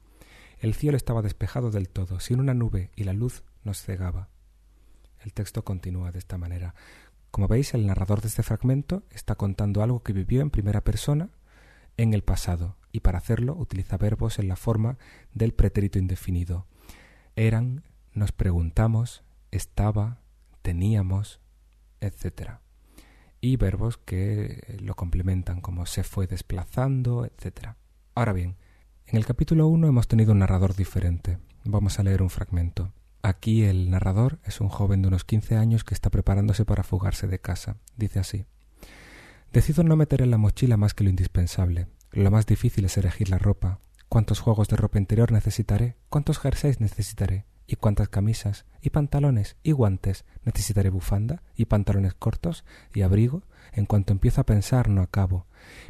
El 0.58 0.72
cielo 0.72 0.96
estaba 0.96 1.20
despejado 1.20 1.70
del 1.70 1.90
todo, 1.90 2.20
sin 2.20 2.40
una 2.40 2.54
nube, 2.54 2.90
y 2.96 3.04
la 3.04 3.12
luz 3.12 3.44
nos 3.64 3.82
cegaba. 3.82 4.30
El 5.20 5.34
texto 5.34 5.62
continúa 5.62 6.10
de 6.10 6.20
esta 6.20 6.38
manera. 6.38 6.74
Como 7.30 7.48
veis, 7.48 7.74
el 7.74 7.86
narrador 7.86 8.22
de 8.22 8.28
este 8.28 8.42
fragmento 8.42 9.02
está 9.10 9.34
contando 9.34 9.82
algo 9.82 10.02
que 10.02 10.14
vivió 10.14 10.40
en 10.40 10.48
primera 10.48 10.80
persona 10.80 11.28
en 11.98 12.14
el 12.14 12.22
pasado, 12.22 12.76
y 12.92 13.00
para 13.00 13.18
hacerlo 13.18 13.54
utiliza 13.56 13.96
verbos 13.96 14.38
en 14.38 14.48
la 14.48 14.56
forma 14.56 14.98
del 15.32 15.52
pretérito 15.52 15.98
indefinido. 15.98 16.66
Eran, 17.34 17.84
nos 18.12 18.32
preguntamos, 18.32 19.24
estaba, 19.50 20.20
teníamos, 20.60 21.40
etc. 22.00 22.58
Y 23.40 23.56
verbos 23.56 23.96
que 23.96 24.78
lo 24.80 24.94
complementan 24.94 25.60
como 25.60 25.86
se 25.86 26.04
fue 26.04 26.26
desplazando, 26.26 27.24
etc. 27.24 27.70
Ahora 28.14 28.32
bien, 28.32 28.56
en 29.06 29.16
el 29.16 29.26
capítulo 29.26 29.66
1 29.68 29.88
hemos 29.88 30.08
tenido 30.08 30.32
un 30.32 30.40
narrador 30.40 30.76
diferente. 30.76 31.38
Vamos 31.64 31.98
a 31.98 32.02
leer 32.02 32.22
un 32.22 32.30
fragmento. 32.30 32.92
Aquí 33.22 33.62
el 33.64 33.90
narrador 33.90 34.40
es 34.44 34.60
un 34.60 34.68
joven 34.68 35.00
de 35.02 35.08
unos 35.08 35.24
15 35.24 35.56
años 35.56 35.84
que 35.84 35.94
está 35.94 36.10
preparándose 36.10 36.64
para 36.64 36.82
fugarse 36.82 37.26
de 37.26 37.38
casa. 37.38 37.76
Dice 37.96 38.18
así. 38.18 38.46
Decido 39.52 39.84
no 39.84 39.96
meter 39.96 40.22
en 40.22 40.30
la 40.30 40.38
mochila 40.38 40.76
más 40.76 40.92
que 40.94 41.04
lo 41.04 41.10
indispensable. 41.10 41.86
Lo 42.12 42.30
más 42.30 42.44
difícil 42.44 42.84
es 42.84 42.98
elegir 42.98 43.30
la 43.30 43.38
ropa. 43.38 43.80
¿Cuántos 44.10 44.40
juegos 44.40 44.68
de 44.68 44.76
ropa 44.76 44.98
interior 44.98 45.32
necesitaré? 45.32 45.96
¿Cuántos 46.10 46.38
jerseys 46.38 46.78
necesitaré? 46.78 47.46
¿Y 47.66 47.76
cuántas 47.76 48.10
camisas? 48.10 48.66
¿Y 48.82 48.90
pantalones? 48.90 49.56
¿Y 49.62 49.72
guantes? 49.72 50.26
¿Necesitaré 50.44 50.90
bufanda? 50.90 51.42
¿Y 51.56 51.64
pantalones 51.64 52.12
cortos? 52.12 52.64
¿Y 52.92 53.00
abrigo? 53.00 53.44
En 53.72 53.86
cuanto 53.86 54.12
empiezo 54.12 54.40
a 54.40 54.46
pensar 54.46 54.88
no 54.88 55.00
acabo. 55.00 55.46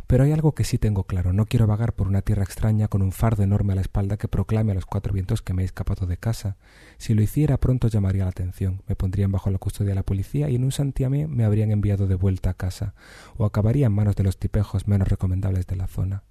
Pero 0.07 0.24
hay 0.24 0.33
algo 0.33 0.55
que 0.55 0.64
sí 0.64 0.78
tengo 0.78 1.05
claro. 1.05 1.33
No 1.33 1.47
quiero 1.47 1.66
vagar 1.66 1.95
por 1.95 2.07
una 2.07 2.22
tierra 2.22 2.45
extraña 2.45 2.89
con 2.89 3.03
un 3.03 3.12
fardo 3.12 3.43
enorme 3.43 3.72
a 3.72 3.76
la 3.76 3.83
espalda 3.83 4.16
que 4.16 4.28
proclame 4.28 4.72
a 4.72 4.74
los 4.74 4.87
cuatro 4.87 5.12
vientos 5.12 5.43
que 5.43 5.55
me 5.55 5.62
he 5.62 5.64
escapado 5.64 6.07
de 6.07 6.16
casa. 6.16 6.57
Si 6.99 7.14
lo 7.14 7.22
hiciera 7.22 7.59
pronto 7.59 7.89
llamaría 7.89 8.24
la 8.24 8.30
atención. 8.30 8.83
Me 8.87 8.95
pondrían 8.95 9.33
bajo 9.33 9.51
la 9.51 9.59
custodia 9.59 9.91
de 9.91 9.97
la 9.97 10.03
policía 10.05 10.49
y 10.49 10.57
en 10.57 10.64
un 10.64 10.72
santiamén 10.72 11.35
me 11.35 11.45
habrían 11.45 11.70
enviado 11.70 12.07
de 12.07 12.14
vuelta 12.14 12.51
a 12.51 12.55
casa. 12.55 12.95
O 13.37 13.45
acabaría 13.45 13.87
en 13.87 13.93
manos 13.93 14.16
de 14.16 14.24
los 14.24 14.39
tipejos 14.39 14.87
menos 14.87 15.09
recomendables 15.09 15.66
de 15.66 15.76
la 15.76 15.89
zona. 15.89 16.22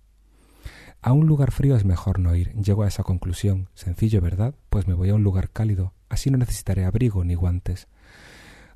A 1.01 1.13
un 1.13 1.25
lugar 1.25 1.51
frío 1.51 1.75
es 1.75 1.83
mejor 1.83 2.19
no 2.19 2.35
ir. 2.35 2.53
Llego 2.53 2.83
a 2.83 2.87
esa 2.87 3.03
conclusión. 3.03 3.69
Sencillo, 3.73 4.21
¿verdad? 4.21 4.53
Pues 4.69 4.87
me 4.87 4.93
voy 4.93 5.09
a 5.09 5.15
un 5.15 5.23
lugar 5.23 5.49
cálido. 5.49 5.93
Así 6.09 6.29
no 6.29 6.37
necesitaré 6.37 6.85
abrigo 6.85 7.23
ni 7.23 7.33
guantes. 7.33 7.87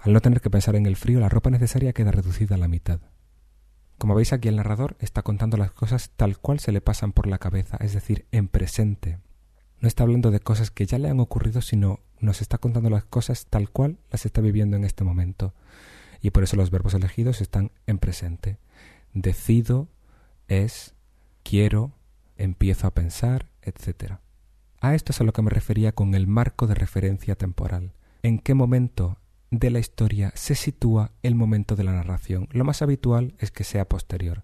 Al 0.06 0.14
no 0.14 0.22
tener 0.22 0.40
que 0.40 0.52
pensar 0.52 0.76
en 0.76 0.86
el 0.86 0.98
frío, 0.98 1.20
la 1.20 1.30
ropa 1.30 1.50
necesaria 1.50 1.92
queda 1.92 2.12
reducida 2.12 2.54
a 2.54 2.58
la 2.60 2.68
mitad. 2.68 3.00
Como 3.98 4.14
veis 4.14 4.34
aquí 4.34 4.48
el 4.48 4.58
narrador 4.58 4.96
está 5.00 5.24
contando 5.24 5.58
las 5.58 5.72
cosas 5.72 6.12
tal 6.16 6.38
cual 6.38 6.60
se 6.60 6.72
le 6.72 6.80
pasan 6.80 7.12
por 7.12 7.26
la 7.26 7.40
cabeza, 7.40 7.78
es 7.80 7.94
decir, 7.94 8.28
en 8.32 8.48
presente. 8.48 9.18
No 9.80 9.88
está 9.88 10.04
hablando 10.04 10.30
de 10.30 10.42
cosas 10.42 10.70
que 10.70 10.86
ya 10.86 11.00
le 11.00 11.10
han 11.10 11.20
ocurrido, 11.20 11.60
sino 11.64 12.02
nos 12.20 12.42
está 12.42 12.60
contando 12.60 12.92
las 12.92 13.04
cosas 13.04 13.48
tal 13.48 13.72
cual 13.72 13.98
las 14.12 14.28
está 14.28 14.42
viviendo 14.42 14.78
en 14.78 14.84
este 14.84 15.04
momento. 15.04 15.56
Y 16.22 16.30
por 16.30 16.44
eso 16.44 16.56
los 16.56 16.70
verbos 16.70 16.94
elegidos 16.94 17.42
están 17.42 17.72
en 17.88 17.98
presente. 17.98 18.60
Decido, 19.16 19.88
es, 20.48 20.94
quiero, 21.42 21.94
empiezo 22.38 22.86
a 22.86 22.94
pensar, 22.94 23.48
etc. 23.64 24.18
A 24.82 24.94
esto 24.94 25.14
es 25.14 25.22
a 25.22 25.24
lo 25.24 25.34
que 25.34 25.42
me 25.42 25.50
refería 25.50 25.94
con 25.94 26.14
el 26.14 26.28
marco 26.28 26.68
de 26.68 26.76
referencia 26.76 27.34
temporal. 27.34 27.94
¿En 28.22 28.38
qué 28.38 28.54
momento 28.54 29.18
de 29.60 29.70
la 29.70 29.80
historia 29.80 30.34
se 30.36 30.54
sitúa 30.54 31.12
el 31.24 31.34
momento 31.36 31.78
de 31.78 31.86
la 31.86 31.94
narración. 31.94 32.50
Lo 32.52 32.66
más 32.66 32.82
habitual 32.82 33.36
es 33.40 33.52
que 33.52 33.64
sea 33.64 33.88
posterior 33.88 34.44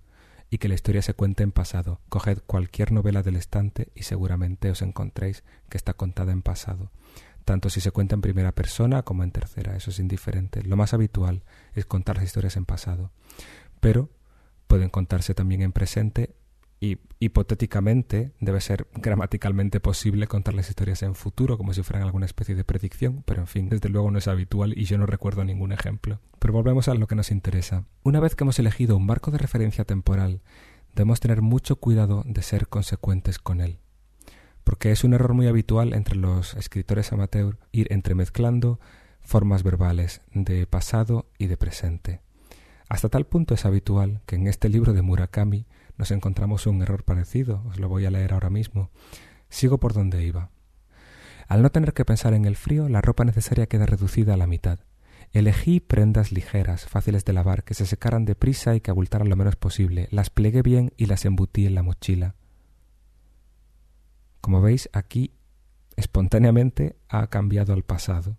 y 0.50 0.58
que 0.58 0.70
la 0.70 0.76
historia 0.76 1.02
se 1.02 1.14
cuente 1.14 1.44
en 1.44 1.52
pasado. 1.52 2.00
Coged 2.08 2.40
cualquier 2.46 2.94
novela 2.94 3.22
del 3.22 3.36
estante 3.36 3.92
y 3.94 4.04
seguramente 4.04 4.72
os 4.72 4.82
encontréis 4.82 5.44
que 5.70 5.78
está 5.78 5.94
contada 5.94 6.32
en 6.32 6.42
pasado. 6.42 6.92
Tanto 7.44 7.70
si 7.70 7.82
se 7.82 7.92
cuenta 7.92 8.16
en 8.16 8.22
primera 8.22 8.54
persona 8.54 9.04
como 9.04 9.24
en 9.24 9.32
tercera, 9.32 9.76
eso 9.76 9.92
es 9.92 10.00
indiferente. 10.00 10.64
Lo 10.64 10.78
más 10.78 10.94
habitual 10.94 11.44
es 11.74 11.86
contar 11.86 12.16
las 12.16 12.26
historias 12.26 12.56
en 12.56 12.66
pasado. 12.66 13.12
Pero 13.82 14.10
pueden 14.68 14.90
contarse 14.90 15.34
también 15.34 15.62
en 15.62 15.74
presente 15.74 16.36
y 16.84 16.98
hipotéticamente 17.20 18.34
debe 18.40 18.60
ser 18.60 18.88
gramaticalmente 18.96 19.80
posible 19.80 20.26
contar 20.26 20.56
las 20.56 20.68
historias 20.68 21.04
en 21.04 21.14
futuro 21.14 21.56
como 21.56 21.74
si 21.74 21.84
fueran 21.84 22.02
alguna 22.02 22.26
especie 22.26 22.56
de 22.56 22.64
predicción, 22.64 23.22
pero 23.26 23.42
en 23.42 23.48
fin, 23.48 23.70
desde 23.70 23.88
luego 23.88 24.10
no 24.10 24.18
es 24.18 24.28
habitual 24.28 24.74
y 24.76 24.86
yo 24.86 24.98
no 24.98 25.06
recuerdo 25.06 25.46
ningún 25.46 25.72
ejemplo. 25.72 26.20
Pero 26.40 26.54
volvemos 26.54 26.88
a 26.88 26.96
lo 26.96 27.06
que 27.06 27.16
nos 27.16 27.30
interesa. 27.30 27.86
Una 28.02 28.20
vez 28.20 28.36
que 28.36 28.44
hemos 28.44 28.58
elegido 28.58 28.98
un 28.98 29.06
marco 29.06 29.30
de 29.30 29.38
referencia 29.38 29.86
temporal, 29.86 30.42
debemos 30.96 31.20
tener 31.20 31.44
mucho 31.44 31.76
cuidado 31.76 32.24
de 32.26 32.42
ser 32.42 32.68
consecuentes 32.68 33.38
con 33.38 33.62
él. 33.62 33.78
Porque 34.64 34.92
es 34.92 35.04
un 35.04 35.14
error 35.14 35.36
muy 35.36 35.46
habitual 35.46 35.94
entre 35.94 36.16
los 36.16 36.56
escritores 36.56 37.14
amateur 37.14 37.60
ir 37.72 37.94
entremezclando 37.94 38.80
formas 39.20 39.62
verbales 39.62 40.22
de 40.34 40.66
pasado 40.66 41.28
y 41.38 41.46
de 41.46 41.58
presente. 41.58 42.22
Hasta 42.90 43.08
tal 43.08 43.28
punto 43.28 43.54
es 43.54 43.66
habitual 43.66 44.22
que 44.26 44.36
en 44.36 44.48
este 44.48 44.68
libro 44.68 44.94
de 44.94 45.04
Murakami 45.04 45.68
nos 46.02 46.10
encontramos 46.10 46.66
un 46.66 46.82
error 46.82 47.04
parecido. 47.04 47.62
Os 47.70 47.80
lo 47.80 47.88
voy 47.88 48.08
a 48.08 48.10
leer 48.10 48.34
ahora 48.34 48.50
mismo. 48.50 48.90
Sigo 49.50 49.78
por 49.78 49.94
donde 49.94 50.26
iba. 50.26 50.50
Al 51.48 51.62
no 51.62 51.70
tener 51.70 51.94
que 51.94 52.06
pensar 52.06 52.34
en 52.34 52.46
el 52.46 52.56
frío, 52.56 52.90
la 52.90 53.02
ropa 53.02 53.24
necesaria 53.24 53.68
queda 53.68 53.86
reducida 53.86 54.34
a 54.34 54.38
la 54.38 54.48
mitad. 54.48 54.80
Elegí 55.32 55.80
prendas 55.80 56.32
ligeras, 56.32 56.88
fáciles 56.88 57.24
de 57.24 57.34
lavar, 57.34 57.64
que 57.64 57.76
se 57.76 57.86
secaran 57.86 58.26
deprisa 58.26 58.76
y 58.76 58.82
que 58.82 58.90
abultaran 58.90 59.30
lo 59.30 59.36
menos 59.36 59.58
posible. 59.58 60.08
Las 60.10 60.32
plegué 60.32 60.64
bien 60.64 60.92
y 60.98 61.06
las 61.06 61.24
embutí 61.24 61.68
en 61.68 61.76
la 61.76 61.84
mochila. 61.84 62.34
Como 64.42 64.60
veis, 64.60 64.90
aquí 64.94 65.36
espontáneamente 65.98 66.96
ha 67.10 67.28
cambiado 67.28 67.74
al 67.74 67.84
pasado. 67.84 68.38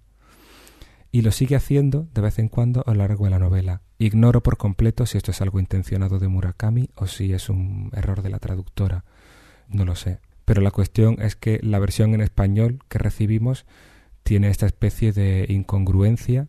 Y 1.12 1.22
lo 1.22 1.30
sigue 1.30 1.54
haciendo 1.54 2.08
de 2.12 2.22
vez 2.22 2.40
en 2.40 2.48
cuando 2.48 2.82
a 2.88 2.90
lo 2.92 3.06
largo 3.06 3.26
de 3.26 3.30
la 3.30 3.38
novela. 3.38 3.82
Ignoro 4.02 4.42
por 4.42 4.56
completo 4.56 5.06
si 5.06 5.16
esto 5.16 5.30
es 5.30 5.40
algo 5.40 5.60
intencionado 5.60 6.18
de 6.18 6.28
Murakami 6.28 6.90
o 6.94 7.06
si 7.06 7.32
es 7.32 7.48
un 7.48 7.90
error 7.94 8.22
de 8.22 8.30
la 8.30 8.38
traductora. 8.38 9.04
No 9.68 9.84
lo 9.84 9.94
sé. 9.94 10.18
Pero 10.44 10.60
la 10.60 10.70
cuestión 10.70 11.20
es 11.20 11.36
que 11.36 11.60
la 11.62 11.78
versión 11.78 12.14
en 12.14 12.20
español 12.20 12.80
que 12.88 12.98
recibimos 12.98 13.64
tiene 14.22 14.48
esta 14.48 14.66
especie 14.66 15.12
de 15.12 15.46
incongruencia 15.48 16.48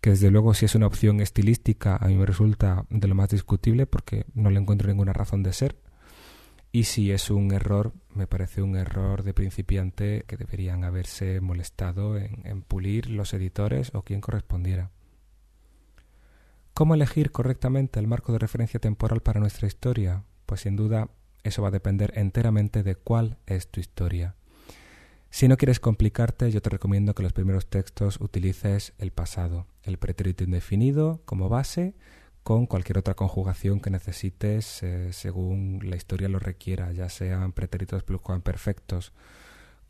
que 0.00 0.10
desde 0.10 0.30
luego 0.30 0.52
si 0.52 0.66
es 0.66 0.74
una 0.74 0.86
opción 0.86 1.20
estilística 1.20 1.96
a 1.96 2.08
mí 2.08 2.14
me 2.14 2.26
resulta 2.26 2.84
de 2.90 3.08
lo 3.08 3.14
más 3.14 3.30
discutible 3.30 3.86
porque 3.86 4.26
no 4.34 4.50
le 4.50 4.60
encuentro 4.60 4.88
ninguna 4.88 5.14
razón 5.14 5.42
de 5.42 5.54
ser 5.54 5.76
y 6.74 6.84
si 6.84 7.12
es 7.12 7.30
un 7.30 7.52
error, 7.52 7.92
me 8.16 8.26
parece 8.26 8.60
un 8.60 8.74
error 8.74 9.22
de 9.22 9.32
principiante 9.32 10.24
que 10.26 10.36
deberían 10.36 10.82
haberse 10.82 11.40
molestado 11.40 12.18
en, 12.18 12.62
pulir 12.62 13.10
los 13.10 13.32
editores 13.32 13.92
o 13.94 14.02
quien 14.02 14.20
correspondiera. 14.20 14.90
¿Cómo 16.74 16.96
elegir 16.96 17.30
correctamente 17.30 18.00
el 18.00 18.08
marco 18.08 18.32
de 18.32 18.40
referencia 18.40 18.80
temporal 18.80 19.20
para 19.20 19.38
nuestra 19.38 19.68
historia? 19.68 20.24
Pues 20.44 20.62
sin 20.62 20.74
duda 20.74 21.08
eso 21.44 21.62
va 21.62 21.68
a 21.68 21.70
depender 21.70 22.12
enteramente 22.16 22.82
de 22.82 22.96
cuál 22.96 23.38
es 23.46 23.68
tu 23.68 23.78
historia. 23.78 24.34
Si 25.30 25.46
no 25.46 25.56
quieres 25.56 25.78
complicarte, 25.78 26.50
yo 26.50 26.60
te 26.62 26.70
recomiendo 26.70 27.14
que 27.14 27.22
los 27.22 27.32
primeros 27.32 27.70
textos 27.70 28.20
utilices 28.20 28.92
el 28.98 29.12
pasado, 29.12 29.68
el 29.84 29.98
pretérito 29.98 30.42
indefinido 30.42 31.22
como 31.26 31.48
base, 31.48 31.94
con 32.42 32.66
cualquier 32.66 32.98
otra 32.98 33.14
conjugación 33.14 33.78
que 33.78 33.90
necesites 33.90 34.82
eh, 34.82 35.12
según 35.12 35.78
la 35.84 35.94
historia 35.94 36.28
lo 36.28 36.40
requiera, 36.40 36.90
ya 36.90 37.08
sean 37.08 37.52
pretéritos 37.52 38.02
perfectos 38.42 39.12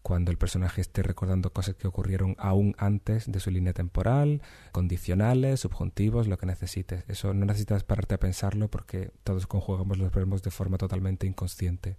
cuando 0.04 0.30
el 0.30 0.38
personaje 0.38 0.80
esté 0.80 1.02
recordando 1.02 1.52
cosas 1.52 1.74
que 1.74 1.88
ocurrieron 1.88 2.36
aún 2.38 2.76
antes 2.78 3.32
de 3.32 3.40
su 3.40 3.50
línea 3.50 3.72
temporal, 3.72 4.42
condicionales, 4.70 5.60
subjuntivos, 5.60 6.28
lo 6.28 6.38
que 6.38 6.46
necesites. 6.46 7.04
Eso 7.08 7.34
no 7.34 7.46
necesitas 7.46 7.82
pararte 7.82 8.14
a 8.14 8.20
pensarlo 8.20 8.70
porque 8.70 9.10
todos 9.24 9.48
conjugamos 9.48 9.98
los 9.98 10.12
verbos 10.12 10.42
de 10.42 10.52
forma 10.52 10.78
totalmente 10.78 11.26
inconsciente. 11.26 11.96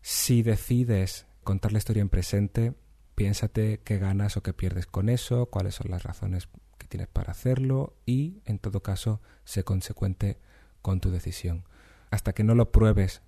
Si 0.00 0.42
decides 0.42 1.26
contar 1.44 1.70
la 1.70 1.78
historia 1.78 2.00
en 2.00 2.08
presente, 2.08 2.74
piénsate 3.14 3.80
qué 3.84 3.98
ganas 3.98 4.36
o 4.36 4.42
qué 4.42 4.52
pierdes 4.52 4.86
con 4.86 5.08
eso, 5.08 5.46
cuáles 5.46 5.76
son 5.76 5.90
las 5.90 6.02
razones 6.02 6.48
tienes 6.86 7.08
para 7.08 7.32
hacerlo 7.32 7.94
y, 8.06 8.40
en 8.44 8.58
todo 8.58 8.82
caso, 8.82 9.20
sé 9.44 9.64
consecuente 9.64 10.38
con 10.82 11.00
tu 11.00 11.10
decisión. 11.10 11.64
Hasta 12.10 12.32
que 12.32 12.44
no 12.44 12.54
lo 12.54 12.72
pruebes 12.72 13.22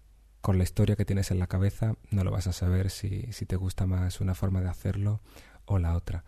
con 0.49 0.57
la 0.57 0.65
historia 0.65 0.97
que 0.97 1.05
tienes 1.05 1.31
en 1.31 1.41
la 1.41 1.47
cabeza, 1.47 1.97
no 2.11 2.25
lo 2.25 2.31
vas 2.31 2.47
a 2.47 2.55
saber 2.55 2.89
si, 2.89 3.29
te 3.47 3.57
gusta 3.57 3.85
más 3.85 4.23
una 4.23 4.35
forma 4.35 4.63
de 4.63 4.71
hacerlo 4.71 5.21
o 5.67 5.79
la 5.79 5.95
otra. 5.95 6.25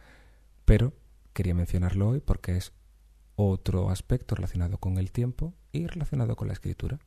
Pero 0.67 0.93
quería 1.33 1.55
mencionarlo 1.55 2.11
hoy 2.11 2.21
porque 2.21 2.59
es 2.59 2.75
otro 3.35 3.89
aspecto 3.89 4.35
relacionado 4.35 4.77
con 4.77 4.99
el 4.99 5.11
tiempo 5.11 5.55
y 5.73 5.87
relacionado 5.87 6.37
con 6.37 6.49
la 6.49 6.53
escritura. 6.53 6.99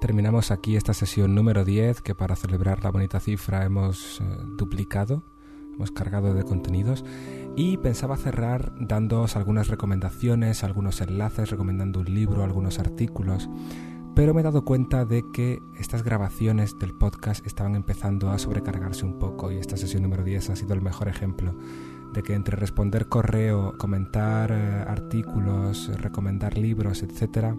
terminamos 0.00 0.50
aquí 0.50 0.76
esta 0.76 0.92
sesión 0.92 1.34
número 1.34 1.64
10 1.64 2.02
que 2.02 2.14
para 2.14 2.36
celebrar 2.36 2.84
la 2.84 2.90
bonita 2.90 3.20
cifra 3.20 3.64
hemos 3.64 4.20
eh, 4.20 4.24
duplicado, 4.58 5.24
hemos 5.74 5.90
cargado 5.90 6.34
de 6.34 6.44
contenidos 6.44 7.04
y 7.56 7.76
pensaba 7.76 8.16
cerrar 8.16 8.72
dándoos 8.80 9.36
algunas 9.36 9.68
recomendaciones, 9.68 10.64
algunos 10.64 11.00
enlaces, 11.00 11.50
recomendando 11.50 12.00
un 12.00 12.14
libro, 12.14 12.42
algunos 12.42 12.78
artículos, 12.78 13.48
pero 14.14 14.32
me 14.32 14.40
he 14.40 14.44
dado 14.44 14.64
cuenta 14.64 15.04
de 15.04 15.24
que 15.32 15.60
estas 15.78 16.04
grabaciones 16.04 16.78
del 16.78 16.94
podcast 16.94 17.44
estaban 17.46 17.74
empezando 17.74 18.30
a 18.30 18.38
sobrecargarse 18.38 19.04
un 19.04 19.18
poco 19.18 19.50
y 19.50 19.56
esta 19.56 19.76
sesión 19.76 20.02
número 20.02 20.22
10 20.22 20.50
ha 20.50 20.56
sido 20.56 20.74
el 20.74 20.82
mejor 20.82 21.08
ejemplo 21.08 21.54
de 22.12 22.22
que 22.22 22.34
entre 22.34 22.56
responder 22.56 23.08
correo, 23.08 23.76
comentar 23.76 24.52
eh, 24.52 24.84
artículos, 24.86 25.90
recomendar 26.00 26.56
libros, 26.56 27.02
etcétera, 27.02 27.56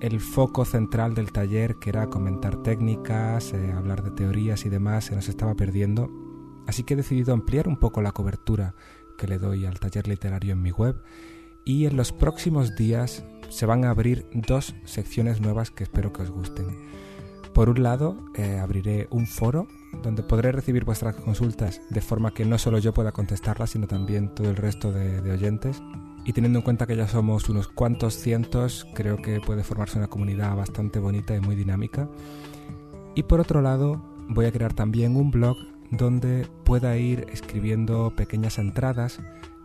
el 0.00 0.20
foco 0.20 0.64
central 0.64 1.14
del 1.14 1.32
taller, 1.32 1.76
que 1.76 1.90
era 1.90 2.06
comentar 2.08 2.56
técnicas, 2.62 3.52
eh, 3.52 3.72
hablar 3.72 4.02
de 4.02 4.10
teorías 4.10 4.64
y 4.64 4.68
demás, 4.68 5.06
se 5.06 5.14
nos 5.14 5.28
estaba 5.28 5.54
perdiendo. 5.54 6.10
Así 6.66 6.84
que 6.84 6.94
he 6.94 6.96
decidido 6.96 7.32
ampliar 7.32 7.68
un 7.68 7.78
poco 7.78 8.02
la 8.02 8.12
cobertura 8.12 8.74
que 9.18 9.26
le 9.26 9.38
doy 9.38 9.66
al 9.66 9.78
taller 9.78 10.08
literario 10.08 10.52
en 10.52 10.62
mi 10.62 10.70
web 10.70 11.02
y 11.64 11.86
en 11.86 11.96
los 11.96 12.12
próximos 12.12 12.74
días 12.76 13.24
se 13.48 13.66
van 13.66 13.84
a 13.84 13.90
abrir 13.90 14.26
dos 14.32 14.74
secciones 14.84 15.40
nuevas 15.40 15.70
que 15.70 15.84
espero 15.84 16.12
que 16.12 16.22
os 16.22 16.30
gusten. 16.30 16.66
Por 17.52 17.68
un 17.68 17.82
lado, 17.82 18.16
eh, 18.36 18.58
abriré 18.58 19.08
un 19.10 19.26
foro 19.26 19.66
donde 20.02 20.22
podré 20.22 20.52
recibir 20.52 20.84
vuestras 20.84 21.16
consultas 21.16 21.80
de 21.90 22.00
forma 22.00 22.32
que 22.32 22.44
no 22.44 22.58
solo 22.58 22.78
yo 22.78 22.94
pueda 22.94 23.12
contestarlas, 23.12 23.70
sino 23.70 23.86
también 23.88 24.34
todo 24.34 24.48
el 24.48 24.56
resto 24.56 24.92
de, 24.92 25.20
de 25.20 25.32
oyentes 25.32 25.82
y 26.24 26.32
teniendo 26.32 26.60
en 26.60 26.64
cuenta 26.64 26.86
que 26.86 26.96
ya 26.96 27.08
somos 27.08 27.48
unos 27.48 27.68
cuantos 27.68 28.14
cientos, 28.14 28.86
creo 28.94 29.16
que 29.16 29.40
puede 29.40 29.64
formarse 29.64 29.98
una 29.98 30.08
comunidad 30.08 30.54
bastante 30.54 30.98
bonita 30.98 31.34
y 31.34 31.40
muy 31.40 31.56
dinámica. 31.56 32.08
Y 33.14 33.24
por 33.24 33.40
otro 33.40 33.62
lado, 33.62 34.02
voy 34.28 34.46
a 34.46 34.52
crear 34.52 34.72
también 34.72 35.16
un 35.16 35.30
blog 35.30 35.56
donde 35.90 36.46
pueda 36.64 36.96
ir 36.96 37.26
escribiendo 37.32 38.14
pequeñas 38.14 38.58
entradas 38.58 39.20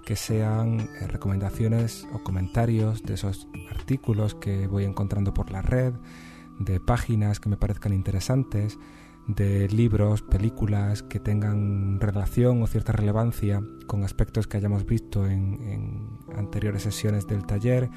que 0.05 0.15
sean 0.15 0.79
eh, 0.79 1.07
recomendaciones 1.07 2.07
o 2.13 2.23
comentarios 2.23 3.03
de 3.03 3.15
esos 3.15 3.47
artículos 3.71 4.35
que 4.35 4.67
voy 4.67 4.85
encontrando 4.85 5.33
por 5.33 5.51
la 5.51 5.61
red, 5.61 5.93
de 6.59 6.79
páginas 6.79 7.39
que 7.39 7.49
me 7.49 7.57
parezcan 7.57 7.93
interesantes, 7.93 8.77
de 9.27 9.67
libros, 9.69 10.21
películas 10.21 11.01
que 11.01 11.19
tengan 11.19 11.99
relación 11.99 12.61
o 12.61 12.67
cierta 12.67 12.91
relevancia 12.91 13.63
con 13.87 14.03
aspectos 14.03 14.47
que 14.47 14.57
hayamos 14.57 14.85
visto 14.85 15.25
en, 15.25 16.19
anteriores 16.35 16.83
sesiones 16.83 17.25
del 17.25 17.45
taller, 17.45 17.89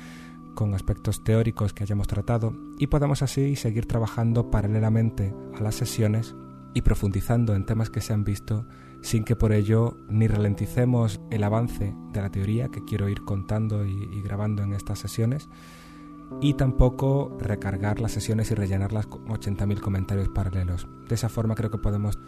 con 0.54 0.74
aspectos 0.74 1.22
teóricos 1.22 1.72
que 1.74 1.84
hayamos 1.84 2.08
tratado 2.08 2.52
y 2.78 2.88
podamos 2.88 3.22
así 3.22 3.54
seguir 3.54 3.86
trabajando 3.86 4.50
paralelamente 4.50 5.32
a 5.54 5.62
las 5.62 5.76
sesiones 5.76 6.34
y 6.74 6.82
profundizando 6.82 7.54
en 7.54 7.66
temas 7.66 7.90
que 7.90 8.00
se 8.00 8.12
han 8.12 8.24
visto 8.24 8.66
sin 9.00 9.24
que 9.24 9.36
por 9.36 9.52
ello 9.52 9.96
ni 10.08 10.26
ralenticemos 10.26 11.20
el 11.30 11.44
avance 11.44 11.94
de 12.12 12.20
la 12.20 12.30
teoría 12.30 12.68
que 12.68 12.84
quiero 12.84 13.08
ir 13.08 13.22
contando 13.22 13.84
y 13.84 14.20
grabando 14.22 14.62
en 14.62 14.72
estas 14.72 14.98
sesiones, 14.98 15.48
y 16.40 16.54
tampoco 16.54 17.36
recargar 17.40 18.00
las 18.00 18.12
sesiones 18.12 18.50
y 18.50 18.54
rellenarlas 18.54 19.06
con 19.06 19.26
80.000 19.26 19.80
comentarios 19.80 20.28
paralelos. 20.28 20.86
De 21.08 21.14
esa 21.14 21.28
forma 21.28 21.54
creo 21.54 21.70
que 21.70 21.78
podemos 21.78 22.18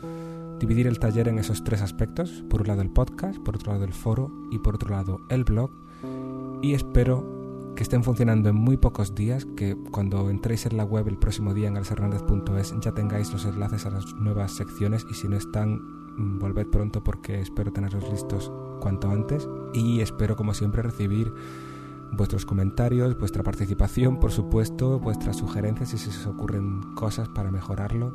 dividir 0.58 0.86
el 0.86 0.98
taller 0.98 1.28
en 1.28 1.38
esos 1.38 1.64
tres 1.64 1.82
aspectos. 1.82 2.44
Por 2.48 2.62
un 2.62 2.68
lado 2.68 2.82
el 2.82 2.90
podcast, 2.90 3.38
por 3.38 3.56
otro 3.56 3.72
lado 3.72 3.84
el 3.84 3.92
foro 3.92 4.30
y 4.50 4.58
por 4.58 4.74
otro 4.74 4.90
lado 4.90 5.20
el 5.28 5.44
blog. 5.44 5.70
Y 6.62 6.74
espero 6.74 7.39
que 7.80 7.84
estén 7.84 8.04
funcionando 8.04 8.50
en 8.50 8.56
muy 8.56 8.76
pocos 8.76 9.14
días, 9.14 9.46
que 9.56 9.74
cuando 9.90 10.28
entréis 10.28 10.66
en 10.66 10.76
la 10.76 10.84
web 10.84 11.08
el 11.08 11.16
próximo 11.16 11.54
día 11.54 11.68
en 11.68 11.78
alsernández.es 11.78 12.74
ya 12.78 12.92
tengáis 12.92 13.32
los 13.32 13.46
enlaces 13.46 13.86
a 13.86 13.90
las 13.90 14.12
nuevas 14.16 14.52
secciones 14.52 15.06
y 15.10 15.14
si 15.14 15.28
no 15.28 15.38
están, 15.38 15.80
mm, 16.14 16.38
volved 16.40 16.66
pronto 16.66 17.02
porque 17.02 17.40
espero 17.40 17.72
tenerlos 17.72 18.06
listos 18.10 18.52
cuanto 18.82 19.08
antes 19.08 19.48
y 19.72 20.02
espero 20.02 20.36
como 20.36 20.52
siempre 20.52 20.82
recibir 20.82 21.32
vuestros 22.12 22.44
comentarios, 22.44 23.18
vuestra 23.18 23.42
participación, 23.42 24.20
por 24.20 24.30
supuesto, 24.30 24.98
vuestras 25.00 25.38
sugerencias 25.38 25.94
y 25.94 25.96
si 25.96 26.10
os 26.10 26.26
ocurren 26.26 26.82
cosas 26.96 27.30
para 27.30 27.50
mejorarlo. 27.50 28.14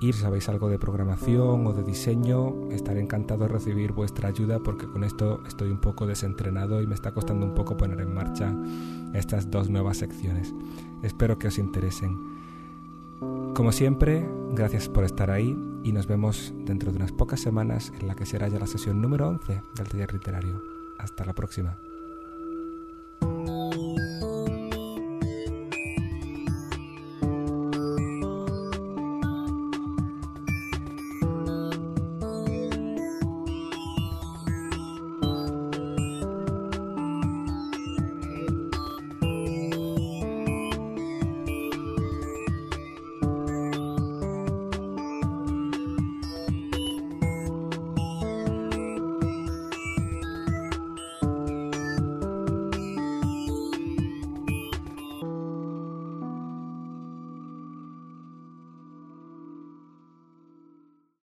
Si 0.00 0.12
sabéis 0.14 0.48
algo 0.48 0.68
de 0.68 0.78
programación 0.78 1.66
o 1.66 1.72
de 1.72 1.84
diseño, 1.84 2.70
estaré 2.70 3.00
encantado 3.00 3.44
de 3.44 3.48
recibir 3.48 3.92
vuestra 3.92 4.28
ayuda 4.28 4.58
porque 4.58 4.88
con 4.88 5.04
esto 5.04 5.42
estoy 5.46 5.70
un 5.70 5.78
poco 5.78 6.06
desentrenado 6.06 6.80
y 6.80 6.86
me 6.86 6.94
está 6.94 7.12
costando 7.12 7.44
un 7.44 7.54
poco 7.54 7.76
poner 7.76 8.00
en 8.00 8.14
marcha 8.14 8.52
estas 9.14 9.50
dos 9.50 9.68
nuevas 9.68 9.98
secciones. 9.98 10.54
Espero 11.02 11.38
que 11.38 11.48
os 11.48 11.58
interesen. 11.58 12.18
Como 13.54 13.72
siempre, 13.72 14.26
gracias 14.52 14.88
por 14.88 15.04
estar 15.04 15.30
ahí 15.30 15.56
y 15.84 15.92
nos 15.92 16.06
vemos 16.06 16.54
dentro 16.64 16.90
de 16.90 16.96
unas 16.96 17.12
pocas 17.12 17.40
semanas 17.40 17.92
en 18.00 18.08
la 18.08 18.14
que 18.14 18.26
será 18.26 18.48
ya 18.48 18.58
la 18.58 18.66
sesión 18.66 19.00
número 19.00 19.28
11 19.28 19.62
del 19.76 19.88
taller 19.88 20.12
literario. 20.12 20.62
Hasta 20.98 21.24
la 21.24 21.34
próxima. 21.34 21.76